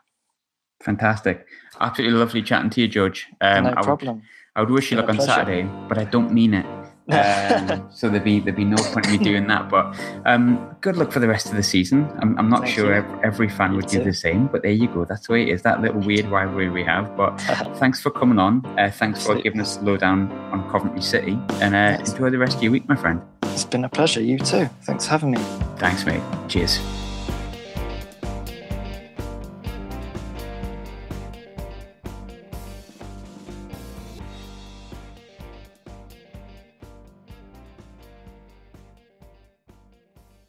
Fantastic. 0.81 1.45
Absolutely 1.79 2.17
lovely 2.17 2.41
chatting 2.41 2.69
to 2.71 2.81
you, 2.81 2.87
George. 2.87 3.27
Um, 3.41 3.65
no 3.65 3.73
I 3.75 3.81
problem. 3.81 4.15
Would, 4.17 4.23
I 4.55 4.61
would 4.61 4.69
wish 4.69 4.91
you 4.91 4.97
luck 4.97 5.09
on 5.09 5.19
Saturday, 5.19 5.63
but 5.87 5.97
I 5.97 6.05
don't 6.05 6.31
mean 6.31 6.53
it. 6.53 6.65
Um, 7.07 7.87
so 7.93 8.09
there'd 8.09 8.23
be 8.23 8.39
there'd 8.39 8.55
be 8.55 8.65
no 8.65 8.77
point 8.77 9.05
in 9.05 9.11
me 9.11 9.17
doing 9.19 9.45
that. 9.45 9.69
But 9.69 9.95
um, 10.25 10.75
good 10.81 10.97
luck 10.97 11.11
for 11.11 11.19
the 11.19 11.27
rest 11.27 11.45
of 11.45 11.55
the 11.55 11.61
season. 11.61 12.09
I'm, 12.19 12.35
I'm 12.39 12.49
not 12.49 12.61
Thank 12.63 12.73
sure 12.73 12.91
every, 12.95 13.19
every, 13.23 13.47
fan 13.47 13.71
you 13.71 13.75
would 13.75 13.87
too. 13.87 13.99
do 13.99 14.05
the 14.05 14.13
same, 14.13 14.47
but 14.47 14.63
there 14.63 14.71
you 14.71 14.87
go. 14.87 15.05
That's 15.05 15.27
the 15.27 15.33
way 15.33 15.43
it 15.43 15.49
is. 15.49 15.61
That 15.61 15.81
little 15.81 16.01
weird 16.01 16.25
rivalry 16.25 16.67
we 16.67 16.83
have. 16.83 17.15
But 17.15 17.37
thanks 17.77 18.01
for 18.01 18.09
coming 18.09 18.39
on. 18.39 18.65
Uh, 18.79 18.89
thanks 18.89 19.23
for 19.23 19.39
giving 19.39 19.61
us 19.61 19.77
a 19.77 19.81
lowdown 19.81 20.31
on 20.51 20.67
Coventry 20.71 21.03
City, 21.03 21.37
and 21.61 21.75
uh, 21.75 22.03
enjoy 22.03 22.31
the 22.31 22.39
rest 22.39 22.57
of 22.57 22.63
your 22.63 22.71
week, 22.71 22.89
my 22.89 22.95
friend. 22.95 23.21
It's 23.43 23.65
been 23.65 23.85
a 23.85 23.89
pleasure. 23.89 24.21
You 24.21 24.39
too. 24.39 24.67
Thanks 24.81 25.05
for 25.05 25.11
having 25.11 25.29
me. 25.29 25.37
Thanks, 25.77 26.07
mate. 26.07 26.23
Cheers. 26.47 26.79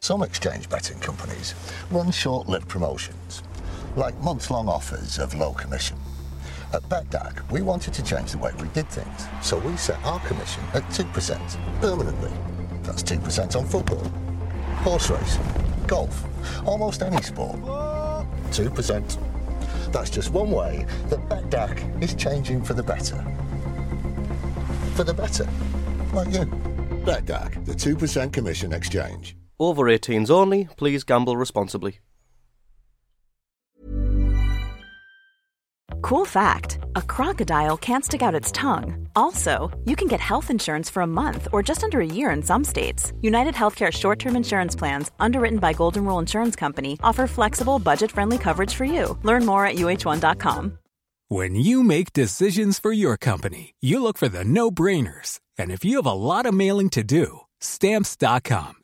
Some 0.07 0.23
exchange 0.23 0.69
betting 0.69 0.99
companies 0.99 1.53
run 1.91 2.11
short-lived 2.11 2.69
promotions, 2.69 3.43
like 3.97 4.17
months-long 4.21 4.69
offers 4.69 5.19
of 5.19 5.33
low 5.33 5.51
commission. 5.51 5.97
At 6.71 6.83
BETDAQ, 6.83 7.51
we 7.51 7.61
wanted 7.61 7.93
to 7.95 8.03
change 8.05 8.31
the 8.31 8.37
way 8.37 8.53
we 8.61 8.69
did 8.69 8.87
things, 8.87 9.27
so 9.41 9.59
we 9.59 9.75
set 9.75 10.01
our 10.05 10.21
commission 10.21 10.63
at 10.73 10.83
2% 10.83 11.81
permanently. 11.81 12.31
That's 12.83 13.03
2% 13.03 13.57
on 13.57 13.65
football, 13.65 14.01
horse 14.77 15.09
racing, 15.09 15.43
golf, 15.87 16.23
almost 16.65 17.01
any 17.01 17.21
sport. 17.21 17.57
2%. 17.57 19.91
That's 19.91 20.09
just 20.09 20.31
one 20.31 20.51
way 20.51 20.85
that 21.09 21.19
BETDAQ 21.27 22.01
is 22.01 22.15
changing 22.15 22.63
for 22.63 22.75
the 22.75 22.83
better. 22.83 23.21
For 24.95 25.03
the 25.03 25.13
better. 25.13 25.49
Like 26.13 26.33
you. 26.33 26.45
BETDAQ, 27.03 27.65
the 27.65 27.73
2% 27.73 28.31
commission 28.31 28.71
exchange. 28.71 29.35
Over 29.59 29.85
18s 29.85 30.29
only, 30.29 30.67
please 30.77 31.03
gamble 31.03 31.37
responsibly. 31.37 31.99
Cool 36.01 36.25
fact 36.25 36.79
a 36.95 37.01
crocodile 37.01 37.75
can't 37.75 38.05
stick 38.05 38.21
out 38.21 38.35
its 38.35 38.51
tongue. 38.51 39.09
Also, 39.15 39.71
you 39.85 39.95
can 39.95 40.07
get 40.07 40.19
health 40.19 40.49
insurance 40.51 40.89
for 40.89 41.01
a 41.01 41.07
month 41.07 41.47
or 41.51 41.63
just 41.63 41.83
under 41.83 41.99
a 41.99 42.05
year 42.05 42.29
in 42.29 42.43
some 42.43 42.63
states. 42.63 43.13
United 43.21 43.55
Healthcare 43.55 43.91
short 43.91 44.19
term 44.19 44.35
insurance 44.35 44.75
plans, 44.75 45.11
underwritten 45.19 45.59
by 45.59 45.73
Golden 45.73 46.05
Rule 46.05 46.19
Insurance 46.19 46.55
Company, 46.55 46.97
offer 47.03 47.27
flexible, 47.27 47.79
budget 47.79 48.11
friendly 48.11 48.37
coverage 48.37 48.73
for 48.73 48.85
you. 48.85 49.17
Learn 49.23 49.45
more 49.45 49.65
at 49.65 49.75
uhone.com. 49.75 50.77
When 51.29 51.55
you 51.55 51.83
make 51.83 52.13
decisions 52.13 52.79
for 52.79 52.93
your 52.93 53.17
company, 53.17 53.73
you 53.81 54.01
look 54.01 54.17
for 54.17 54.29
the 54.29 54.45
no 54.45 54.71
brainers. 54.71 55.41
And 55.57 55.71
if 55.71 55.83
you 55.83 55.97
have 55.97 56.05
a 56.05 56.13
lot 56.13 56.45
of 56.45 56.53
mailing 56.53 56.89
to 56.91 57.03
do, 57.03 57.41
Stamps.com 57.59 58.76